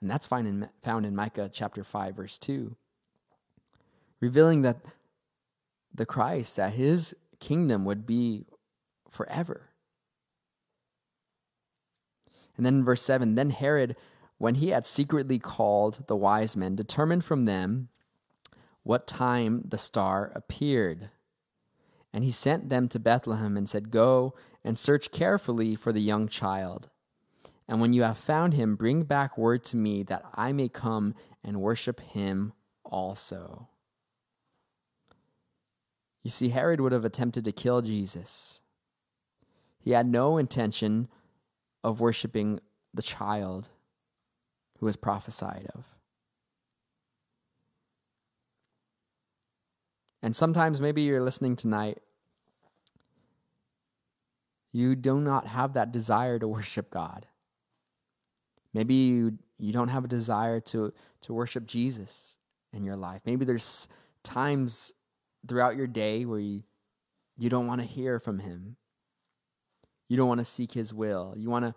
And 0.00 0.10
that's 0.10 0.26
found 0.26 0.46
in, 0.46 0.68
found 0.82 1.06
in 1.06 1.14
Micah 1.14 1.50
chapter 1.52 1.84
5, 1.84 2.16
verse 2.16 2.38
2, 2.38 2.76
revealing 4.20 4.62
that 4.62 4.78
the 5.94 6.06
Christ, 6.06 6.56
that 6.56 6.72
his 6.72 7.14
kingdom 7.40 7.84
would 7.84 8.06
be 8.06 8.46
forever. 9.10 9.70
And 12.56 12.64
then 12.64 12.76
in 12.76 12.84
verse 12.84 13.02
7 13.02 13.34
Then 13.34 13.50
Herod, 13.50 13.96
when 14.38 14.56
he 14.56 14.68
had 14.68 14.86
secretly 14.86 15.38
called 15.38 16.04
the 16.06 16.16
wise 16.16 16.56
men, 16.56 16.74
determined 16.74 17.24
from 17.24 17.44
them 17.44 17.88
what 18.82 19.06
time 19.06 19.62
the 19.66 19.78
star 19.78 20.32
appeared. 20.34 21.10
And 22.12 22.24
he 22.24 22.30
sent 22.30 22.68
them 22.68 22.88
to 22.88 22.98
Bethlehem 22.98 23.56
and 23.56 23.68
said, 23.68 23.90
Go 23.90 24.34
and 24.62 24.78
search 24.78 25.10
carefully 25.10 25.74
for 25.74 25.92
the 25.92 26.00
young 26.00 26.28
child. 26.28 26.88
And 27.66 27.80
when 27.80 27.92
you 27.92 28.02
have 28.02 28.18
found 28.18 28.54
him, 28.54 28.76
bring 28.76 29.04
back 29.04 29.38
word 29.38 29.64
to 29.64 29.76
me 29.76 30.02
that 30.04 30.24
I 30.34 30.52
may 30.52 30.68
come 30.68 31.14
and 31.42 31.60
worship 31.60 32.00
him 32.00 32.52
also. 32.84 33.68
You 36.22 36.30
see, 36.30 36.50
Herod 36.50 36.80
would 36.80 36.92
have 36.92 37.04
attempted 37.04 37.44
to 37.44 37.52
kill 37.52 37.82
Jesus. 37.82 38.60
He 39.78 39.92
had 39.92 40.06
no 40.06 40.38
intention 40.38 41.08
of 41.82 42.00
worshiping 42.00 42.60
the 42.92 43.02
child 43.02 43.70
who 44.78 44.86
was 44.86 44.96
prophesied 44.96 45.68
of. 45.74 45.84
And 50.22 50.34
sometimes 50.34 50.80
maybe 50.80 51.02
you're 51.02 51.22
listening 51.22 51.54
tonight. 51.54 51.98
You 54.72 54.96
do 54.96 55.20
not 55.20 55.46
have 55.46 55.74
that 55.74 55.92
desire 55.92 56.38
to 56.38 56.48
worship 56.48 56.90
God. 56.90 57.26
Maybe 58.72 58.94
you, 58.94 59.38
you 59.58 59.72
don't 59.72 59.88
have 59.88 60.04
a 60.04 60.08
desire 60.08 60.60
to, 60.60 60.92
to 61.22 61.32
worship 61.32 61.66
Jesus 61.66 62.38
in 62.72 62.84
your 62.84 62.96
life. 62.96 63.20
Maybe 63.24 63.44
there's 63.44 63.86
times 64.22 64.94
throughout 65.46 65.76
your 65.76 65.86
day 65.86 66.24
where 66.24 66.40
you, 66.40 66.64
you 67.36 67.50
don't 67.50 67.66
want 67.66 67.80
to 67.82 67.86
hear 67.86 68.18
from 68.18 68.38
Him. 68.40 68.76
You 70.08 70.16
don't 70.16 70.28
want 70.28 70.40
to 70.40 70.44
seek 70.44 70.72
His 70.72 70.92
will. 70.92 71.34
You 71.36 71.50
want 71.50 71.66
to 71.66 71.74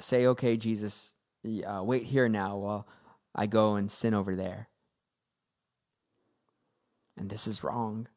say, 0.00 0.26
okay, 0.26 0.56
Jesus, 0.56 1.14
uh, 1.48 1.82
wait 1.82 2.04
here 2.04 2.28
now 2.28 2.56
while 2.56 2.88
I 3.34 3.46
go 3.46 3.76
and 3.76 3.90
sin 3.90 4.14
over 4.14 4.34
there. 4.34 4.68
And 7.16 7.30
this 7.30 7.46
is 7.46 7.64
wrong. 7.64 8.08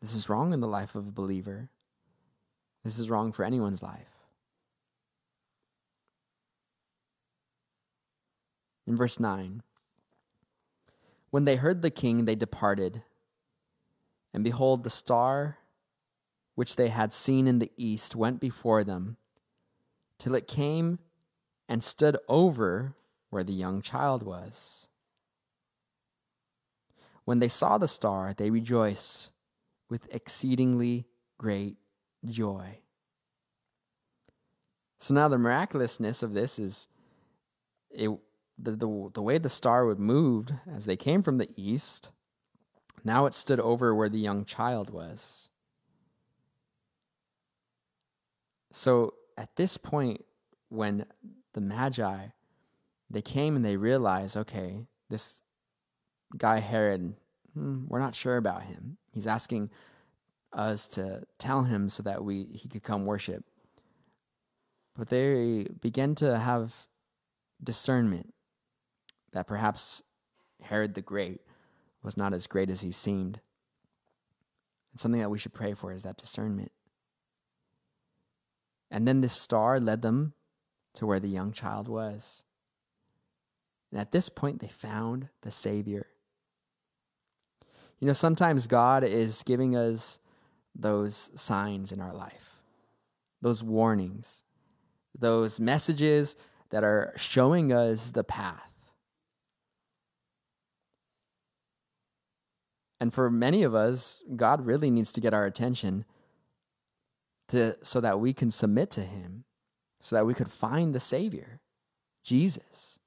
This 0.00 0.14
is 0.14 0.28
wrong 0.28 0.52
in 0.52 0.60
the 0.60 0.68
life 0.68 0.94
of 0.94 1.08
a 1.08 1.12
believer. 1.12 1.70
This 2.84 2.98
is 2.98 3.10
wrong 3.10 3.32
for 3.32 3.44
anyone's 3.44 3.82
life. 3.82 4.08
In 8.86 8.96
verse 8.96 9.20
9, 9.20 9.62
when 11.30 11.44
they 11.44 11.56
heard 11.56 11.82
the 11.82 11.90
king, 11.90 12.24
they 12.24 12.34
departed. 12.34 13.02
And 14.32 14.42
behold, 14.42 14.82
the 14.82 14.90
star 14.90 15.58
which 16.54 16.76
they 16.76 16.88
had 16.88 17.12
seen 17.12 17.46
in 17.46 17.58
the 17.58 17.70
east 17.76 18.16
went 18.16 18.40
before 18.40 18.82
them, 18.82 19.16
till 20.18 20.34
it 20.34 20.48
came 20.48 20.98
and 21.68 21.84
stood 21.84 22.16
over 22.28 22.94
where 23.30 23.44
the 23.44 23.52
young 23.52 23.82
child 23.82 24.22
was. 24.22 24.86
When 27.24 27.40
they 27.40 27.48
saw 27.48 27.76
the 27.76 27.88
star, 27.88 28.32
they 28.32 28.50
rejoiced 28.50 29.30
with 29.90 30.12
exceedingly 30.12 31.06
great 31.36 31.76
joy. 32.24 32.78
So 34.98 35.14
now 35.14 35.28
the 35.28 35.38
miraculousness 35.38 36.22
of 36.22 36.32
this 36.32 36.58
is 36.58 36.88
it, 37.90 38.10
the, 38.58 38.72
the, 38.72 39.10
the 39.14 39.22
way 39.22 39.38
the 39.38 39.48
star 39.48 39.86
would 39.86 40.00
moved 40.00 40.54
as 40.70 40.86
they 40.86 40.96
came 40.96 41.22
from 41.22 41.38
the 41.38 41.48
east, 41.56 42.10
now 43.04 43.26
it 43.26 43.34
stood 43.34 43.60
over 43.60 43.94
where 43.94 44.08
the 44.08 44.18
young 44.18 44.44
child 44.44 44.90
was. 44.90 45.48
So 48.72 49.14
at 49.36 49.54
this 49.56 49.76
point, 49.76 50.24
when 50.68 51.06
the 51.58 51.66
Magi 51.66 52.28
they 53.10 53.22
came 53.22 53.56
and 53.56 53.64
they 53.64 53.76
realized, 53.76 54.36
okay, 54.36 54.86
this 55.08 55.40
guy 56.36 56.60
Herod, 56.60 57.14
hmm, 57.54 57.84
we're 57.88 58.00
not 58.00 58.14
sure 58.14 58.36
about 58.36 58.64
him. 58.64 58.98
He's 59.10 59.26
asking 59.26 59.70
us 60.52 60.88
to 60.88 61.22
tell 61.38 61.64
him 61.64 61.88
so 61.88 62.02
that 62.02 62.24
we 62.24 62.44
he 62.52 62.68
could 62.68 62.82
come 62.82 63.06
worship. 63.06 63.44
But 64.96 65.08
they 65.08 65.68
began 65.80 66.14
to 66.16 66.38
have 66.38 66.86
discernment 67.62 68.34
that 69.32 69.46
perhaps 69.46 70.02
Herod 70.62 70.94
the 70.94 71.02
Great 71.02 71.40
was 72.02 72.16
not 72.16 72.32
as 72.32 72.46
great 72.46 72.70
as 72.70 72.80
he 72.80 72.92
seemed. 72.92 73.40
And 74.92 75.00
something 75.00 75.20
that 75.20 75.30
we 75.30 75.38
should 75.38 75.54
pray 75.54 75.74
for 75.74 75.92
is 75.92 76.02
that 76.02 76.16
discernment. 76.16 76.72
And 78.90 79.06
then 79.06 79.20
this 79.20 79.34
star 79.34 79.78
led 79.78 80.02
them 80.02 80.32
to 80.98 81.06
where 81.06 81.20
the 81.20 81.28
young 81.28 81.52
child 81.52 81.86
was. 81.86 82.42
And 83.92 84.00
at 84.00 84.10
this 84.10 84.28
point, 84.28 84.58
they 84.58 84.66
found 84.66 85.28
the 85.42 85.52
Savior. 85.52 86.08
You 88.00 88.08
know, 88.08 88.12
sometimes 88.12 88.66
God 88.66 89.04
is 89.04 89.44
giving 89.44 89.76
us 89.76 90.18
those 90.74 91.30
signs 91.36 91.92
in 91.92 92.00
our 92.00 92.12
life, 92.12 92.56
those 93.40 93.62
warnings, 93.62 94.42
those 95.16 95.60
messages 95.60 96.36
that 96.70 96.82
are 96.82 97.12
showing 97.16 97.72
us 97.72 98.10
the 98.10 98.24
path. 98.24 98.72
And 103.00 103.14
for 103.14 103.30
many 103.30 103.62
of 103.62 103.72
us, 103.72 104.20
God 104.34 104.66
really 104.66 104.90
needs 104.90 105.12
to 105.12 105.20
get 105.20 105.32
our 105.32 105.46
attention 105.46 106.04
to 107.50 107.76
so 107.82 108.00
that 108.00 108.18
we 108.18 108.32
can 108.32 108.50
submit 108.50 108.90
to 108.90 109.02
him, 109.02 109.44
so 110.00 110.16
that 110.16 110.26
we 110.26 110.34
could 110.34 110.50
find 110.50 110.94
the 110.94 111.00
Savior, 111.00 111.60
Jesus. 112.22 112.98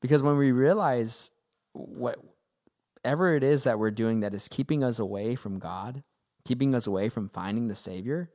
Because 0.00 0.22
when 0.22 0.36
we 0.36 0.52
realize 0.52 1.30
whatever 1.72 3.34
it 3.34 3.42
is 3.42 3.64
that 3.64 3.78
we're 3.78 3.90
doing 3.90 4.20
that 4.20 4.34
is 4.34 4.48
keeping 4.48 4.82
us 4.82 4.98
away 4.98 5.34
from 5.34 5.58
God, 5.58 6.02
keeping 6.44 6.74
us 6.74 6.86
away 6.86 7.08
from 7.08 7.28
finding 7.28 7.68
the 7.68 7.74
Savior, 7.74 8.30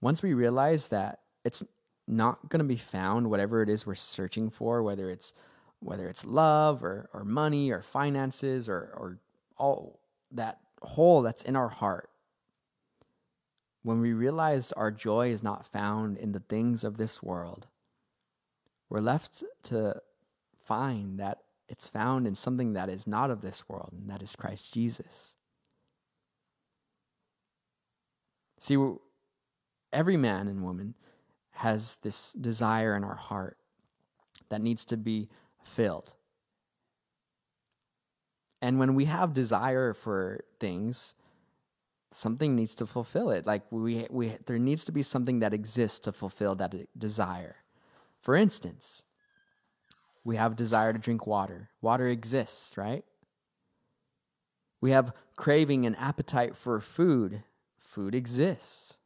once 0.00 0.22
we 0.22 0.34
realize 0.34 0.88
that 0.88 1.20
it's 1.44 1.62
not 2.06 2.48
going 2.48 2.58
to 2.58 2.64
be 2.64 2.76
found, 2.76 3.30
whatever 3.30 3.62
it 3.62 3.68
is 3.68 3.86
we're 3.86 3.94
searching 3.94 4.50
for, 4.50 4.82
whether 4.82 5.10
it's 5.10 5.32
whether 5.82 6.08
it's 6.08 6.26
love 6.26 6.84
or, 6.84 7.08
or 7.14 7.24
money 7.24 7.70
or 7.70 7.80
finances 7.80 8.68
or, 8.68 8.92
or 8.94 9.18
all 9.56 9.98
that 10.30 10.58
hole 10.82 11.22
that's 11.22 11.42
in 11.42 11.56
our 11.56 11.70
heart, 11.70 12.09
when 13.82 14.00
we 14.00 14.12
realize 14.12 14.72
our 14.72 14.90
joy 14.90 15.30
is 15.30 15.42
not 15.42 15.66
found 15.66 16.18
in 16.18 16.32
the 16.32 16.40
things 16.40 16.84
of 16.84 16.96
this 16.96 17.22
world, 17.22 17.66
we're 18.88 19.00
left 19.00 19.42
to 19.64 20.00
find 20.58 21.18
that 21.18 21.38
it's 21.68 21.88
found 21.88 22.26
in 22.26 22.34
something 22.34 22.72
that 22.72 22.88
is 22.88 23.06
not 23.06 23.30
of 23.30 23.40
this 23.40 23.68
world, 23.68 23.92
and 23.92 24.10
that 24.10 24.22
is 24.22 24.36
Christ 24.36 24.74
Jesus. 24.74 25.36
See, 28.58 28.76
every 29.92 30.16
man 30.16 30.48
and 30.48 30.62
woman 30.62 30.94
has 31.52 31.96
this 32.02 32.32
desire 32.32 32.96
in 32.96 33.04
our 33.04 33.14
heart 33.14 33.56
that 34.48 34.60
needs 34.60 34.84
to 34.86 34.96
be 34.96 35.28
filled. 35.62 36.14
And 38.60 38.78
when 38.78 38.94
we 38.94 39.06
have 39.06 39.32
desire 39.32 39.94
for 39.94 40.44
things, 40.58 41.14
something 42.10 42.56
needs 42.56 42.74
to 42.76 42.86
fulfill 42.86 43.30
it. 43.30 43.46
Like 43.46 43.62
we, 43.70 44.06
we, 44.10 44.36
there 44.46 44.58
needs 44.58 44.84
to 44.84 44.92
be 44.92 45.02
something 45.02 45.40
that 45.40 45.54
exists 45.54 46.00
to 46.00 46.12
fulfill 46.12 46.54
that 46.56 46.74
desire. 46.98 47.56
For 48.20 48.34
instance, 48.34 49.04
we 50.24 50.36
have 50.36 50.56
desire 50.56 50.92
to 50.92 50.98
drink 50.98 51.26
water. 51.26 51.70
Water 51.80 52.08
exists, 52.08 52.76
right? 52.76 53.04
We 54.80 54.90
have 54.90 55.12
craving 55.36 55.86
and 55.86 55.96
appetite 55.96 56.56
for 56.56 56.80
food. 56.80 57.42
Food 57.78 58.14
exists. 58.14 58.98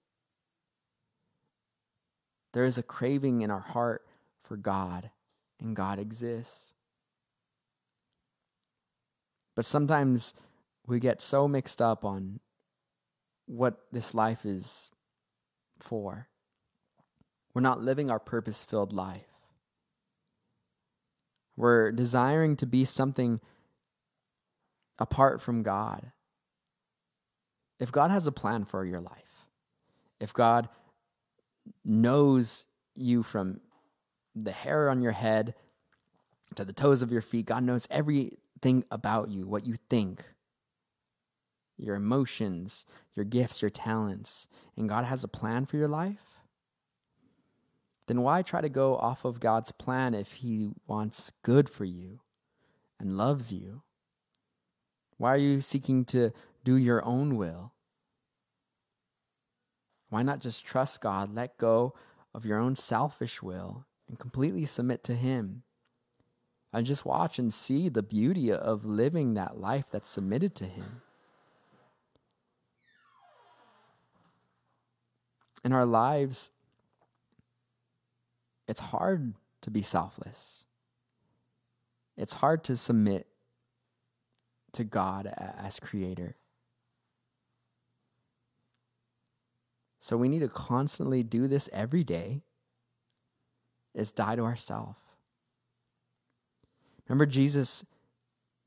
There 2.53 2.65
is 2.65 2.79
a 2.79 2.83
craving 2.83 3.41
in 3.41 3.51
our 3.51 3.61
heart 3.61 4.07
for 4.43 4.57
God, 4.57 5.11
and 5.61 5.75
God 5.75 5.99
exists. 5.99 6.75
But 9.57 9.65
sometimes 9.65 10.35
we 10.87 11.01
get 11.01 11.21
so 11.21 11.49
mixed 11.49 11.81
up 11.81 12.05
on 12.05 12.41
what 13.47 13.81
this 13.93 14.15
life 14.15 14.45
is 14.45 14.91
for. 15.81 16.29
We're 17.53 17.63
not 17.63 17.81
living 17.81 18.11
our 18.11 18.19
purpose 18.19 18.65
filled 18.65 18.93
life. 18.93 19.27
We're 21.57 21.93
desiring 21.93 22.57
to 22.57 22.67
be 22.67 22.85
something 22.85 23.41
apart 24.99 25.41
from 25.41 25.63
God. 25.63 26.11
If 27.79 27.93
God 27.93 28.11
has 28.11 28.27
a 28.27 28.33
plan 28.33 28.65
for 28.65 28.85
your 28.85 29.01
life, 29.01 29.47
if 30.21 30.33
God 30.33 30.69
knows 31.85 32.67
you 32.95 33.23
from 33.23 33.61
the 34.35 34.53
hair 34.53 34.89
on 34.91 35.01
your 35.01 35.13
head 35.13 35.55
to 36.57 36.65
the 36.65 36.73
toes 36.73 37.03
of 37.03 37.13
your 37.13 37.23
feet, 37.23 37.47
God 37.47 37.63
knows 37.63 37.87
everything 37.91 38.85
about 38.91 39.29
you, 39.29 39.47
what 39.47 39.67
you 39.67 39.77
think, 39.91 40.25
your 41.77 41.97
emotions, 41.97 42.87
your 43.15 43.25
gifts, 43.25 43.63
your 43.63 43.71
talents, 43.71 44.49
and 44.77 44.89
God 44.89 45.05
has 45.05 45.25
a 45.25 45.29
plan 45.29 45.67
for 45.67 45.77
your 45.77 45.89
life, 45.89 46.41
then 48.07 48.21
why 48.23 48.43
try 48.43 48.61
to 48.61 48.69
go 48.69 48.97
off 48.97 49.25
of 49.25 49.41
God's 49.41 49.73
plan 49.73 50.15
if 50.15 50.33
He 50.33 50.71
wants 50.87 51.33
good 51.43 51.69
for 51.69 51.85
you 51.85 52.21
and 53.01 53.17
loves 53.17 53.53
you? 53.53 53.83
Why 55.17 55.33
are 55.33 55.39
you 55.39 55.61
seeking 55.61 56.05
to 56.07 56.33
do 56.65 56.77
your 56.77 57.05
own 57.05 57.37
will? 57.37 57.73
Why 60.11 60.23
not 60.23 60.41
just 60.41 60.65
trust 60.65 61.01
God, 61.01 61.35
let 61.35 61.57
go 61.59 61.95
of 62.35 62.45
your 62.45 62.59
own 62.59 62.77
selfish 62.77 63.43
will, 63.43 63.87
and 64.09 64.19
completely 64.19 64.65
submit 64.65 65.03
to 65.05 65.15
Him? 65.15 65.63
And 66.73 66.85
just 66.85 67.07
watch 67.07 67.39
and 67.39 67.55
see 67.55 67.89
the 67.89 68.03
beauty 68.03 68.53
of 68.53 68.85
living 68.85 69.35
that 69.35 69.61
life 69.61 69.87
that's 69.91 70.11
submitted 70.11 70.55
to 70.57 70.67
Him. 70.67 71.03
In 75.65 75.73
our 75.73 75.87
lives, 75.87 76.51
it's 78.69 78.81
hard 78.81 79.35
to 79.63 79.71
be 79.71 79.83
selfless. 79.83 80.65
It's 82.17 82.35
hard 82.35 82.63
to 82.65 82.77
submit 82.77 83.27
to 84.73 84.85
God 84.85 85.33
as 85.39 85.81
creator. 85.81 86.37
So 89.99 90.19
we 90.19 90.29
need 90.29 90.41
to 90.41 90.49
constantly 90.49 91.23
do 91.23 91.49
this 91.49 91.71
every 91.73 92.05
day 92.05 92.43
is 93.95 94.13
die 94.13 94.37
to 94.37 94.43
ourselves. 94.43 94.99
Remember 97.09 97.27
Jesus 97.27 97.85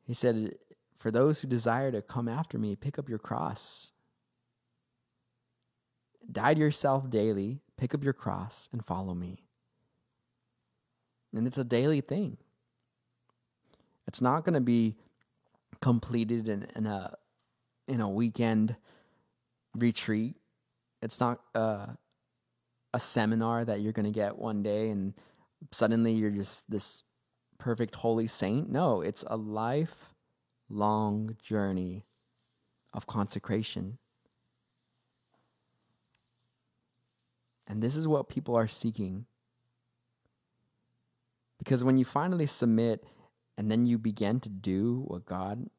he 0.03 0.13
said 0.13 0.55
for 0.97 1.11
those 1.11 1.41
who 1.41 1.47
desire 1.47 1.91
to 1.91 2.01
come 2.01 2.27
after 2.27 2.57
me 2.57 2.75
pick 2.75 2.97
up 2.97 3.09
your 3.09 3.19
cross. 3.19 3.91
Die 6.29 6.53
to 6.53 6.59
yourself 6.59 7.09
daily, 7.09 7.61
pick 7.77 7.93
up 7.93 8.03
your 8.03 8.13
cross 8.13 8.69
and 8.71 8.85
follow 8.85 9.13
me. 9.13 9.43
And 11.33 11.47
it's 11.47 11.57
a 11.57 11.63
daily 11.63 12.01
thing. 12.01 12.37
It's 14.07 14.21
not 14.21 14.43
going 14.43 14.55
to 14.55 14.61
be 14.61 14.95
completed 15.81 16.47
in, 16.47 16.67
in 16.75 16.85
a 16.85 17.13
in 17.87 18.01
a 18.01 18.09
weekend 18.09 18.75
retreat. 19.75 20.35
It's 21.01 21.19
not 21.19 21.39
uh, 21.55 21.87
a 22.93 22.99
seminar 22.99 23.63
that 23.63 23.81
you're 23.81 23.93
going 23.93 24.05
to 24.05 24.11
get 24.11 24.37
one 24.37 24.63
day 24.63 24.89
and 24.89 25.13
suddenly 25.71 26.13
you're 26.13 26.31
just 26.31 26.69
this 26.69 27.03
perfect 27.57 27.95
holy 27.95 28.27
saint. 28.27 28.69
No, 28.69 29.01
it's 29.01 29.23
a 29.27 29.37
lifelong 29.37 31.37
journey 31.41 32.05
of 32.93 33.07
consecration. 33.07 33.99
And 37.67 37.81
this 37.81 37.95
is 37.95 38.07
what 38.07 38.29
people 38.29 38.55
are 38.55 38.67
seeking 38.67 39.25
because 41.57 41.83
when 41.83 41.97
you 41.97 42.05
finally 42.05 42.45
submit 42.45 43.03
and 43.57 43.69
then 43.71 43.85
you 43.85 43.97
begin 43.97 44.39
to 44.41 44.49
do 44.49 45.03
what 45.07 45.25
God 45.25 45.69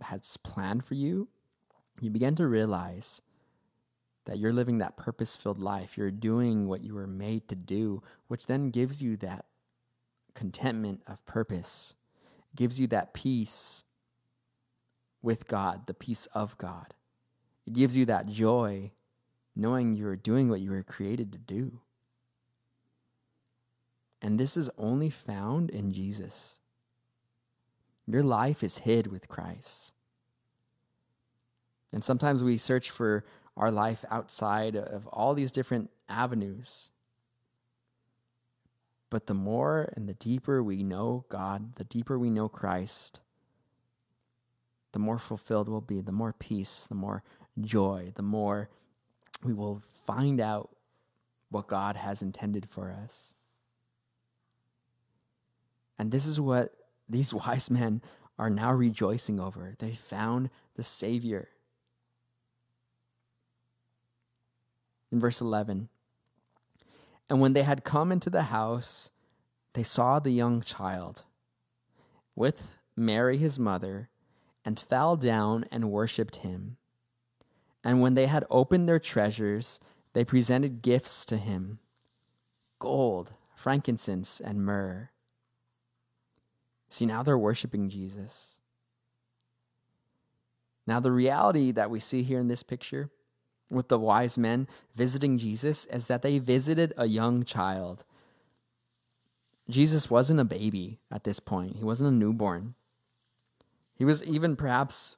has 0.00 0.36
planned 0.38 0.84
for 0.84 0.94
you, 0.94 1.28
you 2.00 2.10
begin 2.10 2.34
to 2.36 2.46
realize 2.46 3.22
that 4.24 4.38
you're 4.38 4.52
living 4.52 4.78
that 4.78 4.96
purpose 4.96 5.34
filled 5.34 5.58
life. 5.58 5.98
You're 5.98 6.10
doing 6.10 6.68
what 6.68 6.84
you 6.84 6.94
were 6.94 7.08
made 7.08 7.48
to 7.48 7.56
do, 7.56 8.02
which 8.28 8.46
then 8.46 8.70
gives 8.70 9.02
you 9.02 9.16
that 9.18 9.46
contentment 10.34 11.02
of 11.06 11.24
purpose, 11.26 11.94
gives 12.54 12.78
you 12.78 12.86
that 12.88 13.12
peace 13.12 13.84
with 15.20 15.48
God, 15.48 15.86
the 15.86 15.94
peace 15.94 16.26
of 16.34 16.56
God. 16.56 16.94
It 17.66 17.74
gives 17.74 17.96
you 17.96 18.06
that 18.06 18.28
joy 18.28 18.92
knowing 19.54 19.94
you're 19.94 20.16
doing 20.16 20.48
what 20.48 20.60
you 20.60 20.70
were 20.70 20.82
created 20.82 21.32
to 21.32 21.38
do. 21.38 21.80
And 24.20 24.38
this 24.38 24.56
is 24.56 24.70
only 24.78 25.10
found 25.10 25.70
in 25.70 25.92
Jesus. 25.92 26.58
Your 28.06 28.22
life 28.22 28.62
is 28.62 28.78
hid 28.78 29.08
with 29.08 29.28
Christ. 29.28 29.92
And 31.92 32.04
sometimes 32.04 32.42
we 32.42 32.56
search 32.56 32.90
for 32.90 33.24
our 33.56 33.70
life 33.70 34.04
outside 34.10 34.76
of 34.76 35.06
all 35.08 35.34
these 35.34 35.52
different 35.52 35.90
avenues. 36.08 36.88
But 39.10 39.26
the 39.26 39.34
more 39.34 39.92
and 39.94 40.08
the 40.08 40.14
deeper 40.14 40.62
we 40.62 40.82
know 40.82 41.26
God, 41.28 41.74
the 41.74 41.84
deeper 41.84 42.18
we 42.18 42.30
know 42.30 42.48
Christ, 42.48 43.20
the 44.92 44.98
more 44.98 45.18
fulfilled 45.18 45.68
we'll 45.68 45.80
be, 45.80 46.00
the 46.00 46.12
more 46.12 46.32
peace, 46.32 46.86
the 46.88 46.94
more 46.94 47.22
joy, 47.60 48.12
the 48.14 48.22
more 48.22 48.70
we 49.44 49.52
will 49.52 49.82
find 50.06 50.40
out 50.40 50.70
what 51.50 51.66
God 51.66 51.96
has 51.96 52.22
intended 52.22 52.68
for 52.68 52.90
us. 52.90 53.34
And 55.98 56.10
this 56.10 56.26
is 56.26 56.40
what 56.40 56.74
these 57.08 57.34
wise 57.34 57.70
men 57.70 58.02
are 58.38 58.50
now 58.50 58.72
rejoicing 58.72 59.38
over. 59.38 59.74
They 59.78 59.92
found 59.92 60.50
the 60.76 60.84
Savior. 60.84 61.48
In 65.10 65.20
verse 65.20 65.40
11, 65.42 65.90
and 67.28 67.40
when 67.40 67.52
they 67.52 67.62
had 67.62 67.84
come 67.84 68.10
into 68.10 68.30
the 68.30 68.44
house, 68.44 69.10
they 69.74 69.82
saw 69.82 70.18
the 70.18 70.30
young 70.30 70.62
child 70.62 71.24
with 72.34 72.78
Mary 72.96 73.38
his 73.38 73.58
mother, 73.58 74.08
and 74.64 74.78
fell 74.78 75.16
down 75.16 75.64
and 75.70 75.90
worshipped 75.90 76.36
him. 76.36 76.76
And 77.84 78.00
when 78.00 78.14
they 78.14 78.26
had 78.26 78.44
opened 78.50 78.88
their 78.88 78.98
treasures, 78.98 79.80
they 80.12 80.24
presented 80.24 80.82
gifts 80.82 81.24
to 81.26 81.36
him 81.36 81.78
gold, 82.78 83.32
frankincense, 83.54 84.40
and 84.40 84.64
myrrh. 84.64 85.10
See, 86.88 87.06
now 87.06 87.22
they're 87.22 87.38
worshiping 87.38 87.88
Jesus. 87.88 88.56
Now, 90.86 90.98
the 90.98 91.12
reality 91.12 91.70
that 91.70 91.90
we 91.90 92.00
see 92.00 92.22
here 92.24 92.40
in 92.40 92.48
this 92.48 92.64
picture 92.64 93.08
with 93.70 93.88
the 93.88 93.98
wise 93.98 94.36
men 94.36 94.68
visiting 94.94 95.38
Jesus 95.38 95.86
is 95.86 96.06
that 96.06 96.22
they 96.22 96.38
visited 96.38 96.92
a 96.96 97.06
young 97.06 97.44
child. 97.44 98.04
Jesus 99.70 100.10
wasn't 100.10 100.40
a 100.40 100.44
baby 100.44 100.98
at 101.10 101.24
this 101.24 101.40
point, 101.40 101.76
he 101.76 101.84
wasn't 101.84 102.12
a 102.12 102.16
newborn. 102.16 102.74
He 103.94 104.04
was 104.04 104.24
even 104.24 104.56
perhaps 104.56 105.16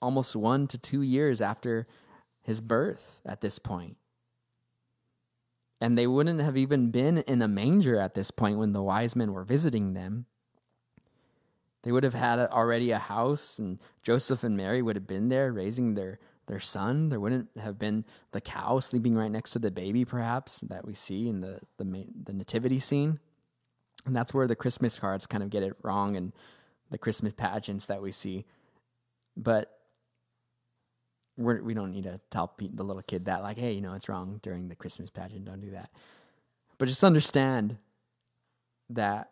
almost 0.00 0.34
one 0.34 0.66
to 0.68 0.78
two 0.78 1.02
years 1.02 1.40
after 1.40 1.86
his 2.42 2.60
birth 2.60 3.20
at 3.24 3.40
this 3.40 3.58
point. 3.58 3.96
And 5.80 5.98
they 5.98 6.06
wouldn't 6.06 6.40
have 6.40 6.56
even 6.56 6.90
been 6.90 7.18
in 7.18 7.42
a 7.42 7.48
manger 7.48 7.98
at 7.98 8.14
this 8.14 8.30
point 8.30 8.58
when 8.58 8.72
the 8.72 8.82
wise 8.82 9.16
men 9.16 9.32
were 9.32 9.44
visiting 9.44 9.94
them. 9.94 10.26
They 11.82 11.90
would 11.90 12.04
have 12.04 12.14
had 12.14 12.38
already 12.38 12.92
a 12.92 12.98
house, 12.98 13.58
and 13.58 13.80
Joseph 14.04 14.44
and 14.44 14.56
Mary 14.56 14.80
would 14.82 14.94
have 14.94 15.08
been 15.08 15.28
there 15.28 15.52
raising 15.52 15.94
their, 15.94 16.20
their 16.46 16.60
son. 16.60 17.08
There 17.08 17.18
wouldn't 17.18 17.48
have 17.60 17.80
been 17.80 18.04
the 18.30 18.40
cow 18.40 18.78
sleeping 18.78 19.16
right 19.16 19.30
next 19.30 19.50
to 19.52 19.58
the 19.58 19.72
baby, 19.72 20.04
perhaps, 20.04 20.60
that 20.60 20.86
we 20.86 20.94
see 20.94 21.28
in 21.28 21.40
the, 21.40 21.58
the, 21.78 22.06
the 22.24 22.32
nativity 22.32 22.78
scene. 22.78 23.18
And 24.06 24.14
that's 24.14 24.32
where 24.32 24.46
the 24.46 24.54
Christmas 24.54 25.00
cards 25.00 25.26
kind 25.26 25.42
of 25.42 25.50
get 25.50 25.64
it 25.64 25.76
wrong 25.82 26.16
and 26.16 26.32
the 26.90 26.98
Christmas 26.98 27.32
pageants 27.32 27.86
that 27.86 28.02
we 28.02 28.12
see. 28.12 28.44
But 29.36 29.81
we're, 31.42 31.62
we 31.62 31.74
do 31.74 31.80
not 31.80 31.90
need 31.90 32.04
to 32.04 32.20
tell 32.30 32.54
the 32.58 32.82
little 32.82 33.02
kid 33.02 33.26
that, 33.26 33.42
like, 33.42 33.58
hey, 33.58 33.72
you 33.72 33.80
know, 33.80 33.94
it's 33.94 34.08
wrong 34.08 34.40
during 34.42 34.68
the 34.68 34.76
Christmas 34.76 35.10
pageant. 35.10 35.44
Don't 35.44 35.60
do 35.60 35.70
that. 35.70 35.90
But 36.78 36.88
just 36.88 37.04
understand 37.04 37.78
that 38.90 39.30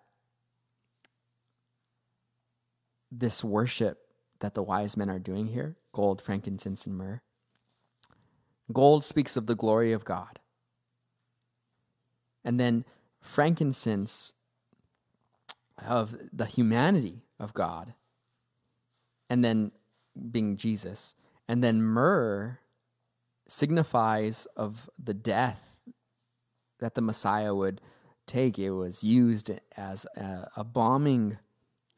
this 3.11 3.43
worship 3.43 3.99
that 4.41 4.55
the 4.55 4.63
wise 4.63 4.97
men 4.97 5.11
are 5.11 5.19
doing 5.19 5.49
here 5.49 5.77
gold, 5.93 6.21
frankincense, 6.21 6.87
and 6.87 6.97
myrrh. 6.97 7.21
Gold 8.73 9.05
speaks 9.05 9.37
of 9.37 9.47
the 9.47 9.57
glory 9.57 9.93
of 9.93 10.05
God. 10.05 10.39
And 12.45 12.59
then 12.59 12.85
frankincense 13.21 14.35
of 15.85 16.17
the 16.33 16.47
humanity 16.47 17.25
of 17.39 17.53
God. 17.53 17.95
And 19.29 19.45
then 19.45 19.73
being 20.31 20.57
Jesus. 20.57 21.15
And 21.51 21.65
then 21.65 21.83
myrrh 21.83 22.61
signifies 23.49 24.47
of 24.57 24.89
the 24.97 25.13
death 25.13 25.81
that 26.79 26.95
the 26.95 27.01
Messiah 27.01 27.53
would 27.53 27.81
take. 28.25 28.57
It 28.57 28.71
was 28.71 29.03
used 29.03 29.51
as 29.77 30.07
a, 30.17 30.49
a 30.57 30.61
embalming, 30.61 31.39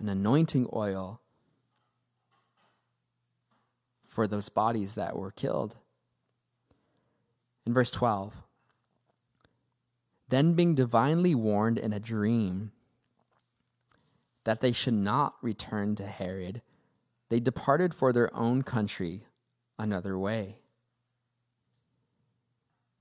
an 0.01 0.09
anointing 0.09 0.71
oil 0.73 1.21
for 4.09 4.27
those 4.27 4.49
bodies 4.49 4.95
that 4.95 5.19
were 5.19 5.31
killed. 5.31 5.77
In 7.67 7.75
verse 7.75 7.91
12, 7.91 8.33
then 10.31 10.55
being 10.55 10.75
divinely 10.75 11.35
warned 11.35 11.77
in 11.77 11.93
a 11.93 12.01
dream 12.01 12.73
that 14.45 14.63
they 14.63 14.73
should 14.73 14.95
not 14.95 15.35
return 15.43 15.95
to 15.97 16.07
Herod, 16.07 16.63
they 17.29 17.39
departed 17.39 17.93
for 17.93 18.15
their 18.15 18.35
own 18.35 18.63
country 18.63 19.27
another 19.83 20.19
way. 20.19 20.59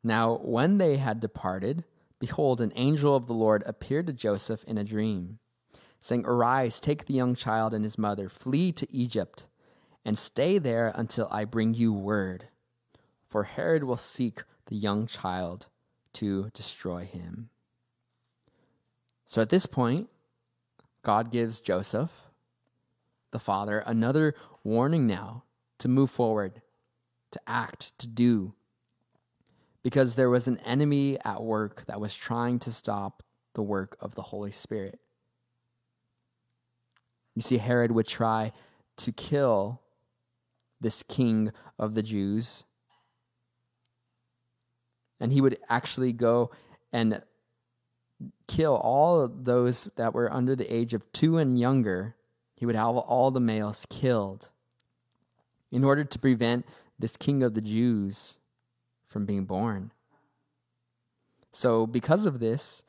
Now, 0.03 0.37
when 0.41 0.79
they 0.79 0.97
had 0.97 1.19
departed, 1.19 1.83
behold, 2.19 2.59
an 2.59 2.73
angel 2.75 3.15
of 3.15 3.27
the 3.27 3.33
Lord 3.33 3.63
appeared 3.65 4.07
to 4.07 4.13
Joseph 4.13 4.63
in 4.63 4.77
a 4.77 4.83
dream, 4.83 5.39
saying, 5.99 6.25
Arise, 6.25 6.79
take 6.79 7.05
the 7.05 7.13
young 7.13 7.35
child 7.35 7.73
and 7.73 7.83
his 7.83 7.97
mother, 7.97 8.27
flee 8.27 8.71
to 8.71 8.91
Egypt, 8.91 9.47
and 10.03 10.17
stay 10.17 10.57
there 10.57 10.91
until 10.95 11.27
I 11.31 11.45
bring 11.45 11.75
you 11.75 11.93
word. 11.93 12.47
For 13.27 13.43
Herod 13.43 13.83
will 13.83 13.97
seek 13.97 14.43
the 14.65 14.75
young 14.75 15.05
child 15.05 15.67
to 16.13 16.49
destroy 16.53 17.05
him. 17.05 17.49
So 19.25 19.41
at 19.41 19.49
this 19.49 19.65
point, 19.65 20.09
God 21.03 21.31
gives 21.31 21.61
Joseph, 21.61 22.11
the 23.31 23.39
father, 23.39 23.79
another 23.85 24.35
warning 24.63 25.07
now 25.07 25.43
to 25.77 25.87
move 25.87 26.11
forward, 26.11 26.60
to 27.31 27.39
act, 27.47 27.97
to 27.99 28.07
do. 28.07 28.53
Because 29.83 30.15
there 30.15 30.29
was 30.29 30.47
an 30.47 30.59
enemy 30.59 31.17
at 31.25 31.41
work 31.41 31.85
that 31.87 31.99
was 31.99 32.15
trying 32.15 32.59
to 32.59 32.71
stop 32.71 33.23
the 33.53 33.63
work 33.63 33.97
of 33.99 34.15
the 34.15 34.21
Holy 34.21 34.51
Spirit. 34.51 34.99
You 37.35 37.41
see, 37.41 37.57
Herod 37.57 37.91
would 37.91 38.07
try 38.07 38.51
to 38.97 39.11
kill 39.11 39.81
this 40.79 41.03
king 41.03 41.51
of 41.79 41.95
the 41.95 42.03
Jews. 42.03 42.65
And 45.19 45.31
he 45.31 45.41
would 45.41 45.57
actually 45.69 46.13
go 46.13 46.51
and 46.91 47.21
kill 48.47 48.75
all 48.75 49.27
those 49.27 49.85
that 49.95 50.13
were 50.13 50.31
under 50.31 50.55
the 50.55 50.71
age 50.71 50.93
of 50.93 51.11
two 51.11 51.37
and 51.37 51.59
younger. 51.59 52.15
He 52.55 52.65
would 52.65 52.75
have 52.75 52.95
all 52.95 53.31
the 53.31 53.39
males 53.39 53.85
killed 53.89 54.49
in 55.71 55.83
order 55.83 56.03
to 56.03 56.19
prevent 56.19 56.65
this 57.01 57.17
king 57.17 57.43
of 57.43 57.53
the 57.53 57.61
Jews 57.61 58.37
from 59.07 59.25
being 59.25 59.45
born. 59.45 59.91
So, 61.51 61.85
because 61.85 62.25
of 62.25 62.39
this, 62.39 62.83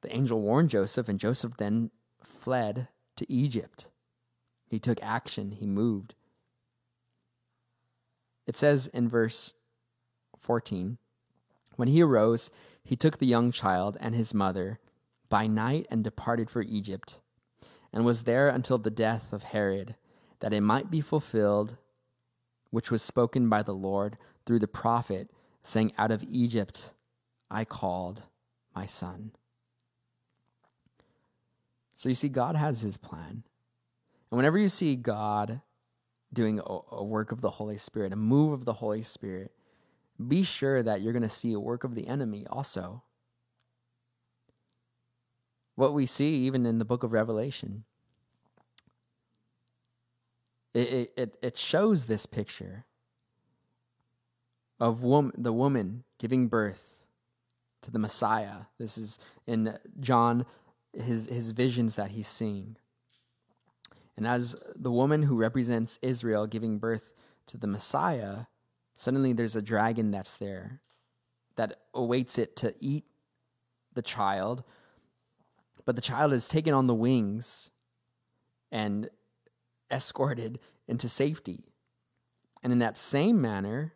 the 0.00 0.14
angel 0.14 0.40
warned 0.40 0.70
Joseph, 0.70 1.08
and 1.08 1.20
Joseph 1.20 1.56
then 1.56 1.90
fled 2.22 2.88
to 3.16 3.32
Egypt. 3.32 3.88
He 4.68 4.78
took 4.78 5.02
action, 5.02 5.52
he 5.52 5.66
moved. 5.66 6.14
It 8.46 8.56
says 8.56 8.86
in 8.88 9.08
verse 9.08 9.54
14 10.38 10.98
When 11.76 11.88
he 11.88 12.02
arose, 12.02 12.50
he 12.82 12.96
took 12.96 13.18
the 13.18 13.26
young 13.26 13.52
child 13.52 13.96
and 14.00 14.14
his 14.14 14.34
mother 14.34 14.80
by 15.28 15.46
night 15.46 15.86
and 15.90 16.02
departed 16.02 16.48
for 16.48 16.62
Egypt, 16.62 17.20
and 17.92 18.04
was 18.04 18.22
there 18.22 18.48
until 18.48 18.78
the 18.78 18.90
death 18.90 19.32
of 19.32 19.44
Herod, 19.44 19.94
that 20.40 20.52
it 20.52 20.62
might 20.62 20.90
be 20.90 21.00
fulfilled 21.00 21.76
which 22.70 22.90
was 22.90 23.02
spoken 23.02 23.48
by 23.48 23.62
the 23.62 23.74
Lord 23.74 24.16
through 24.44 24.58
the 24.58 24.68
prophet, 24.68 25.30
saying, 25.62 25.92
Out 25.98 26.10
of 26.10 26.24
Egypt 26.28 26.92
I 27.50 27.64
called 27.64 28.22
my 28.74 28.86
son. 28.86 29.32
So 31.94 32.08
you 32.08 32.14
see, 32.14 32.28
God 32.28 32.54
has 32.54 32.82
his 32.82 32.96
plan. 32.96 33.42
And 34.30 34.36
whenever 34.36 34.58
you 34.58 34.68
see 34.68 34.94
God 34.94 35.62
doing 36.32 36.60
a, 36.64 37.02
work 37.02 37.32
of 37.32 37.40
the 37.40 37.50
Holy 37.50 37.78
Spirit, 37.78 38.12
a 38.12 38.16
move 38.16 38.52
of 38.52 38.64
the 38.64 38.74
Holy 38.74 39.02
Spirit, 39.02 39.50
be 40.26 40.42
sure 40.42 40.82
that 40.82 41.00
you're 41.00 41.12
going 41.12 41.22
to 41.22 41.28
see 41.28 41.52
a 41.52 41.60
work 41.60 41.84
of 41.84 41.94
the 41.94 42.06
enemy 42.06 42.46
also. 42.48 43.02
What 45.74 45.94
we 45.94 46.06
see 46.06 46.34
even 46.46 46.66
in 46.66 46.78
the 46.78 46.84
book 46.84 47.02
of 47.02 47.12
Revelation, 47.12 47.84
it, 50.74 51.12
it, 51.16 51.36
it 51.42 51.56
shows 51.56 52.06
this 52.06 52.26
picture 52.26 52.84
of 54.78 55.02
wom- 55.02 55.32
the 55.36 55.52
woman 55.52 56.04
giving 56.18 56.48
birth 56.48 57.00
to 57.82 57.90
the 57.90 57.98
Messiah. 57.98 58.66
This 58.78 58.98
is 58.98 59.18
in 59.46 59.76
John, 60.00 60.46
his, 60.92 61.26
his 61.26 61.50
visions 61.52 61.96
that 61.96 62.12
he's 62.12 62.28
seeing. 62.28 62.76
And 64.16 64.26
as 64.26 64.56
the 64.74 64.90
woman 64.90 65.24
who 65.24 65.36
represents 65.36 65.98
Israel 66.02 66.46
giving 66.46 66.78
birth 66.78 67.12
to 67.46 67.56
the 67.56 67.66
Messiah, 67.66 68.46
Suddenly 68.98 69.32
there's 69.32 69.54
a 69.54 69.62
dragon 69.62 70.10
that's 70.10 70.38
there 70.38 70.80
that 71.54 71.78
awaits 71.94 72.36
it 72.36 72.56
to 72.56 72.74
eat 72.80 73.04
the 73.94 74.02
child, 74.02 74.64
but 75.84 75.94
the 75.94 76.02
child 76.02 76.32
is 76.32 76.48
taken 76.48 76.74
on 76.74 76.88
the 76.88 76.96
wings 76.96 77.70
and 78.72 79.08
escorted 79.90 80.58
into 80.86 81.08
safety. 81.08 81.64
And 82.62 82.72
in 82.72 82.78
that 82.80 82.96
same 82.96 83.40
manner, 83.40 83.94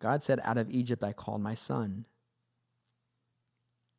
God 0.00 0.22
said, 0.22 0.40
Out 0.44 0.58
of 0.58 0.70
Egypt 0.70 1.02
I 1.02 1.12
called 1.12 1.42
my 1.42 1.54
son. 1.54 2.06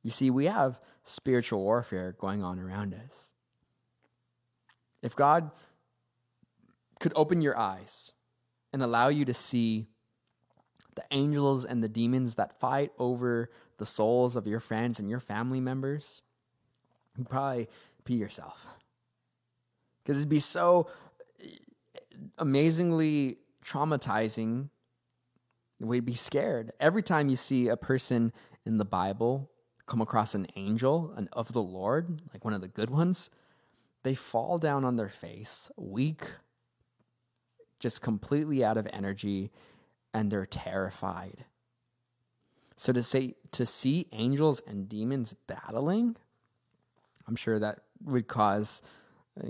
You 0.02 0.10
see, 0.10 0.30
we 0.30 0.46
have 0.46 0.80
spiritual 1.04 1.62
warfare 1.62 2.16
going 2.18 2.44
on 2.44 2.60
around 2.60 2.94
us. 2.94 3.32
If 5.02 5.16
God 5.16 5.52
could 7.00 7.14
open 7.16 7.42
your 7.42 7.58
eyes 7.58 8.14
and 8.74 8.82
allow 8.82 9.10
you 9.10 9.26
to 9.26 9.34
see 9.34 9.88
the 10.96 11.04
angels 11.12 11.64
and 11.64 11.84
the 11.84 11.90
demons 11.90 12.36
that 12.36 12.60
fight 12.60 12.92
over 12.98 13.50
the 13.78 13.86
souls 13.86 14.36
of 14.36 14.48
your 14.48 14.60
friends 14.60 15.00
and 15.00 15.10
your 15.10 15.20
family 15.20 15.62
members, 15.62 16.22
you'd 17.18 17.30
probably 17.30 17.68
pee 18.04 18.16
yourself. 18.16 18.68
Because 20.10 20.22
it'd 20.22 20.30
be 20.30 20.40
so 20.40 20.88
eh, 21.40 21.50
amazingly 22.40 23.38
traumatizing. 23.64 24.70
We'd 25.80 26.04
be 26.04 26.16
scared. 26.16 26.72
Every 26.80 27.04
time 27.04 27.30
you 27.30 27.36
see 27.36 27.68
a 27.68 27.78
person 27.78 28.34
in 28.66 28.80
the 28.80 28.86
Bible 28.86 29.52
come 29.86 30.02
across 30.02 30.34
an 30.34 30.48
angel 30.56 31.14
and 31.16 31.30
of 31.34 31.54
the 31.54 31.62
Lord, 31.62 32.24
like 32.34 32.44
one 32.44 32.56
of 32.56 32.62
the 32.62 32.68
good 32.68 32.90
ones, 32.90 33.30
they 34.02 34.16
fall 34.16 34.58
down 34.58 34.84
on 34.84 34.96
their 34.96 35.10
face, 35.10 35.70
weak, 35.78 36.24
just 37.80 38.02
completely 38.02 38.66
out 38.66 38.78
of 38.78 38.88
energy 38.92 39.52
and 40.12 40.32
they're 40.32 40.48
terrified. 40.48 41.46
So 42.76 42.92
to 42.94 43.04
say 43.04 43.36
to 43.52 43.64
see 43.64 44.08
angels 44.12 44.60
and 44.66 44.90
demons 44.90 45.36
battling, 45.46 46.16
I'm 47.28 47.36
sure 47.36 47.60
that 47.60 47.82
would 48.04 48.28
cause 48.28 48.82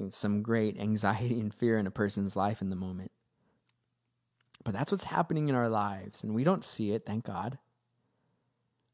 some 0.10 0.42
great 0.42 0.80
anxiety 0.80 1.40
and 1.40 1.54
fear 1.54 1.78
in 1.78 1.88
a 1.88 1.92
person's 1.92 2.36
life 2.36 2.62
in 2.62 2.70
the 2.70 2.76
moment. 2.76 3.12
But 4.64 4.74
that's 4.74 4.92
what's 4.92 5.06
happening 5.06 5.48
in 5.48 5.56
our 5.56 5.70
lives, 5.70 6.24
and 6.24 6.34
we 6.36 6.44
don't 6.44 6.66
see 6.66 6.92
it, 6.92 7.06
thank 7.06 7.26
God. 7.26 7.58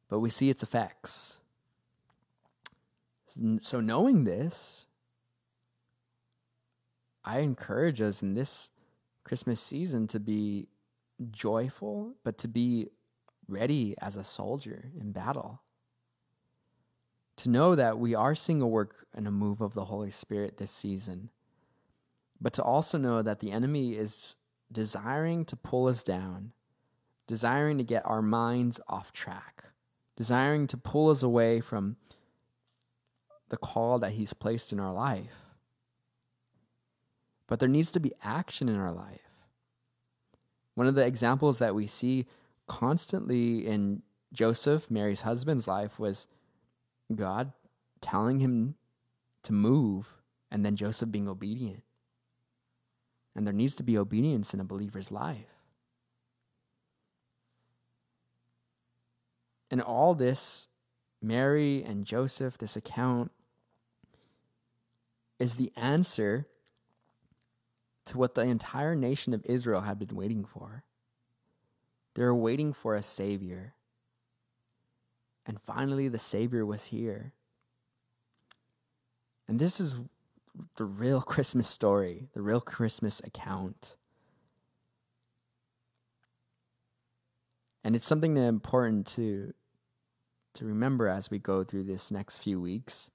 but 0.09 0.19
we 0.19 0.29
see 0.29 0.49
its 0.49 0.63
effects. 0.63 1.39
So, 3.59 3.81
knowing 3.81 4.23
this, 4.23 4.85
I 7.25 7.39
encourage 7.39 7.99
us 8.01 8.21
in 8.21 8.33
this 8.35 8.69
Christmas 9.23 9.59
season 9.59 10.07
to 10.07 10.19
be 10.19 10.67
joyful, 11.31 12.13
but 12.23 12.37
to 12.39 12.47
be 12.47 12.89
ready 13.47 13.95
as 14.01 14.15
a 14.15 14.23
soldier 14.23 14.91
in 14.99 15.11
battle. 15.11 15.61
To 17.37 17.49
know 17.49 17.75
that 17.75 17.99
we 17.99 18.15
are 18.15 18.35
seeing 18.35 18.61
a 18.61 18.67
work 18.67 19.07
and 19.13 19.27
a 19.27 19.31
move 19.31 19.61
of 19.61 19.73
the 19.73 19.85
Holy 19.85 20.11
Spirit 20.11 20.57
this 20.57 20.71
season, 20.71 21.29
but 22.39 22.53
to 22.53 22.63
also 22.63 22.97
know 22.97 23.21
that 23.21 23.39
the 23.39 23.51
enemy 23.51 23.93
is 23.93 24.37
desiring 24.71 25.45
to 25.45 25.55
pull 25.55 25.87
us 25.87 26.03
down, 26.03 26.53
desiring 27.27 27.77
to 27.77 27.83
get 27.83 28.05
our 28.05 28.21
minds 28.21 28.79
off 28.87 29.11
track, 29.11 29.65
desiring 30.15 30.67
to 30.67 30.77
pull 30.77 31.09
us 31.09 31.23
away 31.23 31.59
from 31.59 31.97
the 33.49 33.57
call 33.57 33.99
that 33.99 34.13
He's 34.13 34.33
placed 34.33 34.71
in 34.71 34.79
our 34.79 34.93
life. 34.93 35.53
But 37.47 37.59
there 37.59 37.69
needs 37.69 37.91
to 37.91 37.99
be 37.99 38.13
action 38.23 38.69
in 38.69 38.77
our 38.77 38.91
life. 38.91 39.19
One 40.73 40.87
of 40.87 40.95
the 40.95 41.05
examples 41.05 41.59
that 41.59 41.75
we 41.75 41.87
see 41.87 42.25
constantly 42.67 43.65
in 43.65 44.01
Joseph, 44.33 44.89
Mary's 44.89 45.21
husband's 45.21 45.67
life, 45.67 45.99
was 45.99 46.27
God 47.13 47.53
telling 48.01 48.39
him 48.39 48.75
to 49.43 49.53
move 49.53 50.15
and 50.51 50.65
then 50.65 50.75
Joseph 50.75 51.11
being 51.11 51.27
obedient. 51.27 51.83
And 53.35 53.45
there 53.45 53.53
needs 53.53 53.75
to 53.75 53.83
be 53.83 53.97
obedience 53.97 54.53
in 54.53 54.59
a 54.59 54.63
believer's 54.63 55.11
life. 55.11 55.55
And 59.69 59.81
all 59.81 60.15
this, 60.15 60.67
Mary 61.21 61.83
and 61.83 62.05
Joseph, 62.05 62.57
this 62.57 62.75
account, 62.75 63.31
is 65.39 65.55
the 65.55 65.71
answer 65.75 66.47
to 68.05 68.17
what 68.17 68.35
the 68.35 68.41
entire 68.41 68.95
nation 68.95 69.33
of 69.33 69.45
Israel 69.45 69.81
had 69.81 69.99
been 69.99 70.15
waiting 70.15 70.45
for. 70.45 70.83
They 72.13 72.23
were 72.23 72.35
waiting 72.35 72.71
for 72.71 72.95
a 72.95 73.03
Savior. 73.03 73.74
And 75.45 75.61
finally, 75.61 76.07
the 76.07 76.19
Savior 76.19 76.65
was 76.65 76.85
here. 76.85 77.33
And 79.47 79.59
this 79.59 79.79
is 79.79 79.95
the 80.77 80.85
real 80.85 81.21
Christmas 81.33 81.67
story, 81.67 82.27
the 82.33 82.41
real 82.41 82.61
Christmas 82.61 83.21
account. 83.23 83.95
And 87.83 87.95
it's 87.95 88.07
something 88.07 88.37
important 88.37 89.05
to, 89.07 89.53
to 90.55 90.65
remember 90.65 91.07
as 91.07 91.29
we 91.29 91.37
go 91.37 91.63
through 91.63 91.83
this 91.83 92.09
next 92.09 92.39
few 92.39 92.59
weeks. 92.59 93.11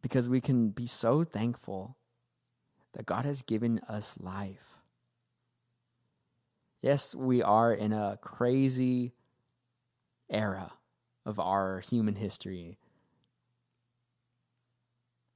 Because 0.00 0.28
we 0.28 0.40
can 0.40 0.70
be 0.70 0.86
so 0.86 1.24
thankful 1.24 1.96
that 2.92 3.04
God 3.04 3.24
has 3.24 3.42
given 3.42 3.80
us 3.88 4.14
life. 4.20 4.77
Yes, 6.80 7.14
we 7.14 7.42
are 7.42 7.72
in 7.72 7.92
a 7.92 8.18
crazy 8.22 9.12
era 10.30 10.72
of 11.26 11.38
our 11.40 11.80
human 11.80 12.14
history. 12.14 12.78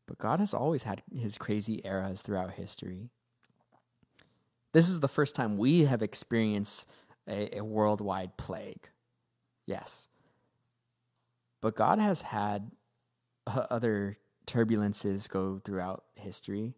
But 0.07 0.19
God 0.19 0.41
has 0.41 0.55
always 0.55 0.85
had 0.85 1.03
his 1.13 1.39
crazy 1.39 1.81
eras 1.85 2.23
throughout 2.23 2.53
history. 2.53 3.11
This 4.73 4.89
is 4.89 5.01
the 5.01 5.09
first 5.09 5.35
time 5.35 5.59
we 5.59 5.81
have 5.85 6.03
experienced 6.03 6.89
a, 7.29 7.59
a 7.59 7.65
worldwide 7.65 8.37
plague. 8.37 8.89
Yes. 9.67 10.09
But 11.61 11.77
God 11.77 11.99
has 11.99 12.23
had 12.23 12.71
other 13.47 14.19
turbulences 14.47 15.29
go 15.29 15.61
throughout 15.65 16.05
history. 16.15 16.75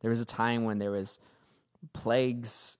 There 0.00 0.10
was 0.10 0.20
a 0.20 0.26
time 0.26 0.64
when 0.64 0.78
there 0.78 0.90
was 0.90 1.18
plagues 1.92 2.78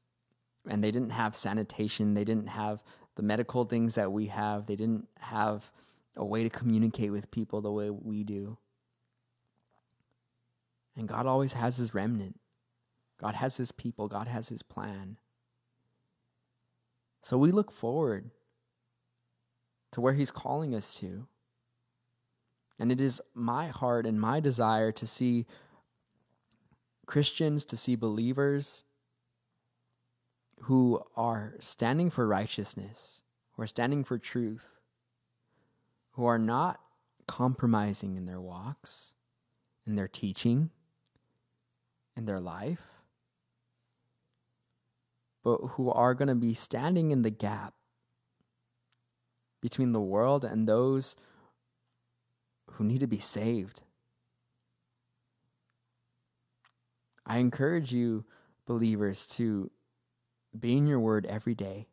and 0.69 0.83
they 0.83 0.91
didn't 0.91 1.11
have 1.11 1.35
sanitation, 1.35 2.15
they 2.15 2.25
didn't 2.25 2.49
have 2.49 2.83
the 3.17 3.23
medical 3.23 3.65
things 3.65 3.95
that 3.95 4.13
we 4.13 4.27
have, 4.27 4.67
they 4.67 4.77
didn't 4.77 5.09
have 5.21 5.71
a 6.17 6.25
way 6.25 6.43
to 6.43 6.51
communicate 6.51 7.11
with 7.11 7.31
people 7.31 7.61
the 7.61 7.73
way 7.73 7.91
we 7.91 8.25
do. 8.25 8.59
And 10.97 11.09
God 11.09 11.27
always 11.27 11.55
has 11.55 11.79
his 11.79 11.95
remnant. 11.95 12.39
God 13.19 13.35
has 13.37 13.57
his 13.57 13.73
people, 13.73 14.09
God 14.09 14.29
has 14.29 14.49
his 14.49 14.63
plan. 14.63 15.17
So 17.23 17.39
we 17.39 17.53
look 17.53 17.71
forward 17.71 18.31
to 19.93 20.01
where 20.01 20.15
he's 20.15 20.31
calling 20.33 20.75
us 20.75 20.95
to. 20.97 21.29
And 22.79 22.91
it 22.91 23.01
is 23.01 23.23
my 23.33 23.69
heart 23.69 24.07
and 24.07 24.21
my 24.21 24.41
desire 24.41 24.91
to 24.93 25.07
see 25.07 25.47
Christians, 27.07 27.65
to 27.67 27.77
see 27.77 27.95
believers 27.95 28.85
who 30.61 31.03
are 31.17 31.55
standing 31.61 32.11
for 32.11 32.27
righteousness, 32.27 33.21
who 33.53 33.63
are 33.63 33.67
standing 33.67 34.05
for 34.05 34.19
truth, 34.19 34.67
who 36.13 36.25
are 36.25 36.39
not 36.39 36.81
compromising 37.27 38.17
in 38.17 38.27
their 38.27 38.41
walks, 38.41 39.15
in 39.87 39.97
their 39.97 40.09
teaching, 40.09 40.71
in 42.17 42.27
their 42.27 42.41
life, 42.41 42.83
but 45.43 45.57
who 45.73 45.91
are 45.91 46.15
going 46.15 46.29
to 46.29 46.35
be 46.35 46.55
standing 46.55 47.11
in 47.11 47.23
the 47.23 47.31
gap 47.31 47.75
between 49.61 49.93
the 49.93 50.01
world 50.01 50.45
and 50.45 50.69
those 50.69 51.17
who 52.73 52.85
need 52.85 53.01
to 53.01 53.07
be 53.07 53.19
saved. 53.19 53.83
I 57.25 57.39
encourage 57.39 57.93
you, 57.93 58.25
believers, 58.67 59.27
to 59.29 59.71
be 60.59 60.77
in 60.77 60.87
your 60.87 61.01
word 61.01 61.27
every 61.27 61.55
day, 61.55 61.87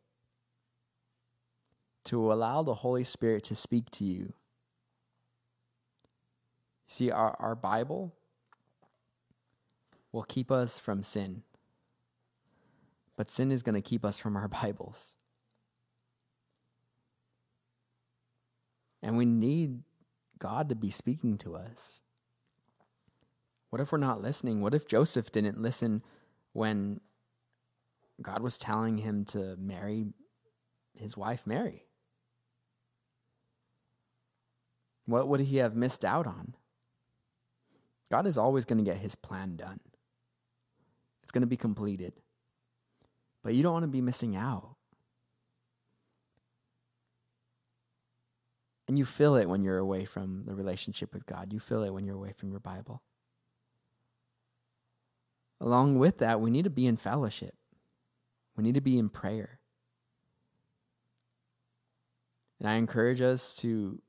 to 2.04 2.32
allow 2.32 2.62
the 2.62 2.74
Holy 2.74 3.04
Spirit 3.04 3.44
to 3.44 3.54
speak 3.54 3.90
to 3.92 4.04
you. 4.04 4.32
See, 6.88 7.10
our, 7.10 7.36
our 7.38 7.54
Bible 7.54 8.14
will 10.12 10.24
keep 10.24 10.50
us 10.50 10.78
from 10.78 11.02
sin, 11.02 11.42
but 13.16 13.30
sin 13.30 13.52
is 13.52 13.62
going 13.62 13.76
to 13.76 13.80
keep 13.80 14.04
us 14.04 14.18
from 14.18 14.36
our 14.36 14.48
Bibles. 14.62 15.14
And 19.02 19.16
we 19.16 19.24
need 19.24 19.82
God 20.38 20.68
to 20.68 20.74
be 20.74 20.90
speaking 20.90 21.38
to 21.38 21.56
us. 21.56 22.00
What 23.70 23.80
if 23.80 23.92
we're 23.92 23.98
not 23.98 24.20
listening? 24.20 24.60
What 24.60 24.74
if 24.74 24.86
Joseph 24.86 25.30
didn't 25.30 25.62
listen 25.62 26.02
when 26.52 27.00
God 28.22 28.42
was 28.42 28.58
telling 28.58 28.98
him 28.98 29.24
to 29.26 29.56
marry 29.56 30.06
his 30.94 31.16
wife 31.16 31.46
Mary. 31.46 31.84
What 35.06 35.28
would 35.28 35.40
he 35.40 35.56
have 35.56 35.74
missed 35.74 36.04
out 36.04 36.26
on? 36.26 36.54
God 38.10 38.26
is 38.26 38.36
always 38.36 38.64
going 38.64 38.78
to 38.78 38.88
get 38.88 38.98
his 38.98 39.14
plan 39.14 39.56
done. 39.56 39.80
It's 41.22 41.32
going 41.32 41.42
to 41.42 41.46
be 41.46 41.56
completed. 41.56 42.12
But 43.42 43.54
you 43.54 43.62
don't 43.62 43.72
want 43.72 43.84
to 43.84 43.88
be 43.88 44.00
missing 44.00 44.36
out. 44.36 44.76
And 48.88 48.98
you 48.98 49.04
feel 49.04 49.36
it 49.36 49.48
when 49.48 49.62
you're 49.62 49.78
away 49.78 50.04
from 50.04 50.44
the 50.46 50.54
relationship 50.54 51.14
with 51.14 51.24
God. 51.24 51.52
You 51.52 51.60
feel 51.60 51.84
it 51.84 51.94
when 51.94 52.04
you're 52.04 52.16
away 52.16 52.32
from 52.32 52.50
your 52.50 52.58
Bible. 52.58 53.02
Along 55.60 55.98
with 55.98 56.18
that, 56.18 56.40
we 56.40 56.50
need 56.50 56.64
to 56.64 56.70
be 56.70 56.86
in 56.86 56.96
fellowship. 56.96 57.54
We 58.60 58.64
need 58.64 58.74
to 58.74 58.82
be 58.82 58.98
in 58.98 59.08
prayer. 59.08 59.58
And 62.58 62.68
I 62.68 62.74
encourage 62.74 63.22
us 63.22 63.54
to 63.56 64.02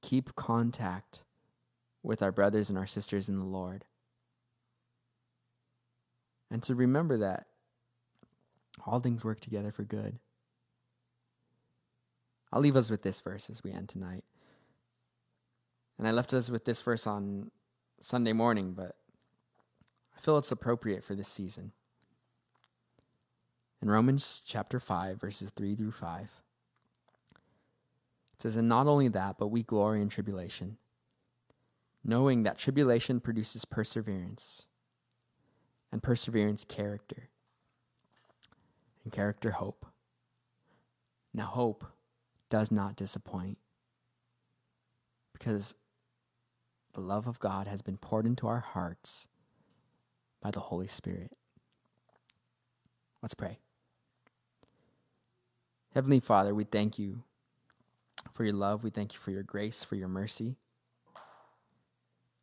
keep 0.00 0.34
contact 0.34 1.22
with 2.02 2.22
our 2.22 2.32
brothers 2.32 2.70
and 2.70 2.78
our 2.78 2.86
sisters 2.86 3.28
in 3.28 3.38
the 3.38 3.44
Lord. 3.44 3.84
And 6.50 6.62
to 6.62 6.74
remember 6.74 7.18
that 7.18 7.48
all 8.86 9.00
things 9.00 9.22
work 9.22 9.40
together 9.40 9.70
for 9.70 9.84
good. 9.84 10.18
I'll 12.50 12.62
leave 12.62 12.74
us 12.74 12.88
with 12.88 13.02
this 13.02 13.20
verse 13.20 13.50
as 13.50 13.62
we 13.62 13.70
end 13.70 13.90
tonight. 13.90 14.24
And 15.98 16.08
I 16.08 16.12
left 16.12 16.32
us 16.32 16.48
with 16.48 16.64
this 16.64 16.80
verse 16.80 17.06
on 17.06 17.50
Sunday 18.00 18.32
morning, 18.32 18.72
but 18.72 18.96
I 20.16 20.20
feel 20.20 20.38
it's 20.38 20.52
appropriate 20.52 21.04
for 21.04 21.14
this 21.14 21.28
season 21.28 21.72
in 23.80 23.90
Romans 23.90 24.42
chapter 24.44 24.80
5, 24.80 25.20
verses 25.20 25.50
3 25.50 25.74
through 25.74 25.92
5. 25.92 26.20
It 28.34 28.42
says, 28.42 28.56
And 28.56 28.68
not 28.68 28.86
only 28.86 29.08
that, 29.08 29.36
but 29.38 29.48
we 29.48 29.62
glory 29.62 30.02
in 30.02 30.08
tribulation, 30.08 30.78
knowing 32.04 32.42
that 32.42 32.58
tribulation 32.58 33.20
produces 33.20 33.64
perseverance, 33.64 34.66
and 35.90 36.02
perseverance, 36.02 36.64
character, 36.64 37.28
and 39.04 39.12
character, 39.12 39.52
hope. 39.52 39.86
Now, 41.32 41.46
hope 41.46 41.84
does 42.50 42.70
not 42.70 42.96
disappoint 42.96 43.58
because 45.32 45.74
the 46.94 47.00
love 47.00 47.26
of 47.26 47.38
God 47.38 47.66
has 47.68 47.80
been 47.80 47.96
poured 47.96 48.26
into 48.26 48.48
our 48.48 48.60
hearts 48.60 49.28
by 50.42 50.50
the 50.50 50.60
Holy 50.60 50.88
Spirit. 50.88 51.32
Let's 53.22 53.34
pray. 53.34 53.58
Heavenly 55.98 56.20
Father, 56.20 56.54
we 56.54 56.62
thank 56.62 56.96
you 56.96 57.24
for 58.32 58.44
your 58.44 58.52
love. 58.52 58.84
We 58.84 58.90
thank 58.90 59.14
you 59.14 59.18
for 59.18 59.32
your 59.32 59.42
grace, 59.42 59.82
for 59.82 59.96
your 59.96 60.06
mercy. 60.06 60.54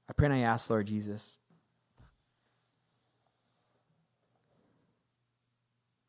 I 0.09 0.13
pray 0.13 0.25
and 0.25 0.35
I 0.35 0.39
ask, 0.39 0.69
Lord 0.69 0.87
Jesus, 0.87 1.37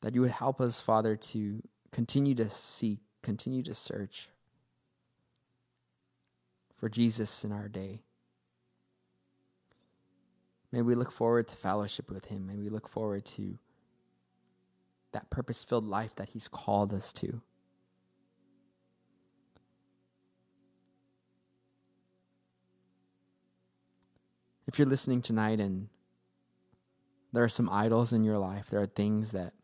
that 0.01 0.13
you 0.13 0.23
would 0.23 0.33
help 0.33 0.61
us, 0.61 0.81
Father, 0.81 1.15
to 1.15 1.63
continue 1.93 2.35
to 2.35 2.51
seek, 2.51 2.99
continue 3.23 3.63
to 3.63 3.75
search 3.75 4.29
for 6.77 6.89
Jesus 6.89 7.45
in 7.45 7.53
our 7.53 7.69
day. 7.69 8.01
May 10.73 10.83
we 10.83 10.97
look 10.97 11.13
forward 11.13 11.47
to 11.47 11.57
fellowship 11.57 12.11
with 12.11 12.25
him. 12.25 12.49
May 12.49 12.57
we 12.57 12.71
look 12.71 12.89
forward 12.89 13.25
to 13.27 13.57
that 15.17 15.31
purpose 15.31 15.65
filled 15.65 15.87
life 15.89 16.15
that 16.17 16.29
he's 16.29 16.47
called 16.47 16.93
us 16.93 17.11
to. 17.11 17.41
If 24.67 24.79
you're 24.79 24.87
listening 24.87 25.23
tonight 25.23 25.59
and 25.59 25.89
there 27.33 27.43
are 27.43 27.49
some 27.49 27.71
idols 27.71 28.13
in 28.13 28.25
your 28.25 28.37
life, 28.37 28.69
there 28.69 28.83
are 28.83 28.87
things 28.87 29.31
that 29.31 29.55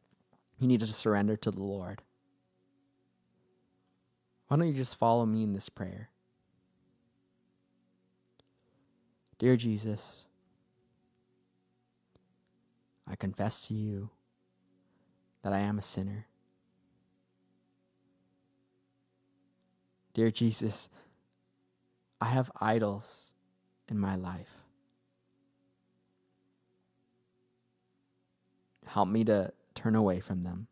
you 0.59 0.67
need 0.67 0.81
to 0.81 0.87
surrender 0.87 1.37
to 1.37 1.51
the 1.51 1.63
Lord. 1.63 2.01
Why 4.49 4.57
don't 4.57 4.69
you 4.69 4.73
just 4.73 4.97
follow 4.97 5.27
me 5.27 5.43
in 5.43 5.53
this 5.53 5.69
prayer? 5.69 6.09
Dear 9.39 9.57
Jesus, 9.57 10.25
I 13.07 13.17
confess 13.17 13.69
to 13.69 13.75
you 13.75 14.09
that 15.43 15.53
I 15.53 15.59
am 15.59 15.79
a 15.79 15.83
sinner. 15.83 16.27
Dear 20.15 20.31
Jesus, 20.31 20.89
I 22.21 22.27
have 22.27 22.51
idols 22.61 23.29
in 23.89 23.99
my 23.99 24.15
life. 24.15 24.57
Help 28.87 29.09
me 29.09 29.25
to 29.25 29.53
turn 29.75 29.95
away 29.95 30.21
from 30.21 30.43
them. 30.43 30.67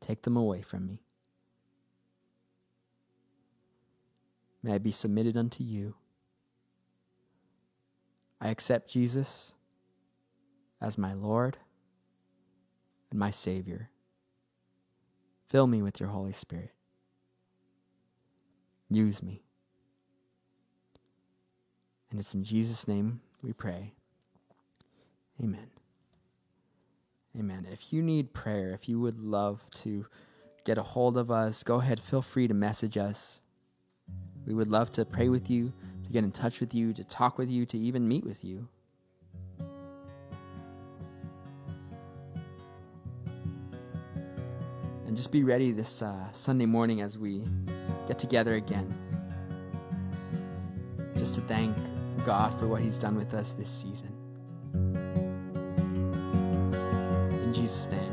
Take 0.00 0.22
them 0.22 0.36
away 0.36 0.62
from 0.62 0.86
me. 0.86 1.00
May 4.62 4.74
I 4.74 4.78
be 4.78 4.90
submitted 4.90 5.36
unto 5.36 5.64
you. 5.64 5.94
I 8.40 8.48
accept 8.48 8.90
Jesus 8.90 9.54
as 10.80 10.98
my 10.98 11.14
Lord 11.14 11.56
and 13.10 13.18
my 13.18 13.30
Savior. 13.30 13.90
Fill 15.48 15.66
me 15.66 15.82
with 15.82 15.98
your 16.00 16.10
Holy 16.10 16.32
Spirit. 16.32 16.72
Use 18.90 19.22
me. 19.22 19.42
And 22.10 22.18
it's 22.18 22.34
in 22.34 22.44
Jesus' 22.44 22.88
name 22.88 23.20
we 23.42 23.52
pray. 23.52 23.92
Amen. 25.42 25.68
Amen. 27.38 27.66
If 27.70 27.92
you 27.92 28.02
need 28.02 28.32
prayer, 28.32 28.72
if 28.72 28.88
you 28.88 28.98
would 29.00 29.20
love 29.20 29.66
to 29.76 30.06
get 30.64 30.78
a 30.78 30.82
hold 30.82 31.16
of 31.16 31.30
us, 31.30 31.62
go 31.62 31.76
ahead, 31.76 32.00
feel 32.00 32.22
free 32.22 32.48
to 32.48 32.54
message 32.54 32.96
us. 32.96 33.40
We 34.46 34.54
would 34.54 34.68
love 34.68 34.90
to 34.92 35.04
pray 35.04 35.28
with 35.28 35.50
you, 35.50 35.72
to 36.04 36.10
get 36.10 36.24
in 36.24 36.32
touch 36.32 36.60
with 36.60 36.74
you, 36.74 36.92
to 36.94 37.04
talk 37.04 37.38
with 37.38 37.50
you, 37.50 37.66
to 37.66 37.78
even 37.78 38.08
meet 38.08 38.24
with 38.24 38.44
you. 38.44 38.68
Just 45.18 45.32
be 45.32 45.42
ready 45.42 45.72
this 45.72 46.00
uh, 46.00 46.30
Sunday 46.30 46.64
morning 46.64 47.00
as 47.00 47.18
we 47.18 47.42
get 48.06 48.20
together 48.20 48.54
again. 48.54 48.96
Just 51.16 51.34
to 51.34 51.40
thank 51.40 51.76
God 52.24 52.56
for 52.60 52.68
what 52.68 52.82
He's 52.82 52.98
done 52.98 53.16
with 53.16 53.34
us 53.34 53.50
this 53.50 53.68
season. 53.68 54.14
In 57.32 57.52
Jesus' 57.52 57.88
name. 57.88 58.12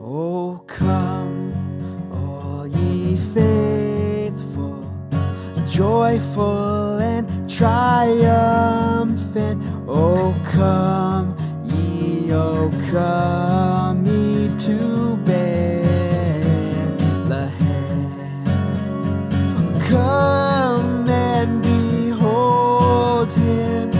Oh, 0.00 0.62
come, 0.68 1.52
all 2.12 2.68
ye 2.68 3.16
faithful, 3.34 4.88
joyful 5.66 6.98
and 6.98 7.50
triumphant. 7.50 9.60
Oh, 9.88 10.40
come, 10.52 11.33
oh, 12.34 12.70
come 12.90 14.04
ye 14.06 14.48
to 14.58 15.16
Bethlehem. 15.24 15.54
Come 19.86 21.08
and 21.08 21.62
behold 21.62 23.32
him, 23.32 23.90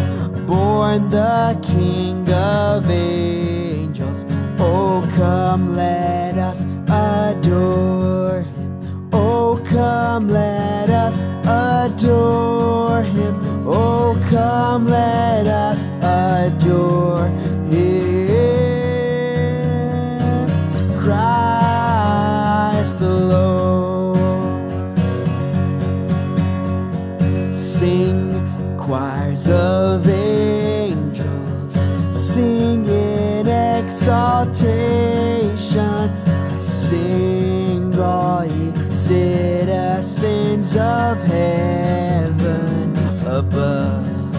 born 0.46 1.08
the 1.10 1.58
King 1.62 2.28
of 2.30 2.90
angels. 2.90 4.26
Oh, 4.58 5.08
come, 5.16 5.76
let 5.76 6.36
us 6.36 6.64
adore 6.88 8.42
him. 8.42 9.08
Oh, 9.12 9.60
come, 9.64 10.28
let 10.28 10.90
us 10.90 11.18
adore 11.46 13.02
him. 13.02 13.34
Oh, 13.66 14.16
come, 14.28 14.86
let 14.86 15.46
us 15.46 15.84
adore 16.02 17.28
of 40.76 41.18
heaven 41.22 42.96
above. 43.26 44.32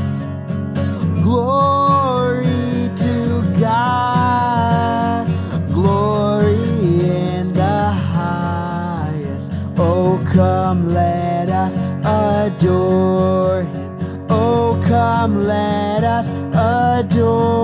Glory 1.24 2.92
to 2.98 3.54
God, 3.60 5.28
glory 5.70 6.56
in 7.06 7.54
the 7.54 7.90
highest. 7.90 9.54
Oh, 9.78 10.22
come, 10.34 10.94
let 10.94 11.50
us 11.50 11.78
adore 12.06 13.64
him. 13.64 14.28
Oh, 14.30 14.82
come, 14.88 15.46
let 15.46 16.04
us 16.04 16.32
adore 16.54 17.55